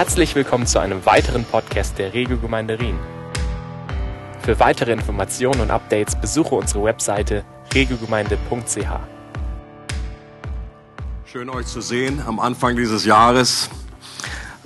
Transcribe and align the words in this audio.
Herzlich 0.00 0.34
willkommen 0.34 0.66
zu 0.66 0.78
einem 0.78 1.04
weiteren 1.04 1.44
Podcast 1.44 1.98
der 1.98 2.14
Regiogemeinde 2.14 2.80
Rien. 2.80 2.98
Für 4.40 4.58
weitere 4.58 4.92
Informationen 4.92 5.60
und 5.60 5.70
Updates 5.70 6.18
besuche 6.18 6.54
unsere 6.54 6.84
Webseite 6.84 7.44
regiogemeinde.ch. 7.74 8.88
Schön 11.26 11.50
euch 11.50 11.66
zu 11.66 11.82
sehen 11.82 12.22
am 12.26 12.40
Anfang 12.40 12.76
dieses 12.76 13.04
Jahres 13.04 13.68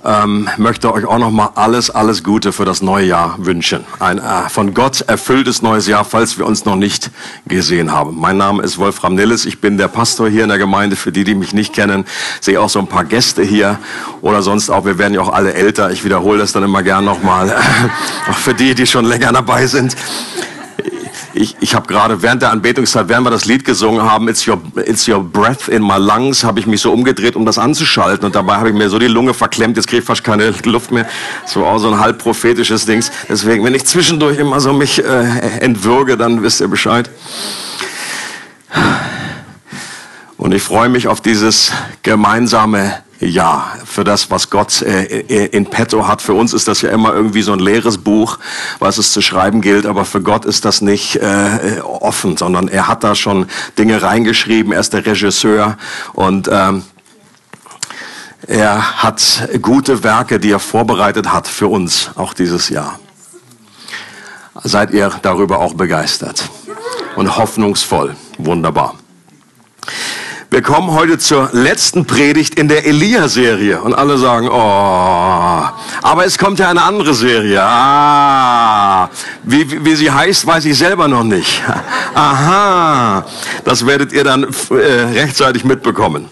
ähm, 0.05 0.47
möchte 0.57 0.93
euch 0.93 1.05
auch 1.05 1.17
noch 1.17 1.31
mal 1.31 1.49
alles, 1.55 1.89
alles 1.89 2.23
Gute 2.23 2.51
für 2.51 2.65
das 2.65 2.81
neue 2.81 3.05
Jahr 3.05 3.35
wünschen. 3.39 3.83
Ein 3.99 4.19
äh, 4.19 4.49
von 4.49 4.73
Gott 4.73 5.01
erfülltes 5.01 5.61
neues 5.61 5.87
Jahr, 5.87 6.05
falls 6.05 6.37
wir 6.37 6.45
uns 6.45 6.65
noch 6.65 6.75
nicht 6.75 7.09
gesehen 7.47 7.91
haben. 7.91 8.15
Mein 8.19 8.37
Name 8.37 8.63
ist 8.63 8.77
Wolfram 8.77 9.15
Nilles. 9.15 9.45
Ich 9.45 9.59
bin 9.59 9.77
der 9.77 9.87
Pastor 9.87 10.29
hier 10.29 10.43
in 10.43 10.49
der 10.49 10.57
Gemeinde. 10.57 10.95
Für 10.95 11.11
die, 11.11 11.23
die 11.23 11.35
mich 11.35 11.53
nicht 11.53 11.73
kennen, 11.73 12.05
sehe 12.39 12.61
auch 12.61 12.69
so 12.69 12.79
ein 12.79 12.87
paar 12.87 13.05
Gäste 13.05 13.43
hier 13.43 13.79
oder 14.21 14.41
sonst 14.41 14.69
auch. 14.69 14.85
Wir 14.85 14.97
werden 14.97 15.13
ja 15.13 15.21
auch 15.21 15.33
alle 15.33 15.53
älter. 15.53 15.91
Ich 15.91 16.03
wiederhole 16.03 16.37
das 16.37 16.51
dann 16.51 16.63
immer 16.63 16.83
gern 16.83 17.05
noch 17.05 17.23
mal. 17.23 17.55
auch 18.29 18.37
für 18.37 18.53
die, 18.53 18.75
die 18.75 18.85
schon 18.85 19.05
länger 19.05 19.31
dabei 19.33 19.65
sind 19.67 19.95
ich, 21.35 21.57
ich 21.59 21.75
habe 21.75 21.87
gerade 21.87 22.21
während 22.21 22.41
der 22.41 22.51
Anbetungszeit, 22.51 23.09
während 23.09 23.25
wir 23.25 23.31
das 23.31 23.45
Lied 23.45 23.65
gesungen 23.65 24.09
haben, 24.09 24.27
It's 24.29 24.47
Your, 24.47 24.61
It's 24.85 25.07
Your 25.07 25.23
Breath 25.23 25.67
in 25.67 25.81
My 25.83 25.97
Lungs, 25.97 26.43
habe 26.43 26.59
ich 26.59 26.65
mich 26.65 26.81
so 26.81 26.93
umgedreht, 26.93 27.35
um 27.35 27.45
das 27.45 27.57
anzuschalten. 27.57 28.25
Und 28.25 28.35
dabei 28.35 28.55
habe 28.55 28.69
ich 28.69 28.75
mir 28.75 28.89
so 28.89 28.99
die 28.99 29.07
Lunge 29.07 29.33
verklemmt, 29.33 29.75
jetzt 29.75 29.87
kriege 29.87 29.99
ich 30.01 30.05
fast 30.05 30.23
keine 30.23 30.53
Luft 30.63 30.91
mehr. 30.91 31.07
So 31.45 31.65
auch 31.65 31.77
so 31.79 31.89
ein 31.89 31.99
halb 31.99 32.19
prophetisches 32.19 32.85
Dings. 32.85 33.11
Deswegen, 33.27 33.63
wenn 33.65 33.75
ich 33.75 33.85
zwischendurch 33.85 34.39
immer 34.39 34.59
so 34.61 34.71
mich 34.71 35.03
äh, 35.03 35.59
entwürge, 35.59 36.17
dann 36.17 36.41
wisst 36.41 36.61
ihr 36.61 36.67
Bescheid. 36.69 37.09
Und 40.37 40.53
ich 40.53 40.61
freue 40.61 40.89
mich 40.89 41.07
auf 41.07 41.21
dieses 41.21 41.71
gemeinsame 42.03 42.93
ja, 43.19 43.77
für 43.85 44.03
das, 44.03 44.29
was 44.29 44.49
Gott 44.49 44.81
äh, 44.81 45.03
äh, 45.03 45.45
in 45.47 45.65
petto 45.67 46.07
hat. 46.07 46.21
Für 46.21 46.33
uns 46.33 46.53
ist 46.53 46.67
das 46.67 46.81
ja 46.81 46.89
immer 46.89 47.13
irgendwie 47.13 47.41
so 47.41 47.53
ein 47.53 47.59
leeres 47.59 47.97
Buch, 47.97 48.39
was 48.79 48.97
es 48.97 49.11
zu 49.11 49.21
schreiben 49.21 49.61
gilt, 49.61 49.85
aber 49.85 50.05
für 50.05 50.21
Gott 50.21 50.45
ist 50.45 50.65
das 50.65 50.81
nicht 50.81 51.15
äh, 51.17 51.79
offen, 51.81 52.35
sondern 52.37 52.67
er 52.67 52.87
hat 52.87 53.03
da 53.03 53.15
schon 53.15 53.47
Dinge 53.77 54.01
reingeschrieben. 54.01 54.73
Er 54.73 54.81
ist 54.81 54.93
der 54.93 55.05
Regisseur 55.05 55.77
und 56.13 56.49
ähm, 56.51 56.83
er 58.47 59.01
hat 59.03 59.49
gute 59.61 60.03
Werke, 60.03 60.39
die 60.39 60.51
er 60.51 60.59
vorbereitet 60.59 61.31
hat 61.31 61.47
für 61.47 61.67
uns, 61.67 62.11
auch 62.15 62.33
dieses 62.33 62.69
Jahr. 62.69 62.99
Seid 64.63 64.91
ihr 64.91 65.11
darüber 65.21 65.59
auch 65.59 65.73
begeistert 65.73 66.49
und 67.15 67.37
hoffnungsvoll? 67.37 68.15
Wunderbar. 68.37 68.95
Wir 70.51 70.61
kommen 70.61 70.91
heute 70.91 71.17
zur 71.17 71.49
letzten 71.53 72.05
Predigt 72.05 72.55
in 72.55 72.67
der 72.67 72.85
Elia-Serie. 72.85 73.81
Und 73.81 73.93
alle 73.93 74.17
sagen, 74.17 74.47
oh, 74.47 74.53
aber 76.01 76.25
es 76.25 76.37
kommt 76.37 76.59
ja 76.59 76.69
eine 76.69 76.83
andere 76.83 77.13
Serie. 77.13 77.61
Ah, 77.61 79.09
wie, 79.43 79.83
wie, 79.83 79.95
sie 79.95 80.11
heißt, 80.11 80.45
weiß 80.45 80.65
ich 80.65 80.77
selber 80.77 81.07
noch 81.07 81.23
nicht. 81.23 81.63
Aha, 82.13 83.25
das 83.63 83.85
werdet 83.85 84.13
ihr 84.13 84.23
dann 84.23 84.43
äh, 84.69 84.75
rechtzeitig 85.19 85.65
mitbekommen. 85.65 86.29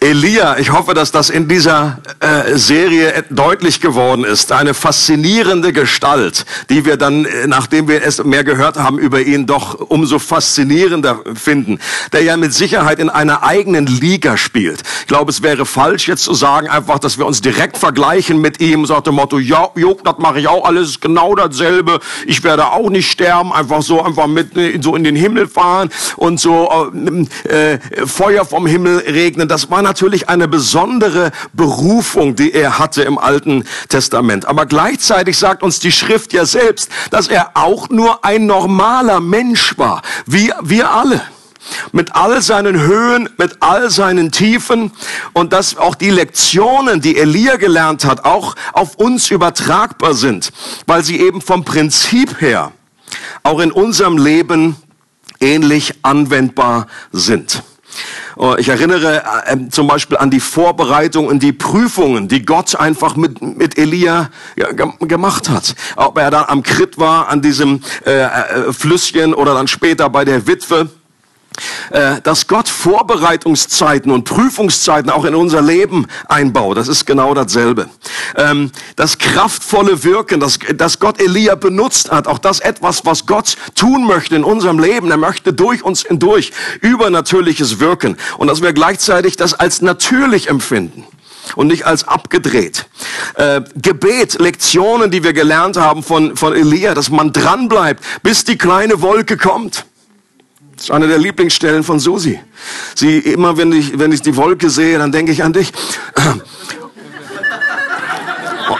Elia, 0.00 0.58
ich 0.58 0.70
hoffe, 0.70 0.94
dass 0.94 1.10
das 1.10 1.28
in 1.28 1.48
dieser 1.48 1.98
äh, 2.20 2.56
Serie 2.56 3.24
deutlich 3.30 3.80
geworden 3.80 4.22
ist. 4.22 4.52
Eine 4.52 4.72
faszinierende 4.72 5.72
Gestalt, 5.72 6.46
die 6.70 6.84
wir 6.84 6.96
dann, 6.96 7.24
äh, 7.24 7.48
nachdem 7.48 7.88
wir 7.88 8.04
es 8.04 8.22
mehr 8.22 8.44
gehört 8.44 8.76
haben 8.76 8.98
über 8.98 9.20
ihn, 9.20 9.46
doch 9.46 9.74
umso 9.74 10.20
faszinierender 10.20 11.20
finden. 11.34 11.80
Der 12.12 12.22
ja 12.22 12.36
mit 12.36 12.54
Sicherheit 12.54 13.00
in 13.00 13.10
einer 13.10 13.42
eigenen 13.42 13.86
Liga 13.86 14.36
spielt. 14.36 14.82
Ich 15.00 15.08
glaube, 15.08 15.32
es 15.32 15.42
wäre 15.42 15.66
falsch 15.66 16.06
jetzt 16.06 16.22
zu 16.22 16.34
sagen, 16.34 16.68
einfach, 16.68 17.00
dass 17.00 17.18
wir 17.18 17.26
uns 17.26 17.40
direkt 17.40 17.76
vergleichen 17.76 18.40
mit 18.40 18.60
ihm. 18.60 18.86
Sagt 18.86 19.08
dem 19.08 19.16
Motto, 19.16 19.40
ja, 19.40 19.68
jo, 19.74 19.98
das 20.04 20.18
mache 20.18 20.38
ich 20.38 20.46
auch 20.46 20.64
alles 20.64 21.00
genau 21.00 21.34
dasselbe. 21.34 21.98
Ich 22.24 22.44
werde 22.44 22.70
auch 22.70 22.88
nicht 22.88 23.10
sterben. 23.10 23.52
Einfach 23.52 23.82
so, 23.82 24.00
einfach 24.00 24.28
mit 24.28 24.56
äh, 24.56 24.78
so 24.80 24.94
in 24.94 25.02
den 25.02 25.16
Himmel 25.16 25.48
fahren 25.48 25.90
und 26.16 26.38
so 26.38 26.70
äh, 27.48 27.72
äh, 27.72 27.78
Feuer 28.06 28.44
vom 28.44 28.64
Himmel 28.64 28.98
regnen. 28.98 29.48
Das 29.48 29.68
war 29.68 29.87
natürlich 29.88 30.28
eine 30.28 30.48
besondere 30.48 31.32
Berufung, 31.54 32.36
die 32.36 32.52
er 32.52 32.78
hatte 32.78 33.02
im 33.02 33.16
Alten 33.16 33.64
Testament. 33.88 34.44
Aber 34.44 34.66
gleichzeitig 34.66 35.38
sagt 35.38 35.62
uns 35.62 35.80
die 35.80 35.92
Schrift 35.92 36.34
ja 36.34 36.44
selbst, 36.44 36.90
dass 37.10 37.28
er 37.28 37.52
auch 37.54 37.88
nur 37.88 38.22
ein 38.22 38.44
normaler 38.44 39.20
Mensch 39.20 39.78
war, 39.78 40.02
wie 40.26 40.52
wir 40.62 40.90
alle 40.90 41.22
mit 41.92 42.14
all 42.14 42.40
seinen 42.42 42.80
Höhen, 42.80 43.28
mit 43.38 43.58
all 43.60 43.90
seinen 43.90 44.30
Tiefen 44.30 44.92
und 45.32 45.52
dass 45.52 45.76
auch 45.76 45.94
die 45.94 46.10
Lektionen, 46.10 47.00
die 47.00 47.16
Elia 47.16 47.56
gelernt 47.56 48.04
hat, 48.04 48.24
auch 48.24 48.56
auf 48.72 48.94
uns 48.96 49.30
übertragbar 49.30 50.14
sind, 50.14 50.50
weil 50.86 51.02
sie 51.02 51.20
eben 51.20 51.40
vom 51.40 51.64
Prinzip 51.64 52.40
her 52.40 52.72
auch 53.42 53.60
in 53.60 53.72
unserem 53.72 54.18
Leben 54.18 54.76
ähnlich 55.40 55.94
anwendbar 56.02 56.86
sind. 57.12 57.62
Oh, 58.36 58.54
ich 58.58 58.68
erinnere 58.68 59.18
äh, 59.18 59.52
ähm, 59.52 59.70
zum 59.70 59.86
Beispiel 59.86 60.16
an 60.16 60.30
die 60.30 60.40
Vorbereitung 60.40 61.26
und 61.26 61.42
die 61.42 61.52
Prüfungen, 61.52 62.28
die 62.28 62.44
Gott 62.44 62.76
einfach 62.76 63.16
mit, 63.16 63.42
mit 63.42 63.78
Elia 63.78 64.30
gemacht 65.00 65.48
hat. 65.48 65.74
Ob 65.96 66.18
er 66.18 66.30
dann 66.30 66.44
am 66.46 66.62
Krit 66.62 66.98
war, 66.98 67.28
an 67.28 67.42
diesem 67.42 67.82
äh, 68.06 68.22
äh, 68.22 68.72
Flüsschen 68.72 69.34
oder 69.34 69.54
dann 69.54 69.68
später 69.68 70.08
bei 70.08 70.24
der 70.24 70.46
Witwe. 70.46 70.88
Äh, 71.90 72.20
dass 72.22 72.46
Gott 72.46 72.68
Vorbereitungszeiten 72.68 74.12
und 74.12 74.24
Prüfungszeiten 74.24 75.10
auch 75.10 75.24
in 75.24 75.34
unser 75.34 75.62
Leben 75.62 76.06
einbaut. 76.28 76.76
Das 76.76 76.88
ist 76.88 77.06
genau 77.06 77.34
dasselbe. 77.34 77.88
Ähm, 78.36 78.70
das 78.96 79.18
kraftvolle 79.18 80.04
Wirken, 80.04 80.40
das, 80.40 80.58
Gott 80.98 81.20
Elia 81.20 81.54
benutzt 81.54 82.10
hat, 82.10 82.26
auch 82.26 82.38
das 82.38 82.60
etwas, 82.60 83.04
was 83.04 83.26
Gott 83.26 83.56
tun 83.74 84.06
möchte 84.06 84.36
in 84.36 84.44
unserem 84.44 84.78
Leben. 84.78 85.10
Er 85.10 85.16
möchte 85.16 85.52
durch 85.52 85.82
uns 85.82 86.02
hindurch 86.02 86.52
übernatürliches 86.80 87.80
Wirken 87.80 88.16
und 88.36 88.48
dass 88.48 88.62
wir 88.62 88.72
gleichzeitig 88.72 89.36
das 89.36 89.54
als 89.54 89.80
natürlich 89.80 90.48
empfinden 90.48 91.04
und 91.56 91.68
nicht 91.68 91.86
als 91.86 92.06
abgedreht. 92.06 92.86
Äh, 93.34 93.62
Gebet, 93.76 94.38
Lektionen, 94.38 95.10
die 95.10 95.24
wir 95.24 95.32
gelernt 95.32 95.76
haben 95.76 96.02
von 96.02 96.36
Elia, 96.54 96.94
dass 96.94 97.10
man 97.10 97.32
dranbleibt, 97.32 98.04
bis 98.22 98.44
die 98.44 98.58
kleine 98.58 99.00
Wolke 99.00 99.36
kommt. 99.36 99.86
Das 100.78 100.84
ist 100.84 100.92
eine 100.92 101.08
der 101.08 101.18
Lieblingsstellen 101.18 101.82
von 101.82 101.98
Susi. 101.98 102.38
Sie, 102.94 103.18
immer 103.18 103.56
wenn 103.56 103.72
ich, 103.72 103.98
wenn 103.98 104.12
ich 104.12 104.22
die 104.22 104.36
Wolke 104.36 104.70
sehe, 104.70 104.96
dann 104.96 105.10
denke 105.10 105.32
ich 105.32 105.42
an 105.42 105.52
dich. 105.52 105.72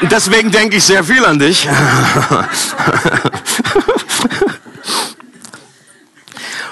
Und 0.01 0.13
deswegen 0.13 0.53
denke 0.53 0.77
ich 0.77 0.85
sehr 0.85 1.03
viel 1.03 1.25
an 1.25 1.41
dich. 1.41 1.69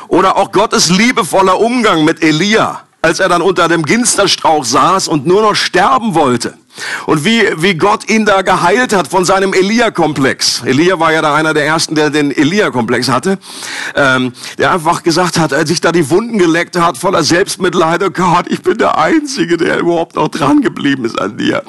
Oder 0.07 0.37
auch 0.37 0.53
Gottes 0.53 0.91
liebevoller 0.91 1.59
Umgang 1.59 2.05
mit 2.05 2.23
Elia, 2.23 2.83
als 3.03 3.19
er 3.19 3.29
dann 3.29 3.43
unter 3.43 3.67
dem 3.67 3.85
Ginsterstrauch 3.85 4.65
saß 4.65 5.09
und 5.09 5.27
nur 5.27 5.43
noch 5.43 5.57
sterben 5.57 6.15
wollte. 6.15 6.57
Und 7.07 7.25
wie, 7.25 7.43
wie 7.57 7.75
Gott 7.75 8.09
ihn 8.09 8.25
da 8.25 8.43
geheilt 8.43 8.95
hat 8.95 9.09
von 9.09 9.25
seinem 9.25 9.53
Elia-Komplex. 9.53 10.63
Elia 10.65 10.99
war 10.99 11.13
ja 11.13 11.23
da 11.23 11.35
einer 11.35 11.55
der 11.55 11.67
ersten, 11.67 11.95
der 11.95 12.11
den 12.11 12.31
Elia-Komplex 12.31 13.09
hatte. 13.09 13.39
Ähm, 13.95 14.33
der 14.59 14.73
einfach 14.73 15.03
gesagt 15.03 15.39
hat, 15.39 15.53
als 15.53 15.69
sich 15.69 15.81
da 15.81 15.93
die 15.93 16.11
Wunden 16.11 16.39
geleckt 16.39 16.77
hat, 16.77 16.99
voller 16.99 17.23
Selbstmitleid, 17.23 18.03
oh 18.03 18.11
Gott, 18.11 18.47
ich 18.49 18.63
bin 18.63 18.79
der 18.79 18.99
Einzige, 18.99 19.57
der 19.57 19.79
überhaupt 19.79 20.17
noch 20.17 20.29
dran 20.29 20.61
geblieben 20.61 21.05
ist 21.05 21.21
an 21.21 21.37
dir. 21.37 21.63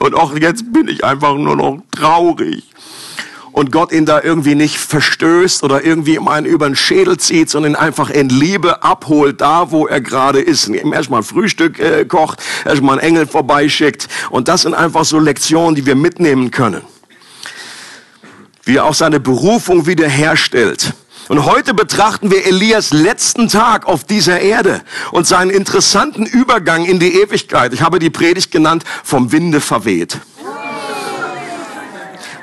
Und 0.00 0.14
auch 0.14 0.36
jetzt 0.36 0.72
bin 0.72 0.88
ich 0.88 1.04
einfach 1.04 1.34
nur 1.34 1.56
noch 1.56 1.78
traurig 1.92 2.64
und 3.54 3.70
Gott 3.70 3.92
ihn 3.92 4.04
da 4.04 4.20
irgendwie 4.20 4.56
nicht 4.56 4.78
verstößt 4.78 5.62
oder 5.62 5.84
irgendwie 5.84 6.16
ihm 6.16 6.26
einen 6.26 6.44
über 6.44 6.66
den 6.66 6.74
Schädel 6.74 7.18
zieht, 7.18 7.48
sondern 7.48 7.74
ihn 7.74 7.76
einfach 7.76 8.10
in 8.10 8.28
Liebe 8.28 8.82
abholt, 8.82 9.40
da 9.40 9.70
wo 9.70 9.86
er 9.86 10.00
gerade 10.00 10.40
ist. 10.40 10.66
Und 10.66 10.74
ihm 10.74 10.92
erstmal 10.92 11.22
Frühstück 11.22 11.78
äh, 11.78 12.04
kocht, 12.04 12.42
erstmal 12.64 12.98
einen 12.98 13.08
Engel 13.08 13.28
vorbeischickt. 13.28 14.08
Und 14.30 14.48
das 14.48 14.62
sind 14.62 14.74
einfach 14.74 15.04
so 15.04 15.20
Lektionen, 15.20 15.76
die 15.76 15.86
wir 15.86 15.94
mitnehmen 15.94 16.50
können. 16.50 16.82
Wie 18.64 18.78
er 18.78 18.86
auch 18.86 18.94
seine 18.94 19.20
Berufung 19.20 19.86
wiederherstellt. 19.86 20.92
Und 21.28 21.44
heute 21.44 21.74
betrachten 21.74 22.32
wir 22.32 22.44
Elias 22.44 22.92
letzten 22.92 23.46
Tag 23.46 23.86
auf 23.86 24.02
dieser 24.02 24.40
Erde 24.40 24.82
und 25.12 25.28
seinen 25.28 25.50
interessanten 25.50 26.26
Übergang 26.26 26.84
in 26.86 26.98
die 26.98 27.20
Ewigkeit. 27.22 27.72
Ich 27.72 27.82
habe 27.82 28.00
die 28.00 28.10
Predigt 28.10 28.50
genannt, 28.50 28.82
vom 29.04 29.30
Winde 29.30 29.60
verweht. 29.60 30.18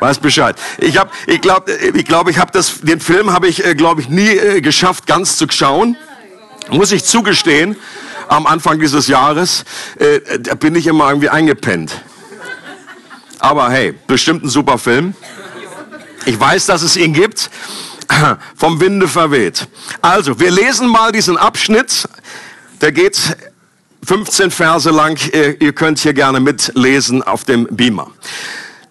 Weiß 0.02 0.18
Bescheid. 0.18 0.56
Ich 0.80 0.98
habe, 0.98 1.12
ich 1.28 1.42
glaube, 1.42 1.72
ich 1.72 2.06
glaube, 2.06 2.32
ich 2.32 2.40
habe 2.40 2.52
das, 2.52 2.82
den 2.82 3.00
Film 3.00 3.32
habe 3.32 3.48
ich, 3.48 3.64
äh, 3.64 3.76
glaube 3.76 4.02
ich, 4.02 4.10
nie 4.10 4.32
äh, 4.32 4.60
geschafft, 4.60 5.06
ganz 5.06 5.38
zu 5.38 5.46
schauen. 5.52 5.96
Muss 6.72 6.92
ich 6.92 7.06
zugestehen. 7.06 7.76
Am 8.28 8.48
Anfang 8.48 8.80
dieses 8.80 9.08
Jahres, 9.08 9.64
äh, 10.00 10.40
da 10.40 10.56
bin 10.56 10.74
ich 10.74 10.88
immer 10.88 11.10
irgendwie 11.10 11.30
eingepennt. 11.30 12.02
Aber 13.38 13.70
hey, 13.70 13.94
bestimmt 14.08 14.44
ein 14.44 14.50
super 14.50 14.80
Film. 14.80 15.14
Ich 16.26 16.40
weiß, 16.40 16.66
dass 16.66 16.82
es 16.82 16.98
ihn 16.98 17.14
gibt. 17.14 17.52
Vom 18.56 18.82
Winde 18.82 19.08
verweht. 19.08 19.68
Also, 20.02 20.40
wir 20.40 20.50
lesen 20.50 20.88
mal 20.88 21.12
diesen 21.12 21.38
Abschnitt. 21.38 22.10
Der 22.82 22.92
geht 22.92 23.38
15 24.04 24.50
Verse 24.50 24.90
lang. 24.90 25.20
Ihr 25.60 25.74
könnt 25.74 26.00
hier 26.00 26.14
gerne 26.14 26.40
mitlesen 26.40 27.22
auf 27.22 27.44
dem 27.44 27.68
Beamer. 27.70 28.10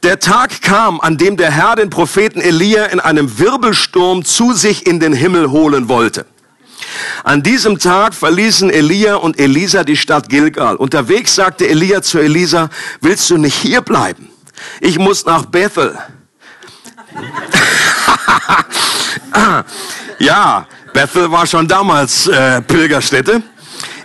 Der 0.02 0.18
Tag 0.18 0.62
kam, 0.62 0.98
an 1.00 1.18
dem 1.18 1.36
der 1.36 1.50
Herr 1.50 1.76
den 1.76 1.90
Propheten 1.90 2.40
Elia 2.40 2.86
in 2.86 3.00
einem 3.00 3.38
Wirbelsturm 3.38 4.24
zu 4.24 4.54
sich 4.54 4.86
in 4.86 4.98
den 4.98 5.12
Himmel 5.12 5.50
holen 5.50 5.90
wollte. 5.90 6.24
An 7.22 7.42
diesem 7.42 7.78
Tag 7.78 8.14
verließen 8.14 8.70
Elia 8.70 9.16
und 9.16 9.38
Elisa 9.38 9.84
die 9.84 9.98
Stadt 9.98 10.30
Gilgal. 10.30 10.76
Unterwegs 10.76 11.34
sagte 11.34 11.68
Elia 11.68 12.00
zu 12.00 12.18
Elisa, 12.18 12.70
willst 13.02 13.28
du 13.28 13.36
nicht 13.36 13.56
hier 13.56 13.82
bleiben? 13.82 14.30
Ich 14.80 14.98
muss 14.98 15.26
nach 15.26 15.44
Bethel. 15.44 15.98
ja, 20.18 20.66
Bethel 20.94 21.30
war 21.30 21.46
schon 21.46 21.68
damals 21.68 22.26
äh, 22.26 22.62
Pilgerstätte 22.62 23.42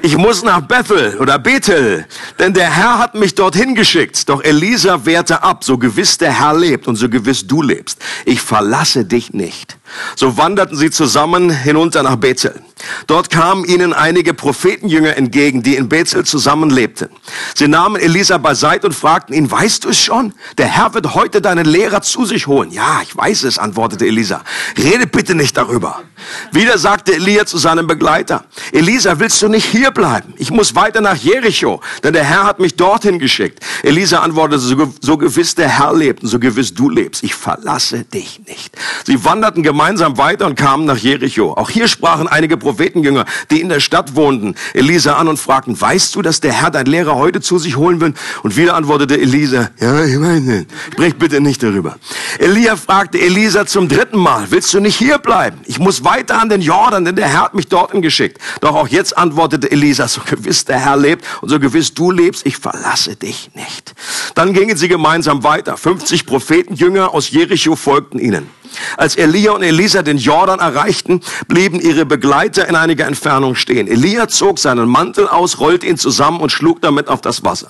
ich 0.05 0.17
muss 0.17 0.43
nach 0.43 0.61
Bethel 0.61 1.17
oder 1.17 1.39
Bethel, 1.39 2.05
denn 2.37 2.53
der 2.53 2.69
Herr 2.69 2.99
hat 2.99 3.15
mich 3.15 3.33
dorthin 3.33 3.73
geschickt. 3.73 4.29
Doch 4.29 4.43
Elisa 4.43 5.03
wehrte 5.03 5.41
ab, 5.41 5.63
so 5.63 5.79
gewiss 5.79 6.19
der 6.19 6.31
Herr 6.31 6.55
lebt 6.55 6.87
und 6.87 6.95
so 6.95 7.09
gewiss 7.09 7.47
du 7.47 7.63
lebst. 7.63 7.97
Ich 8.23 8.39
verlasse 8.39 9.03
dich 9.03 9.33
nicht. 9.33 9.77
So 10.15 10.37
wanderten 10.37 10.77
sie 10.77 10.91
zusammen 10.91 11.49
hinunter 11.49 12.03
nach 12.03 12.17
Bethel. 12.17 12.61
Dort 13.07 13.29
kamen 13.29 13.65
ihnen 13.65 13.93
einige 13.93 14.33
Prophetenjünger 14.33 15.15
entgegen, 15.17 15.63
die 15.63 15.75
in 15.75 15.89
Bethel 15.89 16.25
zusammenlebten. 16.25 17.09
Sie 17.55 17.67
nahmen 17.67 17.95
Elisa 17.95 18.37
beiseite 18.37 18.87
und 18.87 18.93
fragten 18.93 19.33
ihn, 19.33 19.49
weißt 19.49 19.85
du 19.85 19.89
es 19.89 19.99
schon? 19.99 20.33
Der 20.57 20.67
Herr 20.67 20.93
wird 20.93 21.15
heute 21.15 21.41
deinen 21.41 21.65
Lehrer 21.65 22.01
zu 22.01 22.25
sich 22.25 22.47
holen. 22.47 22.71
Ja, 22.71 23.01
ich 23.01 23.15
weiß 23.15 23.43
es, 23.43 23.57
antwortete 23.57 24.05
Elisa. 24.05 24.43
Rede 24.77 25.07
bitte 25.07 25.35
nicht 25.35 25.55
darüber. 25.57 26.03
Wieder 26.51 26.77
sagte 26.77 27.13
Elia 27.13 27.45
zu 27.45 27.57
seinem 27.57 27.87
Begleiter, 27.87 28.45
Elisa, 28.71 29.19
willst 29.19 29.41
du 29.41 29.47
nicht 29.47 29.65
hier 29.65 29.91
bleiben? 29.95 30.35
Ich 30.37 30.51
muss 30.51 30.75
weiter 30.75 31.01
nach 31.01 31.15
Jericho, 31.15 31.81
denn 32.03 32.13
der 32.13 32.23
Herr 32.23 32.43
hat 32.43 32.59
mich 32.59 32.75
dorthin 32.75 33.17
geschickt. 33.17 33.59
Elisa 33.81 34.19
antwortete, 34.19 34.59
so, 35.01 35.17
gewiss 35.17 35.55
der 35.55 35.69
Herr 35.69 35.95
lebt 35.95 36.21
und 36.21 36.29
so 36.29 36.37
gewiss 36.37 36.75
du 36.75 36.87
lebst. 36.87 37.23
Ich 37.23 37.33
verlasse 37.33 38.03
dich 38.03 38.41
nicht. 38.47 38.75
Sie 39.05 39.25
wanderten 39.25 39.63
gemeinsam 39.63 40.19
weiter 40.19 40.45
und 40.45 40.55
kamen 40.55 40.85
nach 40.85 40.97
Jericho. 40.97 41.53
Auch 41.53 41.71
hier 41.71 41.87
sprachen 41.87 42.27
einige 42.27 42.57
Prophetenjünger, 42.57 43.25
die 43.49 43.61
in 43.61 43.69
der 43.69 43.79
Stadt 43.79 44.15
wohnten, 44.15 44.53
Elisa 44.75 45.15
an 45.15 45.27
und 45.27 45.37
fragten, 45.37 45.79
weißt 45.79 46.13
du, 46.15 46.21
dass 46.21 46.41
der 46.41 46.53
Herr 46.53 46.69
dein 46.69 46.85
Lehrer 46.85 47.15
heute 47.15 47.41
zu 47.41 47.57
sich 47.57 47.75
holen 47.75 48.01
will? 48.01 48.13
Und 48.43 48.57
wieder 48.57 48.75
antwortete 48.75 49.19
Elisa, 49.19 49.71
ja, 49.79 50.03
ich 50.03 50.17
meine, 50.17 50.65
sprich 50.91 51.15
bitte 51.15 51.41
nicht 51.41 51.63
darüber. 51.63 51.97
Elia 52.37 52.75
fragte 52.75 53.19
Elisa 53.19 53.65
zum 53.65 53.87
dritten 53.87 54.19
Mal, 54.19 54.47
willst 54.49 54.73
du 54.73 54.79
nicht 54.81 54.97
hier 54.97 55.17
bleiben? 55.17 55.59
Ich 55.65 55.79
muss 55.79 56.03
weiter 56.03 56.39
an 56.41 56.49
den 56.49 56.61
Jordan, 56.61 57.05
denn 57.05 57.15
der 57.15 57.29
Herr 57.29 57.43
hat 57.43 57.53
mich 57.53 57.67
dorthin 57.67 58.01
geschickt. 58.01 58.39
Doch 58.59 58.75
auch 58.75 58.89
jetzt 58.89 59.17
antwortete 59.17 59.71
Elisa, 59.71 59.84
so 59.93 60.21
gewiss 60.25 60.65
der 60.65 60.79
Herr 60.79 60.97
lebt 60.97 61.23
und 61.41 61.49
so 61.49 61.59
gewiss 61.59 61.93
du 61.93 62.11
lebst, 62.11 62.45
ich 62.45 62.57
verlasse 62.57 63.15
dich 63.15 63.51
nicht. 63.53 63.93
Dann 64.35 64.53
gingen 64.53 64.77
sie 64.77 64.87
gemeinsam 64.87 65.43
weiter. 65.43 65.77
50 65.77 66.25
Prophetenjünger 66.25 67.13
aus 67.13 67.29
Jericho 67.29 67.75
folgten 67.75 68.19
ihnen. 68.19 68.49
Als 68.97 69.15
Elia 69.15 69.51
und 69.51 69.63
Elisa 69.63 70.01
den 70.01 70.17
Jordan 70.17 70.59
erreichten, 70.59 71.21
blieben 71.47 71.79
ihre 71.79 72.05
Begleiter 72.05 72.67
in 72.67 72.75
einiger 72.75 73.05
Entfernung 73.05 73.55
stehen. 73.55 73.87
Elia 73.87 74.27
zog 74.27 74.59
seinen 74.59 74.87
Mantel 74.87 75.27
aus, 75.27 75.59
rollte 75.59 75.85
ihn 75.85 75.97
zusammen 75.97 76.41
und 76.41 76.51
schlug 76.51 76.81
damit 76.81 77.07
auf 77.07 77.21
das 77.21 77.43
Wasser. 77.43 77.69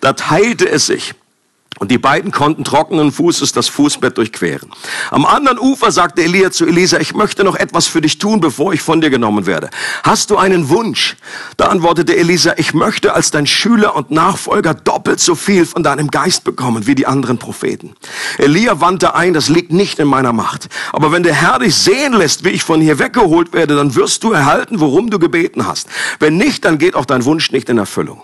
Da 0.00 0.14
teilte 0.14 0.68
es 0.68 0.86
sich. 0.86 1.14
Und 1.78 1.90
die 1.90 1.98
beiden 1.98 2.32
konnten 2.32 2.64
trockenen 2.64 3.12
Fußes 3.12 3.52
das 3.52 3.68
Fußbett 3.68 4.16
durchqueren. 4.16 4.70
Am 5.10 5.26
anderen 5.26 5.58
Ufer 5.58 5.92
sagte 5.92 6.22
Elia 6.22 6.50
zu 6.50 6.64
Elisa, 6.64 6.98
ich 6.98 7.14
möchte 7.14 7.44
noch 7.44 7.56
etwas 7.56 7.86
für 7.86 8.00
dich 8.00 8.18
tun, 8.18 8.40
bevor 8.40 8.72
ich 8.72 8.80
von 8.80 9.00
dir 9.00 9.10
genommen 9.10 9.46
werde. 9.46 9.68
Hast 10.02 10.30
du 10.30 10.38
einen 10.38 10.70
Wunsch? 10.70 11.16
Da 11.58 11.66
antwortete 11.66 12.16
Elisa, 12.16 12.54
ich 12.56 12.72
möchte 12.72 13.12
als 13.12 13.30
dein 13.30 13.46
Schüler 13.46 13.94
und 13.94 14.10
Nachfolger 14.10 14.72
doppelt 14.72 15.20
so 15.20 15.34
viel 15.34 15.66
von 15.66 15.82
deinem 15.82 16.10
Geist 16.10 16.44
bekommen 16.44 16.86
wie 16.86 16.94
die 16.94 17.06
anderen 17.06 17.38
Propheten. 17.38 17.94
Elia 18.38 18.80
wandte 18.80 19.14
ein, 19.14 19.34
das 19.34 19.48
liegt 19.48 19.72
nicht 19.72 19.98
in 19.98 20.08
meiner 20.08 20.32
Macht. 20.32 20.68
Aber 20.92 21.12
wenn 21.12 21.22
der 21.22 21.34
Herr 21.34 21.58
dich 21.58 21.74
sehen 21.74 22.14
lässt, 22.14 22.44
wie 22.44 22.50
ich 22.50 22.62
von 22.62 22.80
hier 22.80 22.98
weggeholt 22.98 23.52
werde, 23.52 23.76
dann 23.76 23.94
wirst 23.94 24.24
du 24.24 24.32
erhalten, 24.32 24.80
worum 24.80 25.10
du 25.10 25.18
gebeten 25.18 25.66
hast. 25.66 25.88
Wenn 26.20 26.38
nicht, 26.38 26.64
dann 26.64 26.78
geht 26.78 26.94
auch 26.94 27.04
dein 27.04 27.24
Wunsch 27.24 27.52
nicht 27.52 27.68
in 27.68 27.78
Erfüllung. 27.78 28.22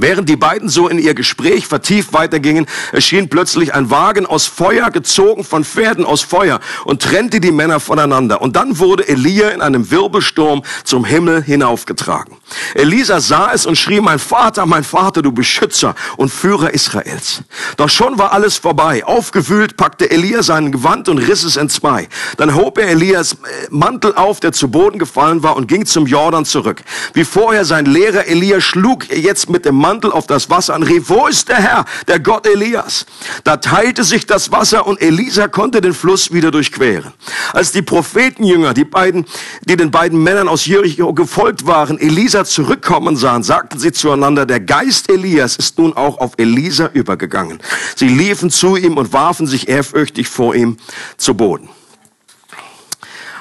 Während 0.00 0.28
die 0.28 0.36
beiden 0.36 0.68
so 0.68 0.86
in 0.86 1.00
ihr 1.00 1.12
Gespräch 1.12 1.66
vertieft 1.66 2.12
weitergingen, 2.12 2.66
erschien 2.92 3.28
plötzlich 3.28 3.74
ein 3.74 3.90
Wagen 3.90 4.26
aus 4.26 4.46
Feuer, 4.46 4.92
gezogen 4.92 5.42
von 5.42 5.64
Pferden 5.64 6.04
aus 6.04 6.22
Feuer 6.22 6.60
und 6.84 7.02
trennte 7.02 7.40
die 7.40 7.50
Männer 7.50 7.80
voneinander. 7.80 8.40
Und 8.40 8.54
dann 8.54 8.78
wurde 8.78 9.08
Elia 9.08 9.48
in 9.48 9.60
einem 9.60 9.90
Wirbelsturm 9.90 10.62
zum 10.84 11.04
Himmel 11.04 11.42
hinaufgetragen. 11.42 12.36
Elisa 12.74 13.18
sah 13.18 13.50
es 13.52 13.66
und 13.66 13.76
schrie, 13.76 14.00
mein 14.00 14.20
Vater, 14.20 14.66
mein 14.66 14.84
Vater, 14.84 15.20
du 15.20 15.32
Beschützer 15.32 15.96
und 16.16 16.28
Führer 16.28 16.72
Israels. 16.72 17.42
Doch 17.76 17.88
schon 17.88 18.18
war 18.18 18.32
alles 18.32 18.56
vorbei. 18.56 19.04
Aufgewühlt 19.04 19.76
packte 19.76 20.08
Elia 20.12 20.44
seinen 20.44 20.70
Gewand 20.70 21.08
und 21.08 21.18
riss 21.18 21.42
es 21.42 21.56
in 21.56 21.68
zwei. 21.68 22.08
Dann 22.36 22.54
hob 22.54 22.78
er 22.78 22.86
Elias 22.86 23.32
äh, 23.32 23.36
Mantel 23.70 24.14
auf, 24.14 24.38
der 24.38 24.52
zu 24.52 24.70
Boden 24.70 25.00
gefallen 25.00 25.42
war, 25.42 25.56
und 25.56 25.66
ging 25.66 25.86
zum 25.86 26.06
Jordan 26.06 26.44
zurück. 26.44 26.82
Wie 27.14 27.24
vorher 27.24 27.64
sein 27.64 27.84
Lehrer 27.84 28.26
Elia 28.26 28.60
schlug 28.60 29.10
jetzt 29.10 29.50
mit 29.50 29.64
dem 29.64 29.74
Mantel 29.74 29.87
auf 29.88 30.26
das 30.26 30.50
Wasser 30.50 30.76
und 30.76 30.82
rief, 30.82 31.08
wo 31.08 31.26
ist 31.26 31.48
der 31.48 31.56
Herr, 31.56 31.84
der 32.06 32.20
Gott 32.20 32.46
Elias? 32.46 33.06
Da 33.44 33.56
teilte 33.56 34.04
sich 34.04 34.26
das 34.26 34.52
Wasser 34.52 34.86
und 34.86 35.00
Elisa 35.00 35.48
konnte 35.48 35.80
den 35.80 35.94
Fluss 35.94 36.32
wieder 36.32 36.50
durchqueren. 36.50 37.12
Als 37.52 37.72
die 37.72 37.82
Prophetenjünger, 37.82 38.74
die 38.74 38.84
beiden, 38.84 39.24
die 39.64 39.76
den 39.76 39.90
beiden 39.90 40.22
Männern 40.22 40.48
aus 40.48 40.66
Jericho 40.66 41.14
gefolgt 41.14 41.66
waren, 41.66 41.98
Elisa 41.98 42.44
zurückkommen 42.44 43.16
sahen, 43.16 43.42
sagten 43.42 43.78
sie 43.78 43.92
zueinander, 43.92 44.46
der 44.46 44.60
Geist 44.60 45.10
Elias 45.10 45.56
ist 45.56 45.78
nun 45.78 45.96
auch 45.96 46.18
auf 46.18 46.32
Elisa 46.36 46.90
übergegangen. 46.92 47.58
Sie 47.96 48.08
liefen 48.08 48.50
zu 48.50 48.76
ihm 48.76 48.96
und 48.96 49.12
warfen 49.12 49.46
sich 49.46 49.68
ehrfürchtig 49.68 50.28
vor 50.28 50.54
ihm 50.54 50.76
zu 51.16 51.34
Boden. 51.34 51.68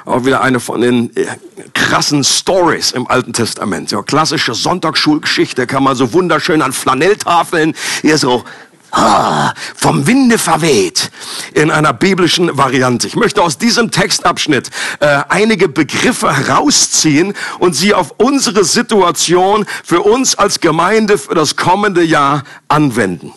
Auch 0.07 0.23
wieder 0.23 0.39
eine 0.39 0.61
von 0.61 0.79
den 0.79 1.13
äh, 1.17 1.25
krassen 1.73 2.23
Stories 2.23 2.91
im 2.91 3.07
Alten 3.07 3.33
Testament. 3.33 3.91
Ja, 3.91 4.01
klassische 4.03 4.53
Sonntagsschulgeschichte 4.53 5.67
kann 5.67 5.83
man 5.83 5.97
so 5.97 6.13
wunderschön 6.13 6.61
an 6.61 6.71
Flanelltafeln 6.71 7.75
hier 8.01 8.17
so 8.17 8.45
ah, 8.91 9.53
vom 9.75 10.07
Winde 10.07 10.37
verweht 10.37 11.11
in 11.53 11.71
einer 11.71 11.91
biblischen 11.91 12.57
Variante. 12.57 13.05
Ich 13.05 13.17
möchte 13.17 13.41
aus 13.41 13.57
diesem 13.57 13.91
Textabschnitt 13.91 14.69
äh, 15.01 15.23
einige 15.27 15.67
Begriffe 15.67 16.33
herausziehen 16.33 17.33
und 17.59 17.73
sie 17.73 17.93
auf 17.93 18.13
unsere 18.17 18.63
Situation 18.63 19.65
für 19.83 20.03
uns 20.03 20.35
als 20.35 20.61
Gemeinde 20.61 21.17
für 21.17 21.35
das 21.35 21.57
kommende 21.57 22.01
Jahr 22.01 22.45
anwenden. 22.69 23.33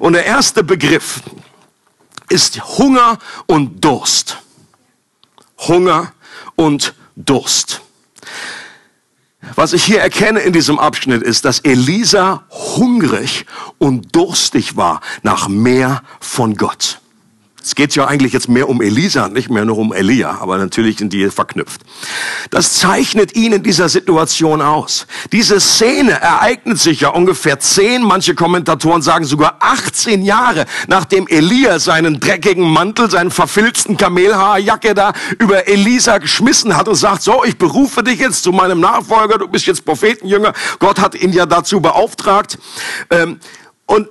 Und 0.00 0.12
der 0.12 0.26
erste 0.26 0.64
Begriff 0.64 1.22
ist 2.28 2.62
Hunger 2.76 3.18
und 3.46 3.82
Durst. 3.82 4.36
Hunger 5.68 6.12
und 6.56 6.94
Durst. 7.16 7.82
Was 9.54 9.72
ich 9.72 9.84
hier 9.84 10.00
erkenne 10.00 10.40
in 10.40 10.52
diesem 10.52 10.78
Abschnitt 10.78 11.22
ist, 11.22 11.44
dass 11.44 11.60
Elisa 11.60 12.44
hungrig 12.50 13.46
und 13.78 14.14
durstig 14.14 14.76
war 14.76 15.00
nach 15.22 15.48
mehr 15.48 16.02
von 16.20 16.56
Gott. 16.56 17.00
Es 17.62 17.74
geht 17.74 17.94
ja 17.94 18.06
eigentlich 18.06 18.32
jetzt 18.32 18.48
mehr 18.48 18.68
um 18.68 18.80
Elisa, 18.80 19.28
nicht 19.28 19.50
mehr 19.50 19.64
nur 19.64 19.76
um 19.76 19.92
Elia, 19.92 20.38
aber 20.40 20.56
natürlich 20.56 20.98
sind 20.98 21.12
die 21.12 21.28
verknüpft. 21.30 21.82
Das 22.50 22.74
zeichnet 22.74 23.36
ihn 23.36 23.52
in 23.52 23.62
dieser 23.62 23.88
Situation 23.88 24.62
aus. 24.62 25.06
Diese 25.32 25.60
Szene 25.60 26.12
ereignet 26.12 26.78
sich 26.78 27.00
ja 27.00 27.10
ungefähr 27.10 27.60
zehn, 27.60 28.02
manche 28.02 28.34
Kommentatoren 28.34 29.02
sagen 29.02 29.24
sogar 29.24 29.58
18 29.60 30.22
Jahre, 30.22 30.64
nachdem 30.88 31.26
Elia 31.28 31.78
seinen 31.78 32.18
dreckigen 32.18 32.68
Mantel, 32.68 33.10
seinen 33.10 33.30
verfilzten 33.30 33.96
Kamelhaarjacke 33.96 34.94
da 34.94 35.12
über 35.38 35.68
Elisa 35.68 36.18
geschmissen 36.18 36.76
hat 36.76 36.88
und 36.88 36.94
sagt, 36.94 37.22
so, 37.22 37.44
ich 37.44 37.58
berufe 37.58 38.02
dich 38.02 38.20
jetzt 38.20 38.42
zu 38.42 38.52
meinem 38.52 38.80
Nachfolger, 38.80 39.38
du 39.38 39.48
bist 39.48 39.66
jetzt 39.66 39.84
Prophetenjünger. 39.84 40.54
Gott 40.78 40.98
hat 40.98 41.14
ihn 41.14 41.32
ja 41.32 41.46
dazu 41.46 41.80
beauftragt. 41.80 42.58
Ähm, 43.10 43.38
und 43.86 44.08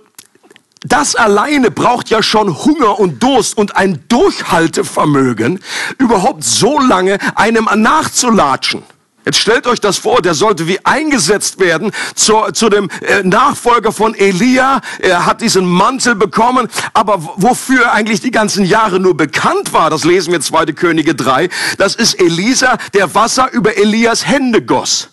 das 0.82 1.16
alleine 1.16 1.72
braucht 1.72 2.10
ja 2.10 2.24
schon 2.24 2.64
Hunger 2.64 3.00
und 3.00 3.22
Durst 3.22 3.58
und 3.58 3.76
ein 3.76 4.04
Durchhaltevermögen, 4.08 5.60
überhaupt 5.98 6.44
so 6.44 6.80
lange 6.80 7.18
einem 7.36 7.68
nachzulatschen. 7.76 8.84
Jetzt 9.26 9.40
stellt 9.40 9.68
euch 9.68 9.82
das 9.82 9.98
vor, 9.98 10.22
der 10.22 10.34
sollte 10.34 10.66
wie 10.68 10.84
eingesetzt 10.86 11.60
werden 11.60 11.92
zu, 12.16 12.52
zu 12.54 12.70
dem 12.70 12.90
äh, 13.02 13.22
Nachfolger 13.22 13.92
von 13.92 14.16
Elia. 14.16 14.82
Er 15.00 15.26
hat 15.26 15.42
diesen 15.42 15.66
Mantel 15.66 16.16
bekommen, 16.16 16.70
aber 16.94 17.22
wofür 17.36 17.84
er 17.84 17.94
eigentlich 17.94 18.22
die 18.22 18.32
ganzen 18.32 18.64
Jahre 18.64 19.00
nur 19.00 19.16
bekannt 19.16 19.74
war, 19.74 19.90
das 19.90 20.06
lesen 20.06 20.32
wir 20.32 20.40
2. 20.40 20.68
Könige 20.68 21.14
3, 21.14 21.50
das 21.78 21.96
ist 21.96 22.20
Elisa, 22.20 22.78
der 22.94 23.14
Wasser 23.14 23.52
über 23.52 23.78
Elias 23.78 24.26
Hände 24.26 24.62
goss. 24.64 25.10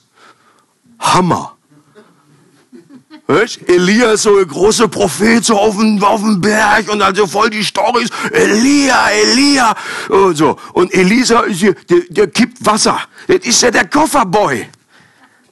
Hammer. 0.99 1.56
Weißt? 3.29 3.69
Elia 3.69 4.13
ist 4.13 4.23
so 4.23 4.39
ein 4.39 4.47
großer 4.47 4.87
Prophet 4.87 5.45
so 5.45 5.59
auf 5.59 5.77
dem, 5.77 6.03
auf 6.03 6.21
dem 6.21 6.41
Berg 6.41 6.89
und 6.89 7.03
also 7.03 7.27
voll 7.27 7.51
die 7.51 7.65
Storys. 7.65 8.09
Elia, 8.31 9.11
Elia 9.11 9.75
und 10.09 10.37
so. 10.37 10.57
Und 10.75 10.95
Elisa 10.95 11.41
ist 11.41 11.59
hier, 11.59 11.75
der, 11.91 12.01
der 12.09 12.27
kippt 12.29 12.65
Wasser. 12.65 13.01
Das 13.27 13.39
ist 13.39 13.63
ja 13.63 13.73
der 13.73 13.87
Kofferboy. 13.87 14.67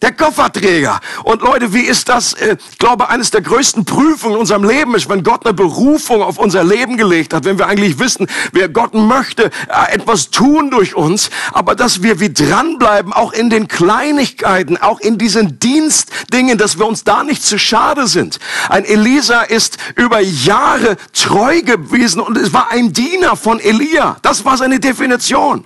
Der 0.02 0.12
Kofferträger. 0.12 1.00
Und 1.22 1.42
Leute, 1.42 1.72
wie 1.72 1.80
ist 1.80 2.08
das? 2.08 2.34
Äh, 2.34 2.56
ich 2.70 2.78
glaube, 2.78 3.08
eines 3.08 3.30
der 3.30 3.40
größten 3.40 3.84
Prüfungen 3.84 4.34
in 4.34 4.40
unserem 4.40 4.64
Leben 4.64 4.94
ist, 4.94 5.08
wenn 5.08 5.22
Gott 5.22 5.46
eine 5.46 5.54
Berufung 5.54 6.22
auf 6.22 6.38
unser 6.38 6.64
Leben 6.64 6.96
gelegt 6.96 7.32
hat, 7.32 7.44
wenn 7.44 7.58
wir 7.58 7.66
eigentlich 7.66 7.98
wissen, 7.98 8.26
wer 8.52 8.68
Gott 8.68 8.94
möchte 8.94 9.44
äh, 9.44 9.92
etwas 9.92 10.30
tun 10.30 10.70
durch 10.70 10.94
uns, 10.94 11.30
aber 11.52 11.74
dass 11.74 12.02
wir 12.02 12.20
wie 12.20 12.32
dranbleiben, 12.32 13.12
auch 13.12 13.32
in 13.32 13.50
den 13.50 13.68
Kleinigkeiten, 13.68 14.76
auch 14.76 15.00
in 15.00 15.18
diesen 15.18 15.58
Dienstdingen, 15.58 16.58
dass 16.58 16.78
wir 16.78 16.86
uns 16.86 17.04
da 17.04 17.24
nicht 17.24 17.42
zu 17.42 17.58
schade 17.58 18.06
sind. 18.06 18.38
Ein 18.68 18.84
Elisa 18.84 19.42
ist 19.42 19.78
über 19.96 20.20
Jahre 20.20 20.96
treu 21.12 21.62
gewesen 21.62 22.20
und 22.20 22.36
es 22.36 22.52
war 22.52 22.70
ein 22.70 22.92
Diener 22.92 23.36
von 23.36 23.60
Elia. 23.60 24.16
Das 24.22 24.44
war 24.44 24.56
seine 24.56 24.80
Definition. 24.80 25.64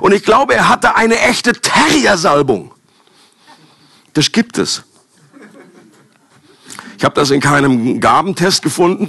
Und 0.00 0.12
ich 0.12 0.24
glaube, 0.24 0.54
er 0.54 0.68
hatte 0.68 0.96
eine 0.96 1.18
echte 1.20 1.52
Terriersalbung. 1.52 2.72
Das 4.14 4.32
gibt 4.32 4.58
es. 4.58 4.82
Ich 6.96 7.04
habe 7.04 7.14
das 7.14 7.30
in 7.30 7.40
keinem 7.40 8.00
Gabentest 8.00 8.62
gefunden, 8.62 9.06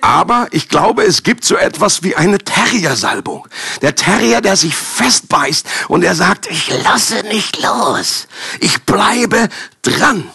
aber 0.00 0.46
ich 0.52 0.68
glaube, 0.68 1.02
es 1.02 1.24
gibt 1.24 1.44
so 1.44 1.56
etwas 1.56 2.04
wie 2.04 2.14
eine 2.14 2.38
Terrier-Salbung. 2.38 3.48
Der 3.82 3.96
Terrier, 3.96 4.40
der 4.40 4.54
sich 4.54 4.76
festbeißt 4.76 5.66
und 5.88 6.02
der 6.02 6.14
sagt, 6.14 6.48
ich 6.48 6.70
lasse 6.84 7.22
nicht 7.24 7.60
los, 7.62 8.28
ich 8.60 8.82
bleibe 8.82 9.48
dran. 9.82 10.30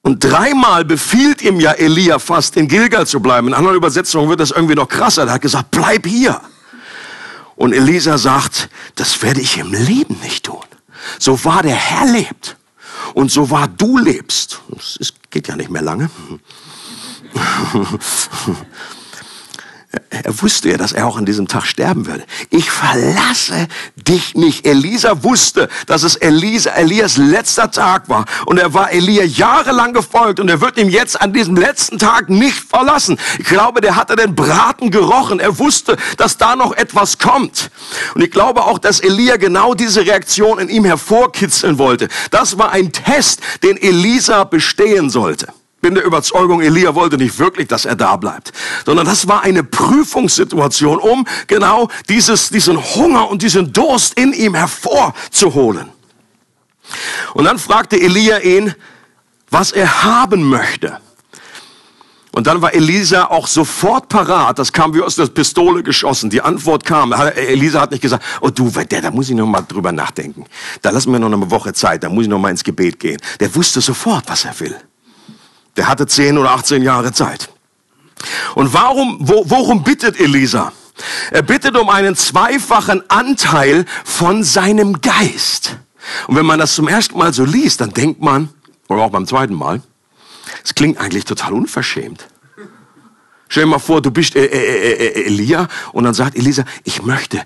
Und 0.00 0.24
dreimal 0.24 0.86
befiehlt 0.86 1.42
ihm 1.42 1.60
ja 1.60 1.72
Elia 1.72 2.18
fast, 2.18 2.56
in 2.56 2.66
Gilgal 2.66 3.06
zu 3.06 3.20
bleiben. 3.20 3.48
In 3.48 3.54
anderen 3.54 3.76
Übersetzungen 3.76 4.30
wird 4.30 4.40
das 4.40 4.52
irgendwie 4.52 4.74
noch 4.74 4.88
krasser. 4.88 5.26
Er 5.26 5.34
hat 5.34 5.42
gesagt, 5.42 5.70
bleib 5.70 6.06
hier. 6.06 6.40
Und 7.56 7.74
Elisa 7.74 8.16
sagt, 8.16 8.70
das 8.94 9.20
werde 9.20 9.42
ich 9.42 9.58
im 9.58 9.72
Leben 9.72 10.18
nicht 10.22 10.46
tun. 10.46 10.64
So 11.18 11.44
wahr 11.44 11.62
der 11.62 11.76
Herr 11.76 12.06
lebt 12.06 12.56
und 13.14 13.30
so 13.30 13.50
wahr 13.50 13.68
du 13.68 13.98
lebst. 13.98 14.60
Es 14.98 15.12
geht 15.30 15.48
ja 15.48 15.56
nicht 15.56 15.70
mehr 15.70 15.82
lange. 15.82 16.10
Er 20.10 20.42
wusste 20.42 20.68
ja, 20.68 20.76
dass 20.76 20.92
er 20.92 21.06
auch 21.06 21.16
an 21.16 21.24
diesem 21.24 21.48
Tag 21.48 21.64
sterben 21.64 22.06
würde. 22.06 22.24
Ich 22.50 22.70
verlasse 22.70 23.68
dich 23.96 24.34
nicht. 24.34 24.66
Elisa 24.66 25.22
wusste, 25.22 25.70
dass 25.86 26.02
es 26.02 26.16
Elisa, 26.16 26.72
Elias 26.72 27.16
letzter 27.16 27.70
Tag 27.70 28.10
war. 28.10 28.26
Und 28.44 28.58
er 28.58 28.74
war 28.74 28.90
Elia 28.90 29.24
jahrelang 29.24 29.94
gefolgt. 29.94 30.40
Und 30.40 30.50
er 30.50 30.60
wird 30.60 30.76
ihm 30.76 30.90
jetzt 30.90 31.18
an 31.18 31.32
diesem 31.32 31.56
letzten 31.56 31.98
Tag 31.98 32.28
nicht 32.28 32.58
verlassen. 32.58 33.18
Ich 33.38 33.46
glaube, 33.46 33.80
der 33.80 33.96
hatte 33.96 34.14
den 34.14 34.34
Braten 34.34 34.90
gerochen. 34.90 35.40
Er 35.40 35.58
wusste, 35.58 35.96
dass 36.18 36.36
da 36.36 36.54
noch 36.54 36.72
etwas 36.72 37.16
kommt. 37.16 37.70
Und 38.14 38.22
ich 38.22 38.30
glaube 38.30 38.64
auch, 38.64 38.78
dass 38.78 39.00
Elia 39.00 39.38
genau 39.38 39.72
diese 39.72 40.04
Reaktion 40.04 40.58
in 40.58 40.68
ihm 40.68 40.84
hervorkitzeln 40.84 41.78
wollte. 41.78 42.08
Das 42.30 42.58
war 42.58 42.72
ein 42.72 42.92
Test, 42.92 43.40
den 43.62 43.78
Elisa 43.78 44.44
bestehen 44.44 45.08
sollte 45.08 45.48
bin 45.80 45.94
der 45.94 46.04
Überzeugung, 46.04 46.60
Elia 46.60 46.94
wollte 46.94 47.16
nicht 47.16 47.38
wirklich, 47.38 47.68
dass 47.68 47.84
er 47.84 47.96
da 47.96 48.16
bleibt, 48.16 48.52
sondern 48.84 49.06
das 49.06 49.28
war 49.28 49.42
eine 49.42 49.62
Prüfungssituation, 49.62 50.98
um 50.98 51.26
genau 51.46 51.88
dieses, 52.08 52.50
diesen 52.50 52.78
Hunger 52.94 53.28
und 53.30 53.42
diesen 53.42 53.72
Durst 53.72 54.14
in 54.14 54.32
ihm 54.32 54.54
hervorzuholen. 54.54 55.88
Und 57.34 57.44
dann 57.44 57.58
fragte 57.58 58.00
Elia 58.00 58.38
ihn, 58.38 58.74
was 59.50 59.72
er 59.72 60.04
haben 60.04 60.48
möchte. 60.48 60.98
Und 62.32 62.46
dann 62.46 62.62
war 62.62 62.72
Elisa 62.72 63.24
auch 63.24 63.48
sofort 63.48 64.08
parat. 64.08 64.58
Das 64.58 64.72
kam 64.72 64.94
wie 64.94 65.02
aus 65.02 65.16
der 65.16 65.26
Pistole 65.26 65.82
geschossen. 65.82 66.30
Die 66.30 66.40
Antwort 66.40 66.84
kam. 66.84 67.12
Elisa 67.12 67.80
hat 67.80 67.90
nicht 67.90 68.00
gesagt, 68.00 68.22
oh 68.40 68.50
du, 68.50 68.70
der, 68.70 69.02
da 69.02 69.10
muss 69.10 69.28
ich 69.28 69.34
noch 69.34 69.46
mal 69.46 69.62
drüber 69.62 69.90
nachdenken. 69.90 70.44
Da 70.82 70.90
lassen 70.90 71.10
wir 71.10 71.18
noch 71.18 71.32
eine 71.32 71.50
Woche 71.50 71.72
Zeit. 71.72 72.04
Da 72.04 72.08
muss 72.08 72.24
ich 72.24 72.28
noch 72.28 72.38
mal 72.38 72.50
ins 72.50 72.62
Gebet 72.62 73.00
gehen. 73.00 73.18
Der 73.40 73.52
wusste 73.56 73.80
sofort, 73.80 74.28
was 74.28 74.44
er 74.44 74.60
will. 74.60 74.76
Der 75.78 75.88
hatte 75.88 76.06
10 76.06 76.36
oder 76.36 76.50
18 76.50 76.82
Jahre 76.82 77.12
Zeit. 77.12 77.48
Und 78.56 78.74
warum, 78.74 79.16
wo, 79.20 79.48
worum 79.48 79.84
bittet 79.84 80.18
Elisa? 80.18 80.72
Er 81.30 81.42
bittet 81.42 81.76
um 81.76 81.88
einen 81.88 82.16
zweifachen 82.16 83.08
Anteil 83.08 83.84
von 84.04 84.42
seinem 84.42 85.00
Geist. 85.00 85.78
Und 86.26 86.34
wenn 86.34 86.46
man 86.46 86.58
das 86.58 86.74
zum 86.74 86.88
ersten 86.88 87.16
Mal 87.16 87.32
so 87.32 87.44
liest, 87.44 87.80
dann 87.80 87.90
denkt 87.90 88.20
man, 88.20 88.48
oder 88.88 89.02
auch 89.02 89.10
beim 89.10 89.24
zweiten 89.24 89.54
Mal, 89.54 89.80
es 90.64 90.74
klingt 90.74 90.98
eigentlich 90.98 91.24
total 91.24 91.52
unverschämt. 91.52 92.26
Stell 93.48 93.62
dir 93.62 93.70
mal 93.70 93.78
vor, 93.78 94.02
du 94.02 94.10
bist 94.10 94.34
äh, 94.34 94.46
äh, 94.46 94.92
äh, 94.92 95.26
Elia 95.26 95.68
und 95.92 96.02
dann 96.02 96.14
sagt 96.14 96.36
Elisa, 96.36 96.64
ich 96.82 97.02
möchte 97.02 97.40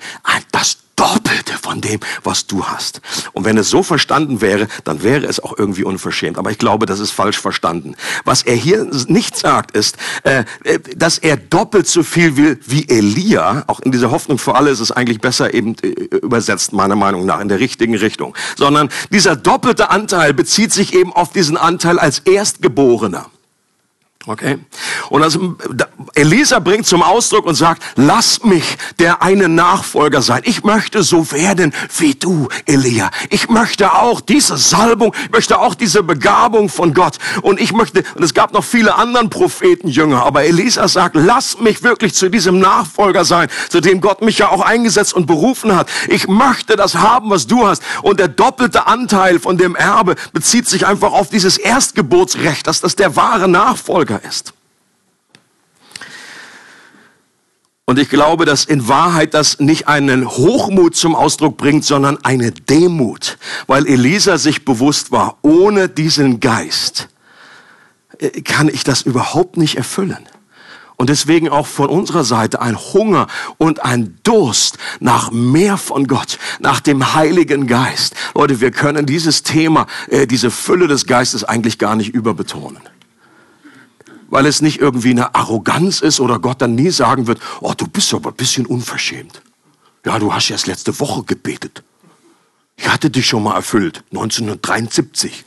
das 0.52 0.78
Doppelte 1.02 1.54
von 1.60 1.80
dem, 1.80 1.98
was 2.22 2.46
du 2.46 2.64
hast. 2.64 3.00
Und 3.32 3.44
wenn 3.44 3.58
es 3.58 3.68
so 3.68 3.82
verstanden 3.82 4.40
wäre, 4.40 4.68
dann 4.84 5.02
wäre 5.02 5.26
es 5.26 5.40
auch 5.40 5.58
irgendwie 5.58 5.82
unverschämt. 5.82 6.38
Aber 6.38 6.52
ich 6.52 6.58
glaube, 6.58 6.86
das 6.86 7.00
ist 7.00 7.10
falsch 7.10 7.40
verstanden. 7.40 7.96
Was 8.24 8.44
er 8.44 8.54
hier 8.54 8.88
nicht 9.08 9.36
sagt, 9.36 9.72
ist, 9.76 9.96
äh, 10.22 10.44
äh, 10.62 10.78
dass 10.94 11.18
er 11.18 11.36
doppelt 11.36 11.88
so 11.88 12.04
viel 12.04 12.36
will 12.36 12.60
wie 12.66 12.88
Elia. 12.88 13.64
Auch 13.66 13.80
in 13.80 13.90
dieser 13.90 14.12
Hoffnung 14.12 14.38
für 14.38 14.54
alle 14.54 14.70
ist 14.70 14.78
es 14.78 14.92
eigentlich 14.92 15.20
besser 15.20 15.52
eben 15.52 15.74
äh, 15.82 15.88
übersetzt, 15.88 16.72
meiner 16.72 16.94
Meinung 16.94 17.26
nach, 17.26 17.40
in 17.40 17.48
der 17.48 17.58
richtigen 17.58 17.96
Richtung. 17.96 18.36
Sondern 18.56 18.88
dieser 19.10 19.34
doppelte 19.34 19.90
Anteil 19.90 20.32
bezieht 20.32 20.72
sich 20.72 20.94
eben 20.94 21.12
auf 21.12 21.32
diesen 21.32 21.56
Anteil 21.56 21.98
als 21.98 22.20
Erstgeborener. 22.20 23.26
Okay? 24.26 24.58
Und 25.10 25.22
also 25.22 25.56
Elisa 26.14 26.60
bringt 26.60 26.86
zum 26.86 27.02
Ausdruck 27.02 27.44
und 27.44 27.56
sagt, 27.56 27.82
lass 27.96 28.44
mich 28.44 28.76
der 29.00 29.20
eine 29.20 29.48
Nachfolger 29.48 30.22
sein. 30.22 30.42
Ich 30.44 30.62
möchte 30.62 31.02
so 31.02 31.32
werden 31.32 31.74
wie 31.98 32.14
du, 32.14 32.48
Elia. 32.66 33.10
Ich 33.30 33.48
möchte 33.48 33.92
auch 33.92 34.20
diese 34.20 34.56
Salbung, 34.56 35.12
ich 35.24 35.32
möchte 35.32 35.58
auch 35.58 35.74
diese 35.74 36.04
Begabung 36.04 36.68
von 36.68 36.94
Gott. 36.94 37.18
Und 37.42 37.60
ich 37.60 37.72
möchte, 37.72 38.04
und 38.14 38.22
es 38.22 38.32
gab 38.32 38.52
noch 38.52 38.64
viele 38.64 38.94
anderen 38.94 39.28
Propheten 39.28 39.88
Jünger, 39.88 40.24
aber 40.24 40.44
Elisa 40.44 40.86
sagt, 40.86 41.16
lass 41.16 41.58
mich 41.58 41.82
wirklich 41.82 42.14
zu 42.14 42.30
diesem 42.30 42.60
Nachfolger 42.60 43.24
sein, 43.24 43.48
zu 43.70 43.80
dem 43.80 44.00
Gott 44.00 44.22
mich 44.22 44.38
ja 44.38 44.50
auch 44.50 44.60
eingesetzt 44.60 45.14
und 45.14 45.26
berufen 45.26 45.74
hat. 45.74 45.88
Ich 46.08 46.28
möchte 46.28 46.76
das 46.76 46.94
haben, 46.94 47.30
was 47.30 47.48
du 47.48 47.66
hast. 47.66 47.82
Und 48.02 48.20
der 48.20 48.28
doppelte 48.28 48.86
Anteil 48.86 49.40
von 49.40 49.58
dem 49.58 49.74
Erbe 49.74 50.14
bezieht 50.32 50.68
sich 50.68 50.86
einfach 50.86 51.12
auf 51.12 51.28
dieses 51.30 51.58
Erstgeburtsrecht, 51.58 52.66
dass 52.66 52.80
das 52.80 52.94
der 52.94 53.16
wahre 53.16 53.48
Nachfolger 53.48 54.11
Bürger 54.12 54.28
ist. 54.28 54.52
Und 57.84 57.98
ich 57.98 58.08
glaube, 58.08 58.44
dass 58.44 58.64
in 58.64 58.88
Wahrheit 58.88 59.34
das 59.34 59.58
nicht 59.58 59.88
einen 59.88 60.28
Hochmut 60.28 60.94
zum 60.94 61.14
Ausdruck 61.14 61.56
bringt, 61.56 61.84
sondern 61.84 62.16
eine 62.24 62.52
Demut, 62.52 63.38
weil 63.66 63.86
Elisa 63.86 64.38
sich 64.38 64.64
bewusst 64.64 65.10
war, 65.10 65.38
ohne 65.42 65.88
diesen 65.88 66.40
Geist 66.40 67.08
äh, 68.18 68.40
kann 68.42 68.68
ich 68.68 68.84
das 68.84 69.02
überhaupt 69.02 69.56
nicht 69.56 69.76
erfüllen. 69.76 70.28
Und 70.96 71.10
deswegen 71.10 71.48
auch 71.48 71.66
von 71.66 71.88
unserer 71.88 72.22
Seite 72.22 72.62
ein 72.62 72.78
Hunger 72.78 73.26
und 73.58 73.84
ein 73.84 74.16
Durst 74.22 74.78
nach 75.00 75.32
mehr 75.32 75.76
von 75.76 76.06
Gott, 76.06 76.38
nach 76.60 76.78
dem 76.78 77.14
Heiligen 77.14 77.66
Geist. 77.66 78.14
Leute, 78.34 78.60
wir 78.60 78.70
können 78.70 79.06
dieses 79.06 79.42
Thema, 79.42 79.88
äh, 80.08 80.28
diese 80.28 80.52
Fülle 80.52 80.86
des 80.86 81.06
Geistes 81.06 81.42
eigentlich 81.42 81.78
gar 81.78 81.96
nicht 81.96 82.14
überbetonen 82.14 82.82
weil 84.32 84.46
es 84.46 84.62
nicht 84.62 84.80
irgendwie 84.80 85.10
eine 85.10 85.34
Arroganz 85.34 86.00
ist 86.00 86.18
oder 86.18 86.38
Gott 86.38 86.62
dann 86.62 86.74
nie 86.74 86.88
sagen 86.88 87.26
wird, 87.26 87.38
oh, 87.60 87.74
du 87.76 87.86
bist 87.86 88.14
aber 88.14 88.30
ein 88.30 88.36
bisschen 88.36 88.64
unverschämt. 88.64 89.42
Ja, 90.06 90.18
du 90.18 90.32
hast 90.32 90.48
erst 90.48 90.66
letzte 90.66 90.98
Woche 91.00 91.22
gebetet. 91.24 91.82
Ich 92.76 92.88
hatte 92.88 93.10
dich 93.10 93.26
schon 93.26 93.42
mal 93.42 93.54
erfüllt, 93.54 94.02
1973. 94.10 95.44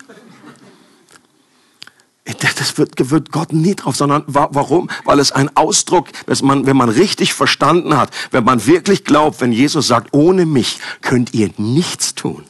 Das 2.25 2.77
wird, 2.77 3.09
wird 3.09 3.31
Gott 3.31 3.53
nie 3.53 3.73
drauf, 3.73 3.95
sondern 3.95 4.23
warum? 4.27 4.91
Weil 5.03 5.19
es 5.19 5.31
ein 5.31 5.55
Ausdruck, 5.57 6.09
dass 6.27 6.43
man, 6.43 6.67
wenn 6.67 6.77
man 6.77 6.89
richtig 6.89 7.33
verstanden 7.33 7.97
hat, 7.97 8.11
wenn 8.29 8.43
man 8.43 8.67
wirklich 8.67 9.03
glaubt, 9.03 9.41
wenn 9.41 9.51
Jesus 9.51 9.87
sagt, 9.87 10.13
ohne 10.13 10.45
mich 10.45 10.79
könnt 11.01 11.33
ihr 11.33 11.49
nichts 11.57 12.13
tun 12.13 12.43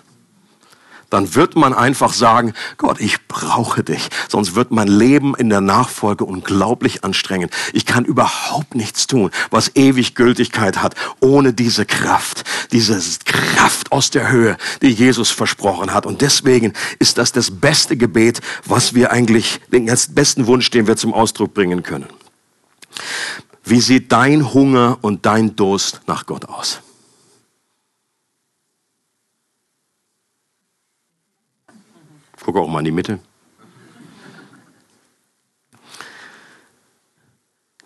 dann 1.15 1.33
wird 1.33 1.55
man 1.55 1.73
einfach 1.73 2.11
sagen, 2.11 2.53
Gott, 2.75 2.99
ich 2.99 3.25
brauche 3.29 3.85
dich. 3.85 4.09
Sonst 4.27 4.53
wird 4.53 4.71
mein 4.71 4.89
Leben 4.89 5.33
in 5.33 5.49
der 5.49 5.61
Nachfolge 5.61 6.25
unglaublich 6.25 7.05
anstrengend. 7.05 7.53
Ich 7.71 7.85
kann 7.85 8.03
überhaupt 8.03 8.75
nichts 8.75 9.07
tun, 9.07 9.31
was 9.49 9.77
ewig 9.77 10.15
Gültigkeit 10.15 10.83
hat, 10.83 10.93
ohne 11.21 11.53
diese 11.53 11.85
Kraft, 11.85 12.43
diese 12.73 12.99
Kraft 13.23 13.93
aus 13.93 14.09
der 14.09 14.29
Höhe, 14.29 14.57
die 14.81 14.89
Jesus 14.89 15.31
versprochen 15.31 15.93
hat. 15.93 16.05
Und 16.05 16.19
deswegen 16.19 16.73
ist 16.99 17.17
das 17.17 17.31
das 17.31 17.49
beste 17.49 17.95
Gebet, 17.95 18.41
was 18.65 18.93
wir 18.93 19.13
eigentlich, 19.13 19.61
den 19.71 19.85
besten 19.85 20.47
Wunsch, 20.47 20.69
den 20.69 20.85
wir 20.85 20.97
zum 20.97 21.13
Ausdruck 21.13 21.53
bringen 21.53 21.81
können. 21.81 22.07
Wie 23.63 23.79
sieht 23.79 24.11
dein 24.11 24.53
Hunger 24.53 24.97
und 24.99 25.25
dein 25.25 25.55
Durst 25.55 26.01
nach 26.07 26.25
Gott 26.25 26.43
aus? 26.43 26.81
Gucke 32.45 32.59
auch 32.59 32.67
mal 32.67 32.77
in 32.77 32.85
die 32.85 32.91
Mitte. 32.91 33.17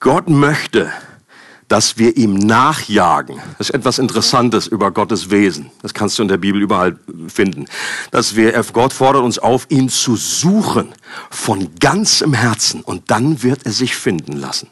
Gott 0.01 0.29
möchte, 0.29 0.91
dass 1.69 1.97
wir 1.97 2.17
ihm 2.17 2.33
nachjagen. 2.33 3.39
Das 3.57 3.69
ist 3.69 3.75
etwas 3.75 3.99
Interessantes 3.99 4.67
über 4.67 4.91
Gottes 4.91 5.29
Wesen. 5.29 5.71
Das 5.81 5.93
kannst 5.93 6.19
du 6.19 6.23
in 6.23 6.27
der 6.27 6.35
Bibel 6.35 6.61
überall 6.61 6.99
finden. 7.29 7.67
Dass 8.11 8.35
wir, 8.35 8.61
Gott 8.73 8.91
fordert 8.91 9.23
uns 9.23 9.39
auf, 9.39 9.65
ihn 9.69 9.87
zu 9.87 10.17
suchen 10.17 10.93
von 11.29 11.75
ganzem 11.79 12.33
Herzen 12.33 12.81
und 12.81 13.11
dann 13.11 13.41
wird 13.41 13.65
er 13.65 13.71
sich 13.71 13.95
finden 13.95 14.33
lassen. 14.33 14.69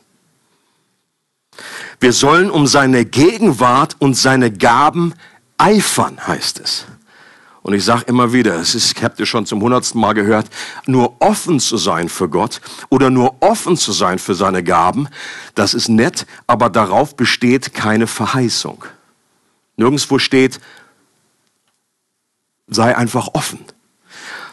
Wir 2.01 2.11
sollen 2.11 2.51
um 2.51 2.67
seine 2.67 3.05
Gegenwart 3.05 3.95
und 3.99 4.15
seine 4.15 4.51
Gaben 4.51 5.13
eifern, 5.57 6.27
heißt 6.27 6.59
es. 6.59 6.87
Und 7.67 7.73
ich 7.73 7.83
sage 7.83 8.03
immer 8.07 8.31
wieder, 8.31 8.55
es 8.55 8.75
ist, 8.75 8.93
ich 8.93 9.19
ihr 9.19 9.25
schon 9.25 9.45
zum 9.45 9.61
hundertsten 9.61 9.99
Mal 9.99 10.13
gehört, 10.13 10.47
nur 10.85 11.17
offen 11.19 11.59
zu 11.59 11.75
sein 11.75 12.07
für 12.07 12.29
Gott 12.29 12.61
oder 12.87 13.09
nur 13.09 13.35
offen 13.41 13.75
zu 13.75 13.91
sein 13.91 14.19
für 14.19 14.35
seine 14.35 14.63
Gaben, 14.63 15.09
das 15.53 15.73
ist 15.73 15.89
nett, 15.89 16.25
aber 16.47 16.69
darauf 16.69 17.17
besteht 17.17 17.73
keine 17.73 18.07
Verheißung. 18.07 18.85
Nirgendwo 19.75 20.17
steht, 20.17 20.61
sei 22.67 22.95
einfach 22.95 23.27
offen, 23.33 23.65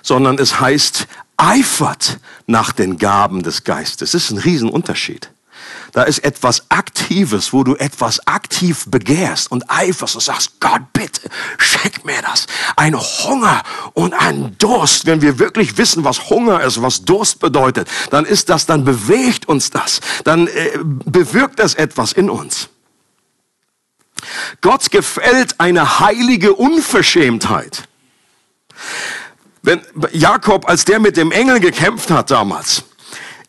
sondern 0.03 0.37
es 0.39 0.59
heißt, 0.59 1.07
eifert 1.37 2.19
nach 2.49 2.73
den 2.73 2.99
Gaben 2.99 3.45
des 3.45 3.63
Geistes. 3.63 4.11
Das 4.11 4.25
ist 4.25 4.33
ein 4.33 4.39
Riesenunterschied. 4.39 5.31
Da 5.93 6.03
ist 6.03 6.19
etwas 6.25 6.71
Aktives, 6.71 7.53
wo 7.53 7.63
du 7.63 7.77
etwas 7.77 8.27
aktiv 8.27 8.87
begehrst 8.89 9.51
und 9.51 9.71
eiferst 9.71 10.17
und 10.17 10.21
sagst, 10.21 10.61
Gott, 10.61 10.83
bitte, 10.93 11.23
schenk 11.59 12.05
mir 12.05 12.21
das. 12.23 12.47
Ein 12.77 12.99
Hunger 12.99 13.63
und 13.93 14.13
ein 14.13 14.57
Durst. 14.59 15.07
Wenn 15.07 15.23
wir 15.23 15.39
wirklich 15.39 15.79
wissen, 15.79 16.05
was 16.05 16.31
Hunger 16.31 16.63
ist, 16.63 16.83
was 16.83 17.05
Durst 17.05 17.39
bedeutet, 17.39 17.89
dann 18.11 18.25
ist 18.25 18.49
das, 18.49 18.67
dann 18.67 18.85
bewegt 18.85 19.47
uns 19.47 19.71
das. 19.71 20.01
Dann 20.25 20.49
äh, 20.49 20.79
bewirkt 20.83 21.61
das 21.61 21.75
etwas 21.75 22.13
in 22.13 22.29
uns. 22.29 22.69
Gott 24.61 24.91
gefällt 24.91 25.61
eine 25.61 26.01
heilige 26.01 26.55
Unverschämtheit. 26.55 27.89
Wenn 29.63 29.81
Jakob, 30.13 30.69
als 30.69 30.85
der 30.85 30.99
mit 30.99 31.17
dem 31.17 31.33
Engel 31.33 31.61
gekämpft 31.61 32.11
hat 32.11 32.31
damals, 32.31 32.85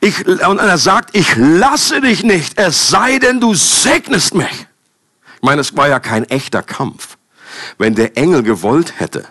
ich, 0.05 0.27
und 0.27 0.59
er 0.59 0.77
sagt, 0.77 1.15
ich 1.15 1.35
lasse 1.35 2.01
dich 2.01 2.23
nicht, 2.23 2.57
es 2.57 2.89
sei 2.89 3.19
denn, 3.19 3.39
du 3.39 3.53
segnest 3.53 4.35
mich. 4.35 4.67
Ich 5.35 5.41
meine, 5.41 5.61
es 5.61 5.75
war 5.75 5.87
ja 5.87 5.99
kein 5.99 6.25
echter 6.25 6.61
Kampf. 6.61 7.17
Wenn 7.77 7.95
der 7.95 8.17
Engel 8.17 8.43
gewollt 8.43 8.99
hätte, 8.99 9.25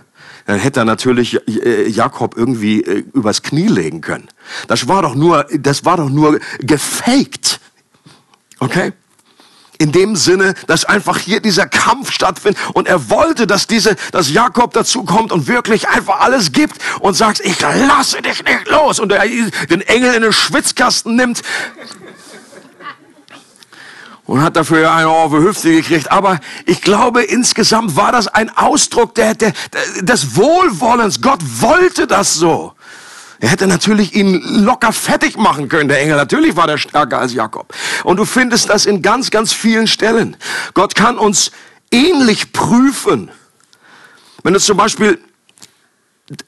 dann 0.46 0.58
hätte 0.58 0.80
er 0.80 0.84
natürlich 0.84 1.38
äh, 1.48 1.88
Jakob 1.88 2.36
irgendwie 2.36 2.82
äh, 2.82 3.04
übers 3.12 3.42
Knie 3.42 3.68
legen 3.68 4.00
können. 4.00 4.28
Das 4.68 4.88
war 4.88 5.02
doch 5.02 5.14
nur, 5.14 5.46
das 5.58 5.84
war 5.84 5.96
doch 5.96 6.10
nur 6.10 6.40
gefaked. 6.58 7.60
Okay? 8.58 8.92
In 9.78 9.92
dem 9.92 10.16
Sinne, 10.16 10.54
dass 10.66 10.84
einfach 10.84 11.18
hier 11.18 11.40
dieser 11.40 11.66
Kampf 11.66 12.12
stattfindet 12.12 12.60
und 12.74 12.86
er 12.86 13.10
wollte, 13.10 13.46
dass 13.46 13.66
diese, 13.66 13.96
dass 14.12 14.30
Jakob 14.30 14.72
dazu 14.72 15.04
kommt 15.04 15.32
und 15.32 15.48
wirklich 15.48 15.88
einfach 15.88 16.20
alles 16.20 16.52
gibt 16.52 16.76
und 17.00 17.14
sagt, 17.14 17.40
ich 17.40 17.60
lasse 17.60 18.22
dich 18.22 18.44
nicht 18.44 18.68
los 18.68 19.00
und 19.00 19.12
er 19.12 19.24
den 19.26 19.80
Engel 19.82 20.14
in 20.14 20.22
den 20.22 20.32
Schwitzkasten 20.32 21.16
nimmt 21.16 21.42
und 24.26 24.42
hat 24.42 24.56
dafür 24.56 24.92
eine 24.92 25.08
die 25.28 25.36
Hüfte 25.36 25.70
gekriegt. 25.70 26.10
Aber 26.10 26.40
ich 26.66 26.80
glaube, 26.80 27.22
insgesamt 27.22 27.96
war 27.96 28.12
das 28.12 28.28
ein 28.28 28.54
Ausdruck 28.56 29.14
der, 29.14 29.34
der, 29.34 29.52
des 30.00 30.36
Wohlwollens. 30.36 31.20
Gott 31.20 31.40
wollte 31.60 32.06
das 32.06 32.34
so. 32.34 32.72
Er 33.40 33.48
hätte 33.48 33.66
natürlich 33.66 34.14
ihn 34.14 34.40
locker 34.64 34.92
fertig 34.92 35.36
machen 35.36 35.68
können, 35.68 35.88
der 35.88 36.00
Engel. 36.00 36.16
Natürlich 36.16 36.56
war 36.56 36.66
der 36.66 36.78
stärker 36.78 37.18
als 37.18 37.34
Jakob. 37.34 37.74
Und 38.04 38.16
du 38.16 38.24
findest 38.24 38.70
das 38.70 38.86
in 38.86 39.02
ganz, 39.02 39.30
ganz 39.30 39.52
vielen 39.52 39.86
Stellen. 39.86 40.36
Gott 40.74 40.94
kann 40.94 41.18
uns 41.18 41.50
ähnlich 41.90 42.52
prüfen. 42.52 43.30
Wenn 44.42 44.54
du 44.54 44.60
zum 44.60 44.76
Beispiel 44.76 45.18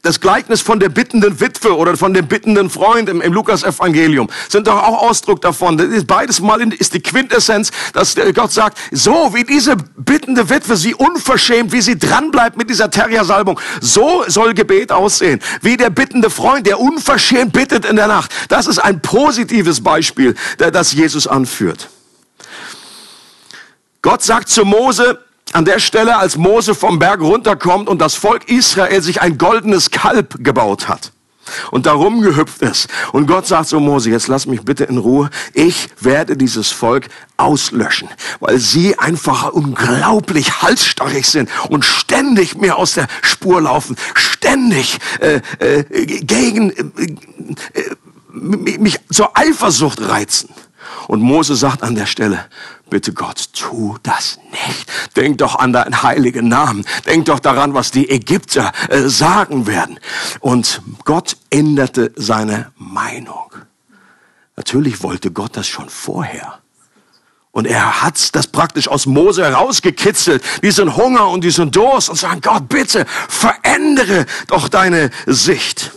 das 0.01 0.21
Gleichnis 0.21 0.63
von 0.63 0.81
der 0.81 0.89
bittenden 0.89 1.39
Witwe 1.39 1.77
oder 1.77 1.99
von 1.99 2.15
dem 2.15 2.27
bittenden 2.27 2.71
Freund 2.71 3.11
im, 3.11 3.21
im 3.21 3.33
Lukas-Evangelium 3.35 4.31
sind 4.49 4.69
doch 4.69 4.83
auch 4.83 5.03
Ausdruck 5.03 5.43
davon. 5.43 5.79
Ist 5.79 6.07
beides 6.07 6.41
mal 6.41 6.63
ist 6.73 6.95
die 6.95 7.01
Quintessenz, 7.01 7.71
dass 7.93 8.17
Gott 8.35 8.53
sagt, 8.53 8.79
so 8.91 9.35
wie 9.35 9.45
diese 9.45 9.77
bittende 9.77 10.49
Witwe, 10.49 10.77
sie 10.77 10.95
unverschämt, 10.95 11.73
wie 11.73 11.83
sie 11.83 11.99
dranbleibt 11.99 12.57
mit 12.57 12.71
dieser 12.71 12.91
Terriersalbung, 12.91 13.61
so 13.83 14.25
soll 14.29 14.55
Gebet 14.55 14.93
aussehen. 14.93 15.41
Wie 15.61 15.77
der 15.77 15.91
bittende 15.91 16.31
Freund, 16.31 16.67
der 16.67 16.81
unverschämt 16.81 17.53
bittet 17.53 17.85
in 17.85 17.97
der 17.97 18.07
Nacht. 18.07 18.31
Das 18.49 18.67
ist 18.67 18.79
ein 18.79 19.03
positives 19.03 19.83
Beispiel, 19.83 20.37
das 20.57 20.93
Jesus 20.93 21.27
anführt. 21.27 21.91
Gott 24.01 24.23
sagt 24.23 24.49
zu 24.49 24.65
Mose, 24.65 25.19
an 25.53 25.65
der 25.65 25.79
Stelle, 25.79 26.17
als 26.19 26.37
Mose 26.37 26.75
vom 26.75 26.99
Berg 26.99 27.21
runterkommt 27.21 27.89
und 27.89 28.01
das 28.01 28.15
Volk 28.15 28.49
Israel 28.49 29.01
sich 29.03 29.23
ein 29.23 29.39
goldenes 29.39 29.91
Kalb 29.91 30.43
gebaut 30.43 30.89
hat 30.89 31.13
und 31.71 31.87
darum 31.87 32.21
gehüpft 32.21 32.63
ist. 32.63 32.89
Und 33.13 33.27
Gott 33.27 33.47
sagt 33.47 33.69
so, 33.69 33.81
Mose, 33.81 34.11
jetzt 34.11 34.29
lass 34.29 34.47
mich 34.47 34.63
bitte 34.63 34.85
in 34.85 34.99
Ruhe. 34.99 35.31
Ich 35.55 35.89
werde 36.01 36.37
dieses 36.37 36.71
Volk 36.71 37.09
auslöschen, 37.37 38.09
weil 38.41 38.59
sie 38.59 38.99
einfach 38.99 39.51
unglaublich 39.53 40.63
halsstarrig 40.63 41.27
sind 41.27 41.49
und 41.69 41.85
ständig 41.85 42.57
mir 42.57 42.77
aus 42.77 42.95
der 42.95 43.07
Spur 43.23 43.63
laufen, 43.63 43.97
ständig 44.15 44.99
äh, 45.21 45.41
äh, 45.59 45.85
gegen 45.85 46.71
äh, 46.71 47.81
äh 47.81 47.91
mich 48.39 49.01
zur 49.11 49.37
Eifersucht 49.37 50.01
reizen. 50.03 50.51
Und 51.09 51.23
Mose 51.23 51.57
sagt 51.57 51.83
an 51.83 51.95
der 51.95 52.05
Stelle, 52.05 52.45
bitte 52.89 53.13
Gott, 53.13 53.53
tu 53.53 53.97
das 54.03 54.39
nicht. 54.51 54.91
Denk 55.17 55.39
doch 55.39 55.57
an 55.57 55.73
deinen 55.73 56.03
heiligen 56.03 56.49
Namen. 56.49 56.85
Denk 57.07 57.27
doch 57.27 57.41
daran, 57.41 57.75
was 57.75 57.91
die 57.91 58.09
Ägypter 58.09 58.73
äh, 58.89 59.09
sagen 59.09 59.67
werden. 59.67 59.99
Und 60.41 60.83
Gott 61.05 61.37
änderte 61.51 62.13
seine 62.17 62.73
Meinung. 62.77 63.51
Natürlich 64.57 65.03
wollte 65.03 65.31
Gott 65.31 65.57
das 65.57 65.69
schon 65.69 65.89
vorher. 65.89 66.61
Und 67.57 67.67
er 67.67 68.03
hat 68.03 68.35
das 68.35 68.47
praktisch 68.49 68.87
aus 68.87 69.07
Mose 69.07 69.43
herausgekitzelt, 69.43 70.45
diesen 70.63 70.95
Hunger 70.95 71.29
und 71.29 71.43
diesen 71.43 71.71
Durst 71.71 72.11
und 72.11 72.17
sagen, 72.17 72.43
Gott, 72.43 72.69
bitte 72.69 73.07
verändere 73.29 74.27
doch 74.49 74.69
deine 74.69 75.11
Sicht. 75.25 75.93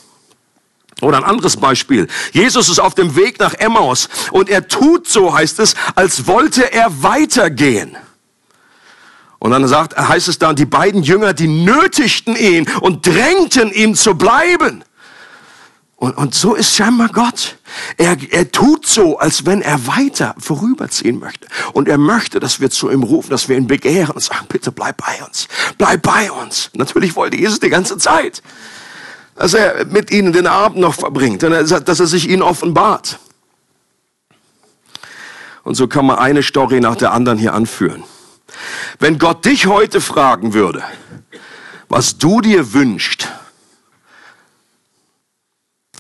Oder 1.01 1.17
ein 1.17 1.23
anderes 1.23 1.57
Beispiel. 1.57 2.07
Jesus 2.33 2.69
ist 2.69 2.79
auf 2.79 2.93
dem 2.93 3.15
Weg 3.15 3.39
nach 3.39 3.53
Emmaus 3.53 4.09
und 4.31 4.49
er 4.49 4.67
tut 4.67 5.07
so, 5.07 5.33
heißt 5.33 5.59
es, 5.59 5.75
als 5.95 6.27
wollte 6.27 6.73
er 6.73 7.03
weitergehen. 7.03 7.95
Und 9.39 9.51
dann 9.51 9.65
sagt, 9.67 9.97
heißt 9.97 10.27
es 10.27 10.38
da, 10.38 10.53
die 10.53 10.65
beiden 10.65 11.01
Jünger, 11.01 11.33
die 11.33 11.47
nötigten 11.47 12.35
ihn 12.35 12.69
und 12.81 13.05
drängten 13.05 13.71
ihn 13.71 13.95
zu 13.95 14.15
bleiben. 14.15 14.83
Und, 15.95 16.17
und 16.17 16.33
so 16.33 16.55
ist 16.55 16.75
scheinbar 16.75 17.09
Gott. 17.09 17.57
Er, 17.97 18.17
er 18.31 18.51
tut 18.51 18.85
so, 18.85 19.17
als 19.17 19.45
wenn 19.45 19.62
er 19.62 19.85
weiter 19.88 20.33
vorüberziehen 20.38 21.19
möchte. 21.19 21.47
Und 21.73 21.88
er 21.88 21.97
möchte, 21.97 22.39
dass 22.39 22.59
wir 22.59 22.69
zu 22.69 22.89
ihm 22.89 23.03
rufen, 23.03 23.29
dass 23.29 23.49
wir 23.49 23.57
ihn 23.57 23.67
begehren 23.67 24.12
und 24.12 24.21
sagen, 24.21 24.45
bitte 24.47 24.71
bleib 24.71 24.97
bei 24.97 25.23
uns, 25.25 25.47
bleib 25.77 26.01
bei 26.01 26.31
uns. 26.31 26.69
Natürlich 26.73 27.15
wollte 27.15 27.38
Jesus 27.38 27.59
die 27.59 27.69
ganze 27.69 27.97
Zeit 27.97 28.41
dass 29.39 29.54
er 29.54 29.86
mit 29.86 30.12
ihnen 30.12 30.34
den 30.34 30.47
Abend 30.47 30.80
noch 30.80 30.95
verbringt, 30.95 31.43
dass 31.43 31.99
er 31.99 32.08
sich 32.08 32.28
ihnen 32.28 32.41
offenbart. 32.41 33.19
Und 35.63 35.75
so 35.75 35.88
kann 35.88 36.06
man 36.06 36.19
eine 36.19 36.43
Story 36.43 36.82
nach 36.82 36.97
der 36.97 37.13
anderen 37.13 37.38
hier 37.38 37.54
anführen. 37.54 38.04
Wenn 38.99 39.17
Gott 39.17 39.45
dich 39.45 39.65
heute 39.65 40.02
fragen 40.02 40.54
würde, 40.54 40.84
was 41.88 42.17
du 42.17 42.41
dir 42.41 42.73
wünschst, 42.73 43.30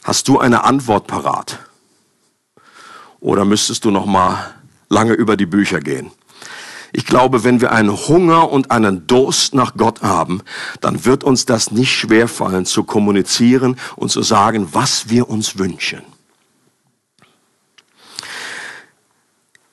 hast 0.03 0.27
du 0.27 0.37
eine 0.37 0.65
Antwort 0.65 1.07
parat? 1.07 1.59
Oder 3.21 3.45
müsstest 3.45 3.85
du 3.85 3.91
noch 3.91 4.05
mal 4.05 4.53
lange 4.89 5.13
über 5.13 5.37
die 5.37 5.45
Bücher 5.45 5.79
gehen? 5.79 6.11
Ich 6.91 7.05
glaube, 7.05 7.43
wenn 7.43 7.61
wir 7.61 7.71
einen 7.71 7.91
Hunger 7.91 8.51
und 8.51 8.71
einen 8.71 9.05
Durst 9.07 9.53
nach 9.53 9.75
Gott 9.75 10.01
haben, 10.01 10.41
dann 10.81 11.05
wird 11.05 11.23
uns 11.23 11.45
das 11.45 11.71
nicht 11.71 11.95
schwerfallen 11.95 12.65
zu 12.65 12.83
kommunizieren 12.83 13.77
und 13.95 14.09
zu 14.09 14.21
sagen, 14.21 14.69
was 14.71 15.09
wir 15.09 15.29
uns 15.29 15.57
wünschen. 15.57 16.01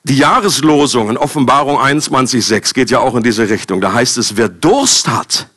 Die 0.07 0.15
Jahreslosung 0.15 1.09
in 1.09 1.17
Offenbarung 1.17 1.79
21.6 1.79 2.73
geht 2.73 2.89
ja 2.89 2.99
auch 2.99 3.15
in 3.15 3.23
diese 3.23 3.49
Richtung. 3.49 3.81
Da 3.81 3.91
heißt 3.91 4.17
es, 4.17 4.37
wer 4.37 4.47
Durst 4.47 5.09
hat, 5.09 5.49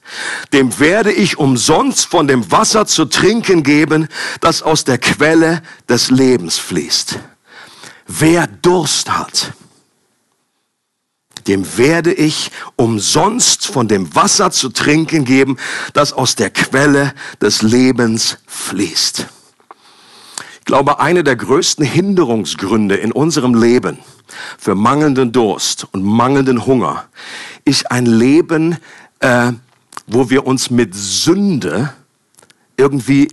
dem 0.53 0.81
werde 0.81 1.13
ich 1.13 1.39
umsonst 1.39 2.07
von 2.07 2.27
dem 2.27 2.51
Wasser 2.51 2.85
zu 2.85 3.05
trinken 3.05 3.63
geben, 3.63 4.09
das 4.41 4.63
aus 4.63 4.83
der 4.83 4.99
Quelle 4.99 5.63
des 5.89 6.11
Lebens 6.11 6.59
fließt. 6.59 7.21
Wer 8.09 8.49
Durst 8.49 9.17
hat, 9.17 9.53
dem 11.51 11.77
werde 11.77 12.13
ich 12.13 12.53
umsonst 12.77 13.67
von 13.67 13.89
dem 13.89 14.15
Wasser 14.15 14.53
zu 14.53 14.69
trinken 14.69 15.25
geben, 15.25 15.57
das 15.95 16.13
aus 16.13 16.37
der 16.37 16.51
Quelle 16.51 17.13
des 17.43 17.63
Lebens 17.63 18.39
fließt. 18.47 19.27
Ich 20.61 20.65
glaube, 20.65 21.01
eine 21.01 21.25
der 21.25 21.35
größten 21.35 21.85
Hinderungsgründe 21.85 22.95
in 22.95 23.11
unserem 23.11 23.61
Leben 23.61 23.99
für 24.59 24.77
mangelnden 24.77 25.33
Durst 25.33 25.89
und 25.91 26.05
mangelnden 26.05 26.67
Hunger 26.67 27.07
ist 27.65 27.91
ein 27.91 28.07
Leben, 28.07 28.77
äh, 29.19 29.51
wo 30.07 30.31
wir 30.31 30.47
uns 30.47 30.71
mit 30.71 30.95
Sünde 30.95 31.93
irgendwie 32.77 33.27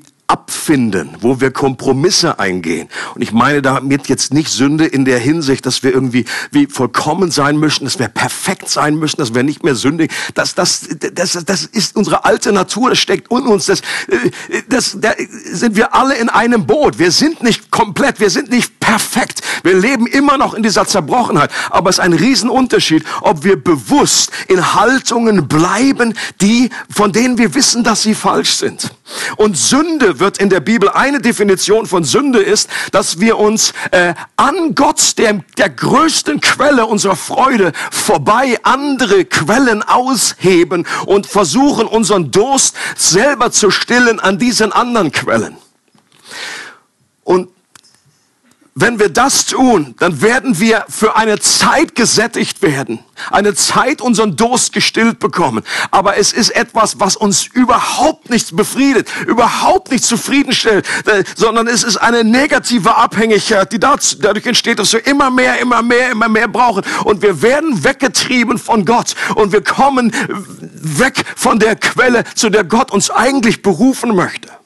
abfinden, 0.67 1.15
wo 1.21 1.39
wir 1.39 1.51
Kompromisse 1.51 2.39
eingehen. 2.39 2.89
Und 3.15 3.21
ich 3.21 3.31
meine 3.31 3.61
damit 3.61 4.09
jetzt 4.09 4.33
nicht 4.33 4.49
Sünde 4.49 4.85
in 4.85 5.05
der 5.05 5.17
Hinsicht, 5.17 5.65
dass 5.65 5.81
wir 5.81 5.93
irgendwie 5.93 6.25
wie 6.51 6.67
vollkommen 6.67 7.31
sein 7.31 7.57
müssen, 7.57 7.85
dass 7.85 7.99
wir 7.99 8.09
perfekt 8.09 8.69
sein 8.69 8.95
müssen, 8.95 9.17
dass 9.17 9.33
wir 9.33 9.43
nicht 9.43 9.63
mehr 9.63 9.75
sündigen. 9.75 10.13
Das, 10.33 10.55
das, 10.55 10.89
das, 11.13 11.39
das 11.45 11.63
ist 11.63 11.95
unsere 11.95 12.25
alte 12.25 12.51
Natur, 12.51 12.89
das 12.89 12.99
steckt 12.99 13.31
in 13.31 13.47
uns. 13.47 13.67
Das, 13.67 13.81
das, 14.67 14.97
da 14.99 15.13
sind 15.51 15.77
wir 15.77 15.95
alle 15.95 16.15
in 16.15 16.27
einem 16.27 16.65
Boot. 16.65 16.99
Wir 16.99 17.11
sind 17.11 17.43
nicht 17.43 17.71
komplett, 17.71 18.19
wir 18.19 18.29
sind 18.29 18.49
nicht 18.49 18.77
perfekt. 18.81 19.41
Wir 19.63 19.75
leben 19.75 20.05
immer 20.05 20.37
noch 20.37 20.53
in 20.53 20.63
dieser 20.63 20.85
Zerbrochenheit. 20.85 21.49
Aber 21.69 21.89
es 21.89 21.97
ist 21.97 22.03
ein 22.03 22.13
Riesenunterschied, 22.13 23.05
ob 23.21 23.43
wir 23.45 23.61
bewusst 23.61 24.31
in 24.49 24.73
Haltungen 24.73 25.47
bleiben, 25.47 26.13
die, 26.41 26.69
von 26.89 27.13
denen 27.13 27.37
wir 27.37 27.55
wissen, 27.55 27.83
dass 27.83 28.03
sie 28.03 28.15
falsch 28.15 28.55
sind. 28.55 28.91
Und 29.37 29.57
Sünde 29.57 30.19
wird 30.19 30.37
in 30.39 30.49
der 30.49 30.56
Bibel 30.61 30.89
eine 30.89 31.19
Definition 31.19 31.85
von 31.85 32.03
Sünde 32.03 32.39
ist, 32.39 32.69
dass 32.91 33.19
wir 33.19 33.37
uns 33.37 33.73
äh, 33.91 34.13
an 34.35 34.75
Gott, 34.75 35.17
der, 35.17 35.43
der 35.57 35.69
größten 35.69 36.41
Quelle 36.41 36.85
unserer 36.85 37.15
Freude, 37.15 37.71
vorbei 37.91 38.57
andere 38.63 39.25
Quellen 39.25 39.83
ausheben 39.83 40.85
und 41.05 41.27
versuchen, 41.27 41.87
unseren 41.87 42.31
Durst 42.31 42.75
selber 42.95 43.51
zu 43.51 43.71
stillen 43.71 44.19
an 44.19 44.37
diesen 44.37 44.71
anderen 44.71 45.11
Quellen. 45.11 45.57
Und 47.23 47.49
wenn 48.79 48.99
wir 48.99 49.09
das 49.09 49.45
tun, 49.45 49.95
dann 49.97 50.21
werden 50.21 50.59
wir 50.59 50.85
für 50.87 51.15
eine 51.15 51.39
Zeit 51.39 51.95
gesättigt 51.95 52.61
werden, 52.61 52.99
eine 53.31 53.55
Zeit 53.55 54.01
unseren 54.01 54.35
Durst 54.35 54.71
gestillt 54.71 55.17
bekommen. 55.17 55.63
Aber 55.89 56.17
es 56.17 56.31
ist 56.31 56.51
etwas, 56.51 56.99
was 56.99 57.15
uns 57.15 57.47
überhaupt 57.47 58.29
nicht 58.29 58.55
befriedet, 58.55 59.07
überhaupt 59.25 59.89
nicht 59.89 60.03
zufriedenstellt, 60.03 60.85
äh, 61.07 61.23
sondern 61.35 61.65
es 61.65 61.83
ist 61.83 61.97
eine 61.97 62.23
negative 62.23 62.95
Abhängigkeit, 62.95 63.71
die 63.73 63.79
dadurch 63.79 64.45
entsteht, 64.45 64.77
dass 64.77 64.93
wir 64.93 65.05
immer 65.07 65.31
mehr, 65.31 65.59
immer 65.59 65.81
mehr, 65.81 66.11
immer 66.11 66.29
mehr 66.29 66.47
brauchen. 66.47 66.83
Und 67.03 67.23
wir 67.23 67.41
werden 67.41 67.83
weggetrieben 67.83 68.59
von 68.59 68.85
Gott 68.85 69.15
und 69.33 69.53
wir 69.53 69.63
kommen 69.63 70.13
weg 70.59 71.23
von 71.35 71.57
der 71.57 71.75
Quelle, 71.75 72.25
zu 72.35 72.51
der 72.51 72.63
Gott 72.63 72.91
uns 72.91 73.09
eigentlich 73.09 73.63
berufen 73.63 74.15
möchte. 74.15 74.56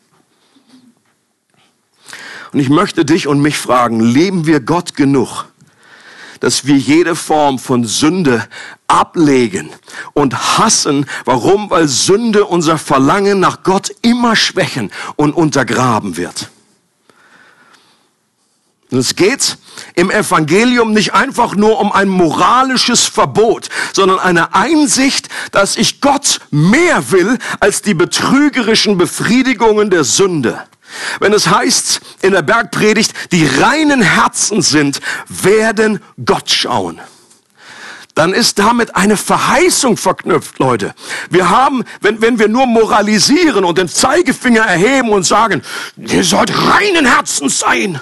Und 2.54 2.60
ich 2.60 2.70
möchte 2.70 3.06
dich 3.06 3.28
und 3.28 3.42
mich 3.42 3.58
fragen, 3.58 4.00
leben 4.00 4.46
wir 4.46 4.60
Gott 4.60 4.96
genug, 4.96 5.46
dass 6.42 6.66
wir 6.66 6.78
jede 6.78 7.16
Form 7.16 7.60
von 7.60 7.86
Sünde 7.86 8.46
ablegen 8.88 9.70
und 10.14 10.58
hassen. 10.58 11.06
Warum? 11.24 11.70
Weil 11.70 11.88
Sünde 11.88 12.46
unser 12.46 12.78
Verlangen 12.78 13.40
nach 13.40 13.64
Gott 13.64 13.92
immer 14.02 14.36
schwächen 14.36 14.92
und 15.16 15.34
untergraben 15.34 16.18
wird. 16.18 16.50
Und 18.92 18.98
es 18.98 19.16
geht 19.16 19.58
im 19.96 20.12
Evangelium 20.12 20.92
nicht 20.92 21.14
einfach 21.14 21.56
nur 21.56 21.80
um 21.80 21.94
ein 21.94 22.10
moralisches 22.10 23.06
Verbot, 23.06 23.70
sondern 23.94 24.20
eine 24.20 24.54
Einsicht, 24.54 25.30
dass 25.54 25.78
ich 25.78 26.02
Gott 26.02 26.42
mehr 26.52 27.12
will 27.12 27.38
als 27.62 27.82
die 27.82 27.94
betrügerischen 27.94 28.98
Befriedigungen 28.98 29.90
der 29.90 30.04
Sünde. 30.04 30.62
Wenn 31.20 31.34
es 31.34 31.48
heißt 31.48 32.02
in 32.22 32.32
der 32.32 32.42
Bergpredigt, 32.42 33.14
die 33.32 33.46
reinen 33.46 34.02
Herzen 34.02 34.62
sind, 34.62 35.00
werden 35.28 36.02
Gott 36.24 36.50
schauen 36.50 37.02
dann 38.16 38.34
ist 38.34 38.60
damit 38.60 38.96
eine 38.96 39.18
Verheißung 39.18 39.98
verknüpft, 39.98 40.60
Leute. 40.60 40.94
Wir 41.30 41.50
haben, 41.50 41.84
wenn, 42.02 42.22
wenn 42.22 42.40
wir 42.40 42.48
nur 42.48 42.66
moralisieren 42.66 43.64
und 43.64 43.78
den 43.78 43.88
Zeigefinger 43.88 44.62
erheben 44.62 45.10
und 45.10 45.24
sagen, 45.24 45.62
ihr 45.96 46.24
sollt 46.24 46.52
reinen 46.52 47.06
Herzens 47.06 47.60
sein, 47.60 48.00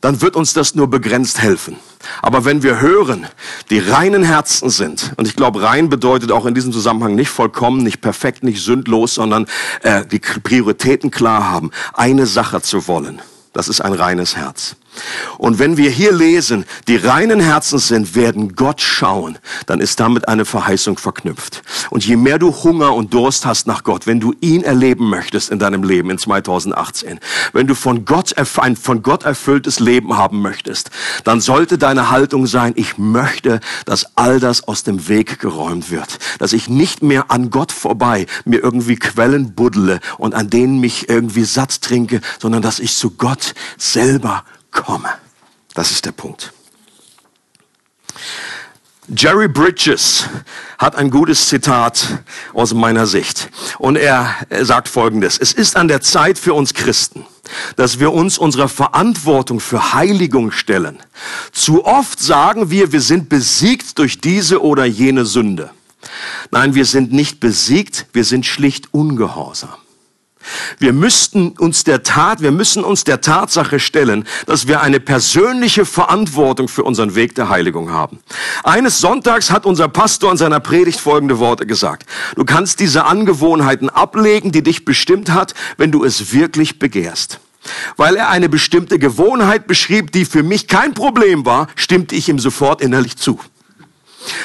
dann 0.00 0.22
wird 0.22 0.36
uns 0.36 0.52
das 0.52 0.74
nur 0.74 0.88
begrenzt 0.88 1.40
helfen. 1.40 1.76
Aber 2.22 2.44
wenn 2.44 2.62
wir 2.62 2.80
hören, 2.80 3.26
die 3.68 3.78
reinen 3.78 4.22
Herzen 4.22 4.70
sind, 4.70 5.12
und 5.16 5.28
ich 5.28 5.36
glaube, 5.36 5.62
rein 5.62 5.88
bedeutet 5.90 6.32
auch 6.32 6.46
in 6.46 6.54
diesem 6.54 6.72
Zusammenhang 6.72 7.14
nicht 7.14 7.28
vollkommen, 7.28 7.82
nicht 7.82 8.00
perfekt, 8.00 8.42
nicht 8.42 8.62
sündlos, 8.62 9.14
sondern 9.14 9.46
äh, 9.82 10.06
die 10.06 10.18
Prioritäten 10.18 11.10
klar 11.10 11.50
haben, 11.50 11.70
eine 11.92 12.26
Sache 12.26 12.62
zu 12.62 12.88
wollen. 12.88 13.20
Das 13.52 13.68
ist 13.68 13.80
ein 13.80 13.92
reines 13.92 14.36
Herz. 14.36 14.76
Und 15.38 15.58
wenn 15.58 15.76
wir 15.76 15.90
hier 15.90 16.12
lesen, 16.12 16.64
die 16.88 16.96
reinen 16.96 17.40
Herzens 17.40 17.88
sind, 17.88 18.14
werden 18.14 18.54
Gott 18.54 18.80
schauen, 18.80 19.38
dann 19.66 19.80
ist 19.80 20.00
damit 20.00 20.28
eine 20.28 20.44
Verheißung 20.44 20.98
verknüpft. 20.98 21.62
Und 21.90 22.06
je 22.06 22.16
mehr 22.16 22.38
du 22.38 22.54
Hunger 22.62 22.94
und 22.94 23.14
Durst 23.14 23.46
hast 23.46 23.66
nach 23.66 23.84
Gott, 23.84 24.06
wenn 24.06 24.20
du 24.20 24.34
ihn 24.40 24.62
erleben 24.62 25.08
möchtest 25.08 25.50
in 25.50 25.58
deinem 25.58 25.82
Leben 25.82 26.10
in 26.10 26.18
2018, 26.18 27.20
wenn 27.52 27.66
du 27.66 27.74
von 27.74 28.04
Gott 28.04 28.34
ein 28.36 28.76
von 28.76 29.02
Gott 29.02 29.24
erfülltes 29.24 29.80
Leben 29.80 30.16
haben 30.16 30.42
möchtest, 30.42 30.90
dann 31.24 31.40
sollte 31.40 31.78
deine 31.78 32.10
Haltung 32.10 32.46
sein, 32.46 32.72
ich 32.76 32.98
möchte, 32.98 33.60
dass 33.84 34.16
all 34.16 34.40
das 34.40 34.66
aus 34.66 34.82
dem 34.82 35.08
Weg 35.08 35.38
geräumt 35.40 35.90
wird, 35.90 36.18
dass 36.38 36.52
ich 36.52 36.68
nicht 36.68 37.02
mehr 37.02 37.30
an 37.30 37.50
Gott 37.50 37.72
vorbei 37.72 38.26
mir 38.44 38.62
irgendwie 38.62 38.96
Quellen 38.96 39.54
buddle 39.54 40.00
und 40.18 40.34
an 40.34 40.50
denen 40.50 40.80
mich 40.80 41.08
irgendwie 41.08 41.44
satt 41.44 41.82
trinke, 41.82 42.20
sondern 42.38 42.62
dass 42.62 42.78
ich 42.78 42.94
zu 42.94 43.10
Gott 43.12 43.54
selber 43.78 44.44
komme. 44.70 45.08
Das 45.74 45.90
ist 45.90 46.04
der 46.06 46.12
Punkt. 46.12 46.52
Jerry 49.16 49.48
Bridges 49.48 50.26
hat 50.78 50.94
ein 50.94 51.10
gutes 51.10 51.48
Zitat 51.48 52.22
aus 52.54 52.72
meiner 52.74 53.06
Sicht. 53.08 53.50
Und 53.78 53.96
er 53.96 54.36
sagt 54.62 54.88
Folgendes. 54.88 55.36
Es 55.36 55.52
ist 55.52 55.76
an 55.76 55.88
der 55.88 56.00
Zeit 56.00 56.38
für 56.38 56.54
uns 56.54 56.74
Christen, 56.74 57.26
dass 57.74 57.98
wir 57.98 58.12
uns 58.12 58.38
unserer 58.38 58.68
Verantwortung 58.68 59.58
für 59.58 59.94
Heiligung 59.94 60.52
stellen. 60.52 60.98
Zu 61.50 61.84
oft 61.84 62.20
sagen 62.20 62.70
wir, 62.70 62.92
wir 62.92 63.00
sind 63.00 63.28
besiegt 63.28 63.98
durch 63.98 64.20
diese 64.20 64.62
oder 64.62 64.84
jene 64.84 65.26
Sünde. 65.26 65.70
Nein, 66.52 66.74
wir 66.74 66.84
sind 66.84 67.12
nicht 67.12 67.40
besiegt, 67.40 68.06
wir 68.12 68.24
sind 68.24 68.46
schlicht 68.46 68.94
ungehorsam. 68.94 69.74
Wir 70.78 70.92
müssten 70.92 71.50
uns 71.50 71.84
der 71.84 72.02
Tat, 72.02 72.40
wir 72.40 72.50
müssen 72.50 72.84
uns 72.84 73.04
der 73.04 73.20
Tatsache 73.20 73.78
stellen, 73.78 74.26
dass 74.46 74.66
wir 74.66 74.80
eine 74.80 75.00
persönliche 75.00 75.84
Verantwortung 75.84 76.68
für 76.68 76.84
unseren 76.84 77.14
Weg 77.14 77.34
der 77.34 77.48
Heiligung 77.48 77.90
haben. 77.90 78.20
Eines 78.64 78.98
Sonntags 79.00 79.50
hat 79.50 79.66
unser 79.66 79.88
Pastor 79.88 80.30
in 80.30 80.38
seiner 80.38 80.60
Predigt 80.60 81.00
folgende 81.00 81.38
Worte 81.38 81.66
gesagt. 81.66 82.06
Du 82.36 82.44
kannst 82.44 82.80
diese 82.80 83.04
Angewohnheiten 83.04 83.90
ablegen, 83.90 84.52
die 84.52 84.62
dich 84.62 84.84
bestimmt 84.84 85.30
hat, 85.30 85.54
wenn 85.76 85.92
du 85.92 86.04
es 86.04 86.32
wirklich 86.32 86.78
begehrst. 86.78 87.40
Weil 87.96 88.16
er 88.16 88.30
eine 88.30 88.48
bestimmte 88.48 88.98
Gewohnheit 88.98 89.66
beschrieb, 89.66 90.12
die 90.12 90.24
für 90.24 90.42
mich 90.42 90.66
kein 90.66 90.94
Problem 90.94 91.44
war, 91.44 91.68
stimmte 91.76 92.14
ich 92.14 92.28
ihm 92.28 92.38
sofort 92.38 92.80
innerlich 92.80 93.16
zu. 93.16 93.38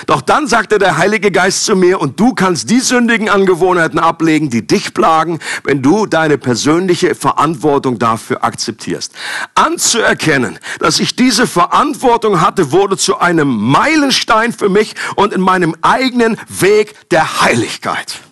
Doch 0.05 0.21
dann 0.21 0.47
sagte 0.47 0.77
der 0.77 0.97
Heilige 0.97 1.31
Geist 1.31 1.65
zu 1.65 1.75
mir, 1.75 1.99
und 1.99 2.19
du 2.19 2.33
kannst 2.33 2.69
die 2.69 2.79
sündigen 2.79 3.29
Angewohnheiten 3.29 3.99
ablegen, 3.99 4.49
die 4.49 4.65
dich 4.65 4.93
plagen, 4.93 5.39
wenn 5.63 5.81
du 5.81 6.05
deine 6.05 6.37
persönliche 6.37 7.15
Verantwortung 7.15 7.99
dafür 7.99 8.43
akzeptierst. 8.43 9.13
Anzuerkennen, 9.55 10.59
dass 10.79 10.99
ich 10.99 11.15
diese 11.15 11.47
Verantwortung 11.47 12.41
hatte, 12.41 12.71
wurde 12.71 12.97
zu 12.97 13.19
einem 13.19 13.47
Meilenstein 13.47 14.53
für 14.53 14.69
mich 14.69 14.95
und 15.15 15.33
in 15.33 15.41
meinem 15.41 15.75
eigenen 15.81 16.37
Weg 16.47 17.09
der 17.09 17.41
Heiligkeit. 17.41 18.24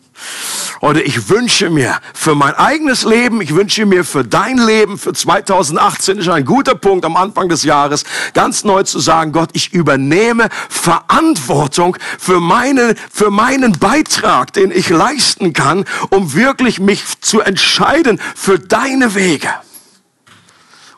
Oder 0.81 1.05
ich 1.05 1.29
wünsche 1.29 1.69
mir 1.69 1.99
für 2.13 2.36
mein 2.36 2.53
eigenes 2.55 3.03
Leben, 3.03 3.41
ich 3.41 3.55
wünsche 3.55 3.86
mir 3.86 4.03
für 4.03 4.23
dein 4.23 4.57
Leben, 4.57 4.97
für 4.97 5.13
2018 5.13 6.17
ist 6.17 6.29
ein 6.29 6.45
guter 6.45 6.75
Punkt 6.75 7.05
am 7.05 7.15
Anfang 7.15 7.49
des 7.49 7.63
Jahres, 7.63 8.03
ganz 8.33 8.63
neu 8.63 8.83
zu 8.83 8.99
sagen, 8.99 9.31
Gott, 9.31 9.49
ich 9.53 9.73
übernehme 9.73 10.49
Verantwortung 10.69 11.97
für 12.19 12.39
meine, 12.39 12.95
für 13.12 13.31
meinen 13.31 13.79
Beitrag, 13.79 14.51
den 14.53 14.71
ich 14.71 14.89
leisten 14.89 15.53
kann, 15.53 15.86
um 16.09 16.33
wirklich 16.33 16.79
mich 16.79 17.03
zu 17.21 17.39
entscheiden 17.41 18.19
für 18.36 18.59
deine 18.59 19.15
Wege. 19.15 19.49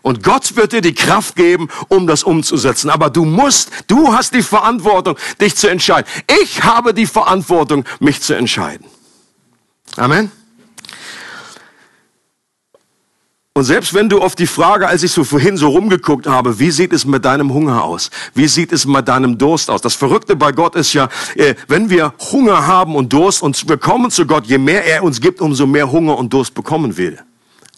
Und 0.05 0.21
Gott 0.21 0.55
wird 0.55 0.71
dir 0.71 0.81
die 0.81 0.93
Kraft 0.93 1.35
geben, 1.35 1.67
um 1.87 2.05
das 2.05 2.21
umzusetzen. 2.21 2.91
Aber 2.91 3.09
du 3.09 3.25
musst, 3.25 3.71
du 3.87 4.13
hast 4.13 4.35
die 4.35 4.43
Verantwortung, 4.43 5.17
dich 5.41 5.55
zu 5.55 5.67
entscheiden. 5.67 6.05
Ich 6.43 6.63
habe 6.63 6.93
die 6.93 7.07
Verantwortung, 7.07 7.85
mich 7.99 8.21
zu 8.21 8.35
entscheiden. 8.35 8.85
Amen. 9.97 10.31
Und 13.57 13.63
selbst 13.63 13.93
wenn 13.93 14.09
du 14.09 14.19
auf 14.19 14.35
die 14.35 14.47
Frage, 14.47 14.85
als 14.85 15.01
ich 15.03 15.13
so 15.13 15.23
vorhin 15.23 15.55
so 15.55 15.69
rumgeguckt 15.69 16.27
habe, 16.27 16.59
wie 16.59 16.71
sieht 16.71 16.91
es 16.91 17.05
mit 17.05 17.23
deinem 17.23 17.53
Hunger 17.53 17.85
aus? 17.85 18.11
Wie 18.33 18.49
sieht 18.49 18.73
es 18.73 18.85
mit 18.85 19.07
deinem 19.07 19.37
Durst 19.37 19.69
aus? 19.69 19.81
Das 19.81 19.95
Verrückte 19.95 20.35
bei 20.35 20.51
Gott 20.51 20.75
ist 20.75 20.91
ja, 20.91 21.07
äh, 21.35 21.55
wenn 21.69 21.89
wir 21.89 22.13
Hunger 22.33 22.67
haben 22.67 22.97
und 22.97 23.13
Durst 23.13 23.41
und 23.41 23.69
wir 23.69 23.77
kommen 23.77 24.11
zu 24.11 24.25
Gott, 24.25 24.45
je 24.45 24.57
mehr 24.57 24.83
er 24.83 25.03
uns 25.03 25.21
gibt, 25.21 25.39
umso 25.39 25.65
mehr 25.65 25.89
Hunger 25.89 26.17
und 26.17 26.33
Durst 26.33 26.53
bekommen 26.53 26.97
wir. 26.97 27.19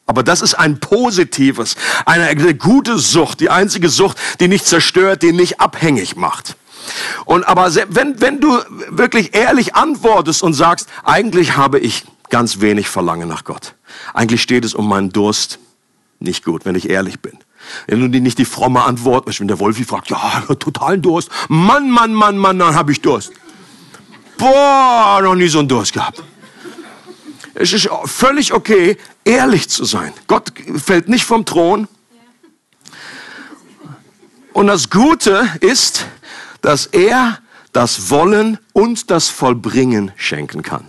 Aber 0.08 0.23
das 0.23 0.41
ist 0.41 0.56
ein 0.56 0.80
positives, 0.80 1.75
eine, 2.08 2.23
eine 2.23 2.56
gute 2.56 2.97
Sucht, 2.97 3.39
die 3.39 3.51
einzige 3.51 3.89
Sucht, 3.89 4.17
die 4.39 4.47
nicht 4.47 4.65
zerstört, 4.65 5.21
die 5.21 5.32
nicht 5.32 5.60
abhängig 5.60 6.15
macht. 6.15 6.56
Und 7.26 7.43
aber 7.43 7.73
wenn, 7.89 8.19
wenn 8.21 8.39
du 8.39 8.60
wirklich 8.89 9.36
ehrlich 9.36 9.76
antwortest 9.76 10.43
und 10.43 10.54
sagst, 10.54 10.88
eigentlich 11.04 11.58
habe 11.58 11.80
ich 11.80 12.06
ganz 12.30 12.62
wenig 12.62 12.89
Verlangen 12.89 13.28
nach 13.28 13.43
Gott. 13.43 13.76
Eigentlich 14.13 14.41
steht 14.41 14.65
es 14.65 14.73
um 14.73 14.88
meinen 14.88 15.12
Durst 15.12 15.60
nicht 16.19 16.43
gut, 16.43 16.65
wenn 16.65 16.76
ich 16.76 16.89
ehrlich 16.89 17.19
bin. 17.19 17.38
Wenn 17.88 18.12
du 18.12 18.19
nicht 18.19 18.38
die 18.38 18.45
fromme 18.45 18.84
Antwort, 18.84 19.28
wenn 19.39 19.47
der 19.47 19.60
Wolfi 19.60 19.84
fragt, 19.84 20.10
ja, 20.10 20.41
totalen 20.60 21.02
Durst. 21.02 21.30
Mann, 21.47 21.89
Mann, 21.89 22.13
Mann, 22.13 22.38
Mann, 22.38 22.60
dann 22.60 22.76
habe 22.76 22.91
ich 22.91 23.02
Durst. 23.02 23.32
Boah, 24.38 25.19
noch 25.21 25.36
nie 25.36 25.47
so 25.47 25.60
einen 25.60 25.67
Durst 25.67 25.93
gehabt. 25.93 26.23
Es 27.54 27.73
ist 27.73 27.89
völlig 28.06 28.54
okay, 28.54 28.97
ehrlich 29.26 29.69
zu 29.69 29.84
sein. 29.84 30.13
Gott 30.28 30.54
fällt 30.78 31.10
nicht 31.10 31.26
vom 31.26 31.43
Thron. 31.43 31.88
Und 34.54 34.67
das 34.67 34.89
Gute 34.89 35.50
ist, 35.60 36.06
dass 36.67 36.86
er 36.86 37.39
das 37.71 38.10
Wollen 38.10 38.58
und 38.73 39.10
das 39.10 39.30
Vollbringen 39.30 40.12
schenken 40.17 40.63
kann. 40.63 40.84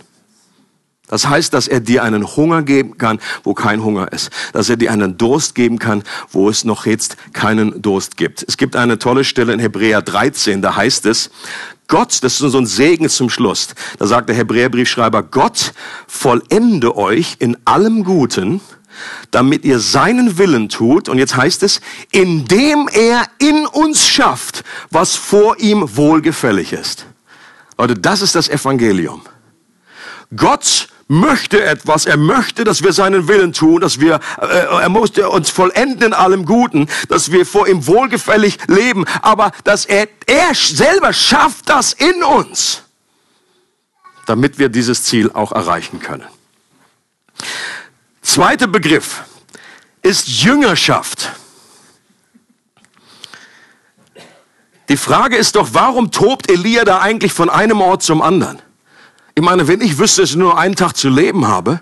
Das 1.07 1.29
heißt, 1.29 1.55
dass 1.55 1.69
er 1.69 1.79
dir 1.79 2.03
einen 2.03 2.27
Hunger 2.27 2.63
geben 2.63 2.99
kann, 2.99 3.21
wo 3.45 3.55
kein 3.55 3.85
Hunger 3.85 4.11
ist. 4.13 4.31
Dass 4.53 4.69
er 4.69 4.77
dir 4.77 4.91
einen 4.91 5.19
Durst 5.19 5.55
geben 5.55 5.79
kann, 5.79 6.03
wo 6.33 6.51
es 6.51 6.65
noch 6.65 6.85
jetzt 6.85 7.17
keinen 7.33 7.81
Durst 7.81 8.17
gibt. 8.17 8.45
Es 8.49 8.57
gibt 8.57 8.75
eine 8.75 8.99
tolle 8.99 9.23
Stelle 9.23 9.53
in 9.53 9.61
Hebräer 9.61 10.03
13, 10.03 10.63
da 10.63 10.75
heißt 10.75 11.07
es, 11.07 11.31
Gott, 11.87 12.25
das 12.25 12.41
ist 12.41 12.51
so 12.51 12.59
ein 12.59 12.67
Segen 12.67 13.09
zum 13.09 13.31
Schluss. 13.31 13.69
Da 14.01 14.09
sagt 14.09 14.29
der 14.29 14.35
Hebräerbriefschreiber, 14.35 15.23
Gott 15.23 15.75
vollende 16.09 16.97
euch 16.97 17.37
in 17.39 17.57
allem 17.67 18.03
Guten, 18.03 18.61
damit 19.31 19.65
ihr 19.65 19.79
seinen 19.79 20.39
Willen 20.39 20.69
tut. 20.69 21.09
Und 21.09 21.19
jetzt 21.19 21.37
heißt 21.37 21.63
es, 21.63 21.81
indem 22.11 22.89
er 22.93 23.27
in 23.39 23.67
uns 23.67 24.07
schafft, 24.07 24.65
was 24.91 25.17
vor 25.17 25.59
ihm 25.59 25.97
wohlgefällig 25.97 26.73
ist. 26.73 27.07
Leute, 27.77 27.95
das 27.95 28.23
ist 28.23 28.35
das 28.35 28.49
Evangelium. 28.49 29.23
Gott 30.35 30.89
möchte 31.09 31.65
etwas, 31.65 32.05
er 32.05 32.19
möchte, 32.19 32.65
dass 32.65 32.83
wir 32.83 32.93
seinen 32.93 33.29
Willen 33.29 33.53
tun, 33.53 33.81
dass 33.81 33.99
wir, 33.99 34.21
äh, 34.41 34.47
er 34.47 34.89
musste 34.91 35.31
uns 35.31 35.51
vollenden 35.51 36.09
in 36.09 36.13
allem 36.13 36.45
Guten, 36.45 36.87
dass 37.09 37.33
wir 37.33 37.47
vor 37.47 37.67
ihm 37.67 37.87
wohlgefällig 37.87 38.59
leben, 38.69 39.05
aber 39.23 39.51
dass 39.65 39.87
er, 39.87 40.07
er 40.27 40.55
selber 40.55 41.13
schafft 41.13 41.71
das 41.71 41.95
in 41.95 42.23
uns, 42.23 42.83
damit 44.27 44.59
wir 44.59 44.69
dieses 44.69 45.05
Ziel 45.05 45.31
auch 45.33 45.53
erreichen 45.53 46.01
können. 46.01 46.27
Zweiter 48.29 48.67
Begriff 48.67 49.25
ist 50.03 50.29
Jüngerschaft. 50.29 51.33
Die 54.91 54.99
Frage 54.99 55.37
ist 55.37 55.57
doch, 55.57 55.71
warum 55.73 56.11
tobt 56.11 56.51
Elia 56.51 56.85
da 56.85 56.99
eigentlich 56.99 57.33
von 57.33 57.49
einem 57.49 57.81
Ort 57.81 58.03
zum 58.03 58.21
anderen? 58.21 58.61
Ich 59.35 59.43
meine, 59.43 59.67
wenn 59.67 59.81
ich 59.81 59.97
wüsste, 59.97 60.21
dass 60.21 60.31
ich 60.31 60.37
nur 60.37 60.59
einen 60.59 60.77
Tag 60.77 60.95
zu 60.95 61.09
leben 61.09 61.49
habe, 61.49 61.81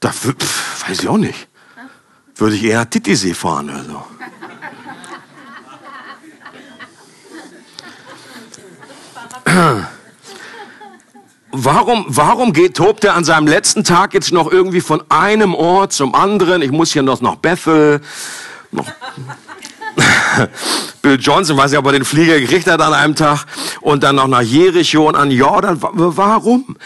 da 0.00 0.10
pf, 0.10 0.88
weiß 0.88 1.02
ich 1.02 1.08
auch 1.08 1.16
nicht. 1.16 1.46
Würde 2.34 2.56
ich 2.56 2.64
eher 2.64 2.90
Titisee 2.90 3.32
fahren 3.32 3.70
oder 3.70 3.84
so. 3.84 4.04
Warum, 11.52 12.04
warum 12.08 12.52
geht, 12.52 12.76
tobt 12.76 13.04
er 13.04 13.14
an 13.14 13.24
seinem 13.24 13.46
letzten 13.46 13.84
Tag 13.84 14.14
jetzt 14.14 14.32
noch 14.32 14.50
irgendwie 14.50 14.80
von 14.80 15.02
einem 15.08 15.54
Ort 15.54 15.92
zum 15.92 16.14
anderen? 16.14 16.60
Ich 16.60 16.72
muss 16.72 16.92
hier 16.92 17.02
noch 17.02 17.20
nach 17.20 17.36
Bethel, 17.36 18.00
noch 18.72 18.86
Bill 21.02 21.18
Johnson, 21.20 21.56
weiß 21.56 21.70
nicht, 21.70 21.78
ob 21.78 21.86
er 21.86 21.92
den 21.92 22.04
Flieger 22.04 22.38
gekriegt 22.40 22.66
hat 22.66 22.80
an 22.80 22.92
einem 22.92 23.14
Tag 23.14 23.46
und 23.80 24.02
dann 24.02 24.16
noch 24.16 24.26
nach 24.26 24.42
Jericho 24.42 25.08
und 25.08 25.14
an 25.14 25.30
Jordan. 25.30 25.78
Warum? 25.80 26.76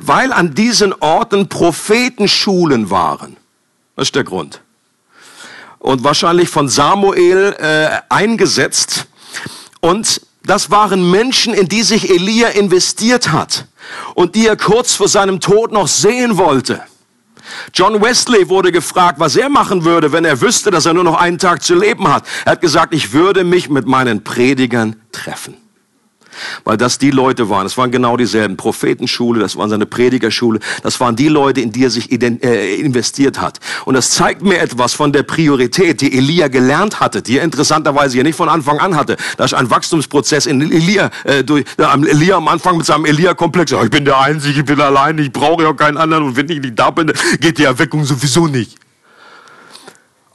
Weil 0.00 0.32
an 0.32 0.52
diesen 0.52 0.92
Orten 1.00 1.48
Prophetenschulen 1.48 2.90
waren. 2.90 3.36
Das 3.96 4.08
ist 4.08 4.14
der 4.14 4.24
Grund. 4.24 4.60
Und 5.78 6.02
wahrscheinlich 6.02 6.48
von 6.48 6.68
Samuel 6.68 7.54
äh, 7.58 8.00
eingesetzt. 8.08 9.06
Und 9.80 10.20
das 10.48 10.70
waren 10.70 11.10
Menschen, 11.10 11.54
in 11.54 11.68
die 11.68 11.82
sich 11.82 12.10
Elia 12.10 12.48
investiert 12.48 13.32
hat 13.32 13.66
und 14.14 14.34
die 14.34 14.46
er 14.46 14.56
kurz 14.56 14.94
vor 14.94 15.08
seinem 15.08 15.40
Tod 15.40 15.72
noch 15.72 15.88
sehen 15.88 16.36
wollte. 16.38 16.82
John 17.72 18.02
Wesley 18.02 18.48
wurde 18.48 18.72
gefragt, 18.72 19.20
was 19.20 19.36
er 19.36 19.48
machen 19.48 19.84
würde, 19.84 20.12
wenn 20.12 20.24
er 20.24 20.40
wüsste, 20.40 20.70
dass 20.70 20.86
er 20.86 20.94
nur 20.94 21.04
noch 21.04 21.18
einen 21.18 21.38
Tag 21.38 21.62
zu 21.62 21.74
leben 21.74 22.08
hat. 22.08 22.24
Er 22.44 22.52
hat 22.52 22.60
gesagt, 22.60 22.92
ich 22.92 23.12
würde 23.12 23.44
mich 23.44 23.70
mit 23.70 23.86
meinen 23.86 24.24
Predigern 24.24 24.96
treffen 25.12 25.67
weil 26.64 26.76
das 26.76 26.98
die 26.98 27.10
Leute 27.10 27.48
waren. 27.48 27.66
Es 27.66 27.76
waren 27.76 27.90
genau 27.90 28.16
dieselben. 28.16 28.56
Prophetenschule, 28.56 29.40
das 29.40 29.56
waren 29.56 29.70
seine 29.70 29.86
Predigerschule. 29.86 30.60
Das 30.82 31.00
waren 31.00 31.16
die 31.16 31.28
Leute, 31.28 31.60
in 31.60 31.72
die 31.72 31.84
er 31.84 31.90
sich 31.90 32.10
äh, 32.12 32.74
investiert 32.76 33.40
hat. 33.40 33.58
Und 33.84 33.94
das 33.94 34.10
zeigt 34.10 34.42
mir 34.42 34.58
etwas 34.58 34.94
von 34.94 35.12
der 35.12 35.22
Priorität, 35.22 36.00
die 36.00 36.16
Elia 36.16 36.48
gelernt 36.48 37.00
hatte, 37.00 37.22
die 37.22 37.38
er 37.38 37.44
interessanterweise 37.44 38.16
ja 38.16 38.22
nicht 38.22 38.36
von 38.36 38.48
Anfang 38.48 38.78
an 38.78 38.96
hatte. 38.96 39.16
Da 39.36 39.44
ist 39.44 39.54
ein 39.54 39.70
Wachstumsprozess 39.70 40.46
in 40.46 40.60
Elia, 40.60 41.10
äh, 41.24 41.44
durch, 41.44 41.64
äh, 41.78 41.84
Elia 41.84 42.36
am 42.36 42.48
Anfang 42.48 42.76
mit 42.76 42.86
seinem 42.86 43.04
Elia-Komplex. 43.04 43.72
Ich 43.72 43.90
bin 43.90 44.04
der 44.04 44.18
Einzige, 44.18 44.60
ich 44.60 44.66
bin 44.66 44.80
allein, 44.80 45.18
ich 45.18 45.32
brauche 45.32 45.62
ja 45.62 45.72
keinen 45.72 45.96
anderen 45.96 46.24
und 46.24 46.36
wenn 46.36 46.48
ich 46.48 46.60
nicht 46.60 46.78
da 46.78 46.90
bin, 46.90 47.12
geht 47.40 47.58
die 47.58 47.64
Erweckung 47.64 48.04
sowieso 48.04 48.46
nicht. 48.46 48.76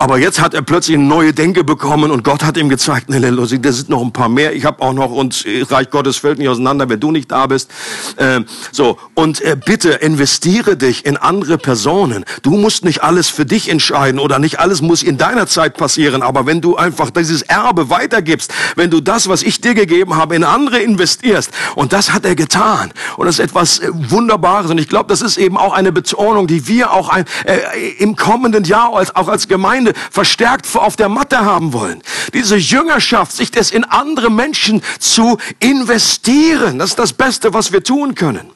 Aber 0.04 0.18
jetzt 0.18 0.42
hat 0.42 0.54
er 0.54 0.62
plötzlich 0.62 0.98
eine 0.98 1.06
neue 1.06 1.32
Denke 1.32 1.64
bekommen 1.64 2.12
und 2.12 2.26
Gott 2.26 2.44
hat 2.44 2.58
ihm 2.58 2.68
gezeigt, 2.68 3.08
nee, 3.08 3.20
Losi, 3.20 3.62
da 3.62 3.72
sind 3.72 3.88
noch 3.88 4.02
ein 4.02 4.12
paar 4.12 4.28
mehr. 4.28 4.54
Ich 4.54 4.66
habe 4.66 4.82
auch 4.82 4.92
noch 4.92 5.12
und 5.12 5.46
Reich 5.70 5.92
Gottes 5.92 6.18
fällt 6.18 6.40
nicht 6.40 6.50
auseinander, 6.50 6.90
wenn 6.90 7.00
du 7.00 7.10
nicht 7.10 7.32
da 7.32 7.48
bist. 7.48 7.72
Äh, 8.18 8.42
so 8.74 8.98
und 9.14 9.40
äh, 9.40 9.56
bitte 9.56 9.92
investiere 9.92 10.76
dich 10.76 11.06
in 11.06 11.16
andere 11.16 11.58
Personen. 11.58 12.26
Du 12.42 12.52
musst 12.52 12.84
nicht 12.84 13.02
alles 13.02 13.30
für 13.30 13.46
dich 13.46 13.70
entscheiden 13.70 14.20
oder 14.20 14.40
nicht 14.40 14.60
alles 14.60 14.82
muss 14.82 15.04
in 15.04 15.18
deiner 15.18 15.48
Zeit 15.48 15.78
passieren. 15.78 16.22
Aber 16.22 16.46
wenn 16.46 16.60
du 16.60 16.76
einfach 16.76 17.10
dieses 17.10 17.42
Erbe 17.42 17.90
weitergibst, 17.90 18.54
wenn 18.76 18.90
du 18.90 19.00
das, 19.00 19.30
was 19.30 19.42
ich 19.42 19.62
dir 19.62 19.74
gegeben 19.74 20.18
habe, 20.18 20.36
in 20.36 20.44
andere 20.44 20.80
investierst 20.80 21.50
und 21.76 21.94
das 21.94 22.12
hat 22.12 22.26
er 22.26 22.36
getan 22.36 22.92
und 23.16 23.26
das 23.26 23.40
ist 23.40 23.46
etwas 23.46 23.80
äh, 23.80 23.88
Wunderbares 23.94 24.70
und 24.70 24.80
ich 24.80 24.90
glaube, 24.90 25.08
das 25.08 25.22
ist 25.22 25.38
eben 25.38 25.56
auch 25.56 25.72
eine 25.72 25.94
Betonung, 25.94 26.48
die 26.48 26.68
wir 26.68 26.92
auch 26.92 27.08
ein, 27.08 27.24
äh, 27.46 27.94
im 28.00 28.18
kommenden 28.18 28.66
Jahr 28.66 28.94
als 28.94 29.16
auch 29.16 29.30
als 29.30 29.48
Gemeinde 29.48 29.93
verstärkt 30.12 30.68
auf 30.76 30.96
der 30.96 31.10
Matte 31.10 31.40
haben 31.40 31.74
wollen. 31.74 32.02
Diese 32.34 32.56
Jüngerschaft, 32.56 33.32
sich 33.34 33.52
das 33.52 33.72
in 33.72 33.84
andere 33.84 34.30
Menschen 34.30 34.82
zu 35.00 35.38
investieren, 35.60 36.80
das 36.80 36.92
ist 36.92 37.00
das 37.00 37.14
Beste, 37.14 37.54
was 37.54 37.72
wir 37.72 37.84
tun 37.84 38.16
können. 38.16 38.52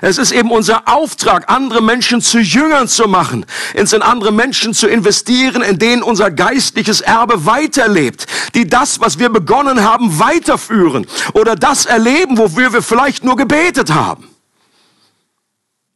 Es 0.00 0.18
ist 0.18 0.32
eben 0.32 0.50
unser 0.50 0.88
Auftrag, 0.88 1.50
andere 1.50 1.82
Menschen 1.82 2.20
zu 2.20 2.38
Jüngern 2.38 2.88
zu 2.88 3.06
machen, 3.06 3.46
ins 3.74 3.92
in 3.92 4.02
andere 4.02 4.32
Menschen 4.32 4.74
zu 4.74 4.88
investieren, 4.88 5.62
in 5.62 5.78
denen 5.78 6.02
unser 6.02 6.30
geistliches 6.30 7.00
Erbe 7.00 7.46
weiterlebt, 7.46 8.26
die 8.54 8.66
das, 8.66 9.00
was 9.00 9.18
wir 9.18 9.28
begonnen 9.28 9.82
haben, 9.82 10.18
weiterführen 10.18 11.06
oder 11.34 11.54
das 11.54 11.86
erleben, 11.86 12.38
wofür 12.38 12.72
wir 12.72 12.82
vielleicht 12.82 13.24
nur 13.24 13.36
gebetet 13.36 13.92
haben. 13.92 14.31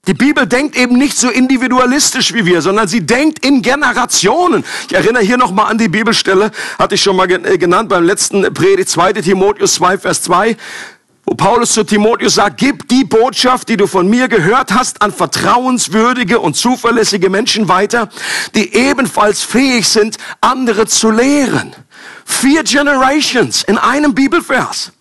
Die 0.06 0.14
Bibel 0.14 0.46
denkt 0.46 0.76
eben 0.76 0.96
nicht 0.96 1.18
so 1.18 1.28
individualistisch 1.28 2.32
wie 2.32 2.46
wir, 2.46 2.62
sondern 2.62 2.86
sie 2.86 3.04
denkt 3.04 3.44
in 3.44 3.60
Generationen. 3.60 4.64
Ich 4.88 4.94
erinnere 4.94 5.24
hier 5.24 5.36
nochmal 5.36 5.68
an 5.68 5.78
die 5.78 5.88
Bibelstelle, 5.88 6.52
hatte 6.78 6.94
ich 6.94 7.02
schon 7.02 7.16
mal 7.16 7.28
äh, 7.28 7.58
genannt 7.58 7.88
beim 7.88 8.04
letzten 8.04 8.42
Predigt, 8.54 8.88
2 8.88 9.14
Timotheus 9.14 9.74
2, 9.74 9.98
Vers 9.98 10.22
2, 10.22 10.56
wo 11.24 11.34
Paulus 11.34 11.72
zu 11.72 11.82
Timotheus 11.82 12.36
sagt, 12.36 12.58
gib 12.58 12.86
die 12.88 13.02
Botschaft, 13.02 13.68
die 13.68 13.76
du 13.76 13.88
von 13.88 14.08
mir 14.08 14.28
gehört 14.28 14.72
hast, 14.72 15.02
an 15.02 15.12
vertrauenswürdige 15.12 16.38
und 16.38 16.54
zuverlässige 16.54 17.28
Menschen 17.28 17.66
weiter, 17.66 18.08
die 18.54 18.74
ebenfalls 18.74 19.42
fähig 19.42 19.88
sind, 19.88 20.18
andere 20.40 20.86
zu 20.86 21.10
lehren. 21.10 21.74
Vier 22.24 22.62
Generations 22.62 23.64
in 23.64 23.76
einem 23.76 24.14
Bibelvers. 24.14 24.92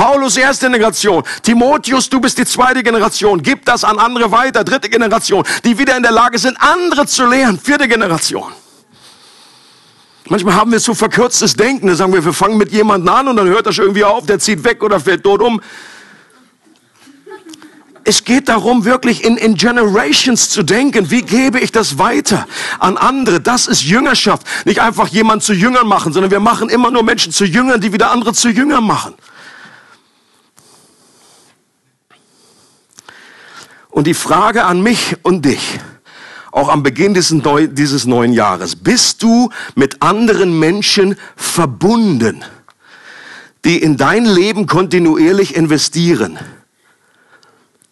Paulus 0.00 0.38
erste 0.38 0.70
Generation. 0.70 1.22
Timotheus, 1.42 2.08
du 2.08 2.20
bist 2.20 2.38
die 2.38 2.46
zweite 2.46 2.82
Generation. 2.82 3.42
Gib 3.42 3.66
das 3.66 3.84
an 3.84 3.98
andere 3.98 4.32
weiter. 4.32 4.64
Dritte 4.64 4.88
Generation, 4.88 5.44
die 5.62 5.78
wieder 5.78 5.94
in 5.94 6.02
der 6.02 6.10
Lage 6.10 6.38
sind, 6.38 6.56
andere 6.58 7.06
zu 7.06 7.26
lehren. 7.26 7.60
Vierte 7.60 7.86
Generation. 7.86 8.50
Manchmal 10.26 10.54
haben 10.54 10.72
wir 10.72 10.80
so 10.80 10.94
verkürztes 10.94 11.54
Denken. 11.54 11.88
Da 11.88 11.96
sagen 11.96 12.14
wir, 12.14 12.24
wir 12.24 12.32
fangen 12.32 12.56
mit 12.56 12.72
jemandem 12.72 13.14
an 13.14 13.28
und 13.28 13.36
dann 13.36 13.46
hört 13.48 13.66
das 13.66 13.76
irgendwie 13.76 14.02
auf, 14.02 14.24
der 14.24 14.38
zieht 14.38 14.64
weg 14.64 14.82
oder 14.82 15.00
fällt 15.00 15.22
tot 15.22 15.42
um. 15.42 15.60
Es 18.02 18.24
geht 18.24 18.48
darum, 18.48 18.86
wirklich 18.86 19.22
in, 19.22 19.36
in 19.36 19.54
Generations 19.54 20.48
zu 20.48 20.62
denken. 20.62 21.10
Wie 21.10 21.20
gebe 21.20 21.60
ich 21.60 21.72
das 21.72 21.98
weiter 21.98 22.46
an 22.78 22.96
andere? 22.96 23.42
Das 23.42 23.66
ist 23.66 23.82
Jüngerschaft. 23.82 24.46
Nicht 24.64 24.80
einfach 24.80 25.08
jemand 25.08 25.42
zu 25.42 25.52
Jüngern 25.52 25.86
machen, 25.86 26.14
sondern 26.14 26.30
wir 26.30 26.40
machen 26.40 26.70
immer 26.70 26.90
nur 26.90 27.02
Menschen 27.02 27.32
zu 27.32 27.44
Jüngern, 27.44 27.82
die 27.82 27.92
wieder 27.92 28.10
andere 28.10 28.32
zu 28.32 28.48
Jüngern 28.48 28.84
machen. 28.84 29.14
Und 34.00 34.06
die 34.06 34.14
Frage 34.14 34.64
an 34.64 34.82
mich 34.82 35.18
und 35.24 35.44
dich, 35.44 35.78
auch 36.52 36.70
am 36.70 36.82
Beginn 36.82 37.12
dieses, 37.12 37.32
neu, 37.32 37.66
dieses 37.66 38.06
neuen 38.06 38.32
Jahres, 38.32 38.74
bist 38.74 39.22
du 39.22 39.50
mit 39.74 40.00
anderen 40.00 40.58
Menschen 40.58 41.16
verbunden, 41.36 42.42
die 43.66 43.76
in 43.76 43.98
dein 43.98 44.24
Leben 44.24 44.66
kontinuierlich 44.66 45.54
investieren? 45.54 46.38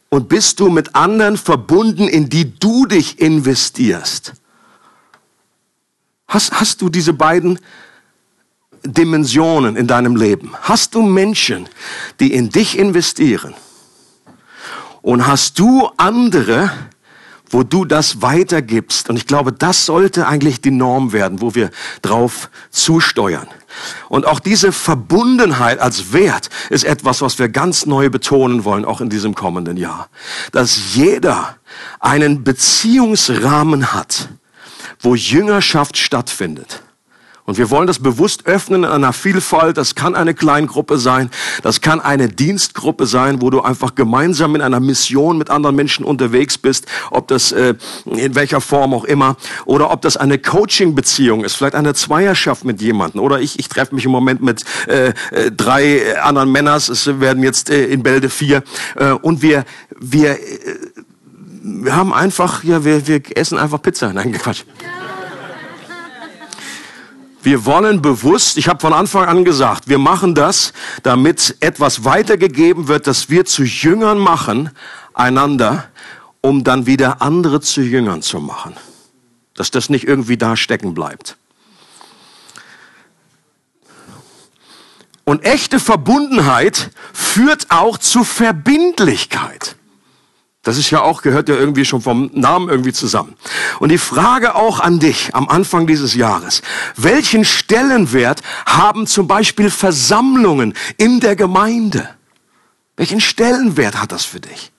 Und 0.09 0.31
bist 0.31 0.61
du 0.61 0.71
mit 0.71 0.95
anderen 0.95 1.37
verbunden, 1.37 2.09
in 2.09 2.31
die 2.31 2.59
du 2.59 2.87
dich 2.87 3.21
investierst? 3.21 4.33
Hast, 6.27 6.53
hast 6.59 6.81
du 6.81 6.89
diese 6.89 7.13
beiden 7.13 7.59
Dimensionen 8.83 9.77
in 9.77 9.87
deinem 9.87 10.17
Leben? 10.17 10.55
Hast 10.63 10.95
du 10.95 11.03
Menschen, 11.03 11.69
die 12.19 12.33
in 12.33 12.49
dich 12.49 12.79
investieren? 12.79 13.53
Und 15.03 15.27
hast 15.27 15.59
du 15.59 15.89
andere, 15.97 16.71
wo 17.51 17.63
du 17.63 17.85
das 17.85 18.21
weitergibst? 18.23 19.09
Und 19.09 19.17
ich 19.17 19.27
glaube, 19.27 19.53
das 19.53 19.87
sollte 19.87 20.27
eigentlich 20.27 20.61
die 20.61 20.71
Norm 20.71 21.13
werden, 21.13 21.41
wo 21.41 21.55
wir 21.55 21.71
drauf 22.03 22.51
zusteuern. 22.71 23.49
Und 24.09 24.27
auch 24.27 24.41
diese 24.41 24.73
Verbundenheit 24.73 25.79
als 25.79 26.13
Wert 26.13 26.49
ist 26.71 26.85
etwas, 26.85 27.23
was 27.23 27.39
wir 27.39 27.49
ganz 27.49 27.87
neu 27.87 28.11
betonen 28.11 28.65
wollen, 28.65 28.85
auch 28.85 29.01
in 29.01 29.11
diesem 29.11 29.35
kommenden 29.35 29.77
Jahr. 29.77 30.09
Dass 30.53 30.95
jeder 30.95 31.57
einen 32.01 32.45
Beziehungsrahmen 32.45 33.93
hat, 33.93 34.29
wo 35.01 35.15
Jüngerschaft 35.15 35.97
stattfindet. 35.97 36.83
Und 37.49 37.57
wir 37.57 37.71
wollen 37.71 37.87
das 37.87 37.99
bewusst 37.99 38.45
öffnen 38.45 38.85
in 38.85 38.91
einer 38.91 39.15
Vielfalt. 39.15 39.79
Das 39.79 39.95
kann 39.95 40.15
eine 40.15 40.35
Kleingruppe 40.35 40.99
sein, 40.99 41.31
das 41.63 41.81
kann 41.81 41.99
eine 41.99 42.29
Dienstgruppe 42.29 43.07
sein, 43.07 43.41
wo 43.41 43.49
du 43.49 43.63
einfach 43.63 43.95
gemeinsam 43.95 44.55
in 44.55 44.61
einer 44.61 44.81
Mission 44.81 45.39
mit 45.39 45.49
anderen 45.49 45.75
Menschen 45.75 46.05
unterwegs 46.05 46.59
bist, 46.59 46.85
ob 47.11 47.27
das 47.29 47.53
äh, 47.53 47.73
in 48.05 48.35
welcher 48.35 48.61
Form 48.61 48.93
auch 48.93 49.05
immer, 49.05 49.39
oder 49.65 49.91
ob 49.91 50.03
das 50.03 50.19
eine 50.19 50.37
Coaching-Beziehung 50.37 51.43
ist, 51.43 51.55
vielleicht 51.55 51.75
eine 51.75 51.95
Zweierschaft 51.95 52.67
mit 52.67 52.83
jemandem. 52.83 53.23
Oder 53.23 53.41
ich, 53.41 53.59
ich 53.59 53.71
treffe 53.71 53.95
mich 53.95 54.05
im 54.05 54.11
Moment 54.11 54.43
mit 54.43 54.63
äh, 54.87 55.15
äh, 55.31 55.51
drei 55.51 56.21
anderen 56.21 56.53
Männern, 56.53 56.77
es 56.77 57.07
werden 57.19 57.43
jetzt 57.43 57.71
äh, 57.71 57.87
in 57.87 58.03
Bälde 58.03 58.29
vier, 58.29 58.63
äh, 58.97 59.13
und 59.13 59.41
wir, 59.41 59.65
wir, 59.99 60.33
äh, 60.33 60.39
wir 61.63 61.97
haben 61.97 62.13
einfach, 62.13 62.63
ja, 62.63 62.85
wir, 62.85 63.07
wir 63.07 63.23
essen 63.39 63.57
einfach 63.57 63.81
Pizza. 63.81 64.13
Nein, 64.13 64.33
Quatsch. 64.33 64.65
Wir 67.49 67.65
wollen 67.65 68.03
bewusst, 68.03 68.59
ich 68.59 68.69
habe 68.69 68.79
von 68.79 68.93
Anfang 68.93 69.25
an 69.25 69.43
gesagt, 69.43 69.89
wir 69.89 69.97
machen 69.97 70.35
das, 70.35 70.75
damit 71.03 71.57
etwas 71.61 72.05
weitergegeben 72.05 72.89
wird, 72.89 73.07
dass 73.07 73.31
wir 73.31 73.47
zu 73.47 73.63
Jüngern 73.63 74.19
machen, 74.19 74.69
einander, 75.15 75.89
um 76.43 76.63
dann 76.63 76.85
wieder 76.85 77.23
andere 77.23 77.63
zu 77.63 77.81
Jüngern 77.81 78.21
zu 78.21 78.41
machen. 78.41 78.75
Dass 79.55 79.71
das 79.71 79.89
nicht 79.89 80.07
irgendwie 80.07 80.37
da 80.37 80.57
stecken 80.57 80.93
bleibt. 80.93 81.39
Und 85.25 85.43
echte 85.43 85.81
Verbundenheit 85.81 86.91
führt 87.15 87.71
auch 87.71 87.97
zu 87.97 88.25
Verbindlichkeit. 88.25 89.77
Das 90.69 90.77
ist 90.77 90.91
ja 90.91 91.01
auch, 91.01 91.23
gehört 91.23 91.49
ja 91.49 91.55
irgendwie 91.55 91.87
schon 91.87 92.03
vom 92.03 92.29
Namen 92.35 92.69
irgendwie 92.69 92.93
zusammen. 92.93 93.35
Und 93.79 93.89
die 93.89 93.97
Frage 93.97 94.55
auch 94.55 94.81
an 94.81 94.99
dich 94.99 95.35
am 95.35 95.49
Anfang 95.49 95.87
dieses 95.87 96.15
Jahres. 96.15 96.61
Welchen 96.95 97.47
Stellenwert 97.47 98.43
haben 98.67 99.07
zum 99.07 99.27
Beispiel 99.27 99.71
Versammlungen 99.71 100.75
in 100.99 101.21
der 101.21 101.37
Gemeinde? 101.37 102.11
Welchen 102.99 103.19
Stellenwert 103.19 103.99
hat 103.99 104.13
das 104.13 104.27
für 104.27 104.41
dich? 104.41 104.71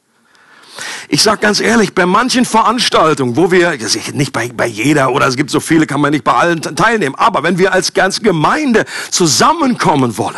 Ich 1.08 1.24
sag 1.24 1.42
ganz 1.42 1.60
ehrlich, 1.60 1.96
bei 1.96 2.06
manchen 2.06 2.46
Veranstaltungen, 2.46 3.36
wo 3.36 3.50
wir, 3.50 3.76
nicht 4.14 4.32
bei, 4.32 4.50
bei 4.50 4.68
jeder 4.68 5.12
oder 5.12 5.26
es 5.26 5.38
gibt 5.38 5.50
so 5.50 5.60
viele, 5.60 5.88
kann 5.88 6.02
man 6.02 6.12
nicht 6.12 6.24
bei 6.24 6.34
allen 6.34 6.62
teilnehmen, 6.62 7.16
aber 7.16 7.42
wenn 7.42 7.58
wir 7.58 7.74
als 7.74 7.96
ganze 7.96 8.22
Gemeinde 8.22 8.86
zusammenkommen 9.10 10.20
wollen, 10.20 10.38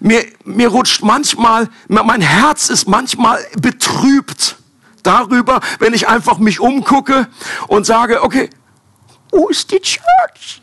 mir, 0.00 0.24
mir 0.44 0.68
rutscht 0.68 1.02
manchmal, 1.02 1.68
mein 1.88 2.20
Herz 2.20 2.68
ist 2.68 2.88
manchmal 2.88 3.44
betrübt 3.60 4.56
darüber, 5.02 5.60
wenn 5.78 5.94
ich 5.94 6.08
einfach 6.08 6.38
mich 6.38 6.60
umgucke 6.60 7.28
und 7.68 7.86
sage, 7.86 8.22
okay, 8.22 8.50
wo 9.30 9.48
ist 9.48 9.70
die 9.70 9.80
Church? 9.80 10.62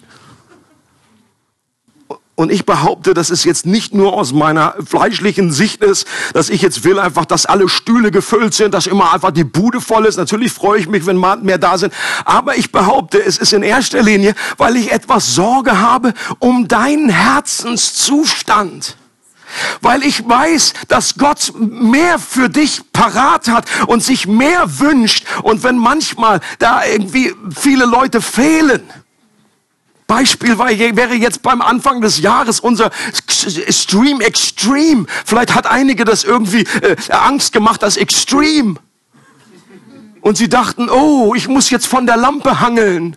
Und 2.39 2.53
ich 2.53 2.65
behaupte, 2.65 3.13
dass 3.13 3.31
es 3.31 3.43
jetzt 3.43 3.65
nicht 3.65 3.93
nur 3.93 4.13
aus 4.13 4.31
meiner 4.31 4.73
fleischlichen 4.85 5.51
Sicht 5.51 5.83
ist, 5.83 6.07
dass 6.31 6.49
ich 6.49 6.61
jetzt 6.61 6.85
will 6.85 6.97
einfach, 6.97 7.25
dass 7.25 7.45
alle 7.45 7.67
Stühle 7.67 8.11
gefüllt 8.11 8.53
sind, 8.53 8.73
dass 8.73 8.87
immer 8.87 9.13
einfach 9.13 9.31
die 9.31 9.43
Bude 9.43 9.81
voll 9.81 10.05
ist. 10.05 10.15
Natürlich 10.15 10.53
freue 10.53 10.79
ich 10.79 10.87
mich, 10.87 11.05
wenn 11.05 11.19
mehr 11.19 11.57
da 11.57 11.77
sind. 11.77 11.93
Aber 12.23 12.57
ich 12.57 12.71
behaupte, 12.71 13.21
es 13.21 13.39
ist 13.39 13.51
in 13.51 13.61
erster 13.61 14.01
Linie, 14.01 14.35
weil 14.55 14.77
ich 14.77 14.93
etwas 14.93 15.35
Sorge 15.35 15.81
habe 15.81 16.13
um 16.39 16.69
deinen 16.69 17.09
Herzenszustand. 17.09 18.95
Weil 19.81 20.03
ich 20.03 20.25
weiß, 20.25 20.75
dass 20.87 21.15
Gott 21.15 21.51
mehr 21.57 22.19
für 22.19 22.47
dich 22.47 22.83
parat 22.93 23.49
hat 23.49 23.65
und 23.87 24.01
sich 24.01 24.27
mehr 24.27 24.79
wünscht. 24.79 25.25
Und 25.43 25.63
wenn 25.63 25.77
manchmal 25.77 26.39
da 26.59 26.85
irgendwie 26.85 27.33
viele 27.53 27.83
Leute 27.83 28.21
fehlen, 28.21 28.89
Beispiel 30.09 30.57
wäre 30.57 31.13
jetzt 31.13 31.43
beim 31.43 31.61
Anfang 31.61 32.01
des 32.01 32.19
Jahres 32.19 32.59
unser 32.59 32.89
Stream 33.69 34.21
Extreme. 34.21 35.05
Vielleicht 35.23 35.53
hat 35.53 35.67
einige 35.67 36.03
das 36.03 36.23
irgendwie 36.23 36.63
äh, 36.81 36.95
Angst 37.11 37.53
gemacht, 37.53 37.83
das 37.83 37.95
Extreme. 37.95 38.77
Und 40.21 40.35
sie 40.35 40.49
dachten, 40.49 40.89
oh, 40.89 41.35
ich 41.35 41.47
muss 41.47 41.69
jetzt 41.69 41.85
von 41.85 42.07
der 42.07 42.17
Lampe 42.17 42.59
hangeln. 42.59 43.15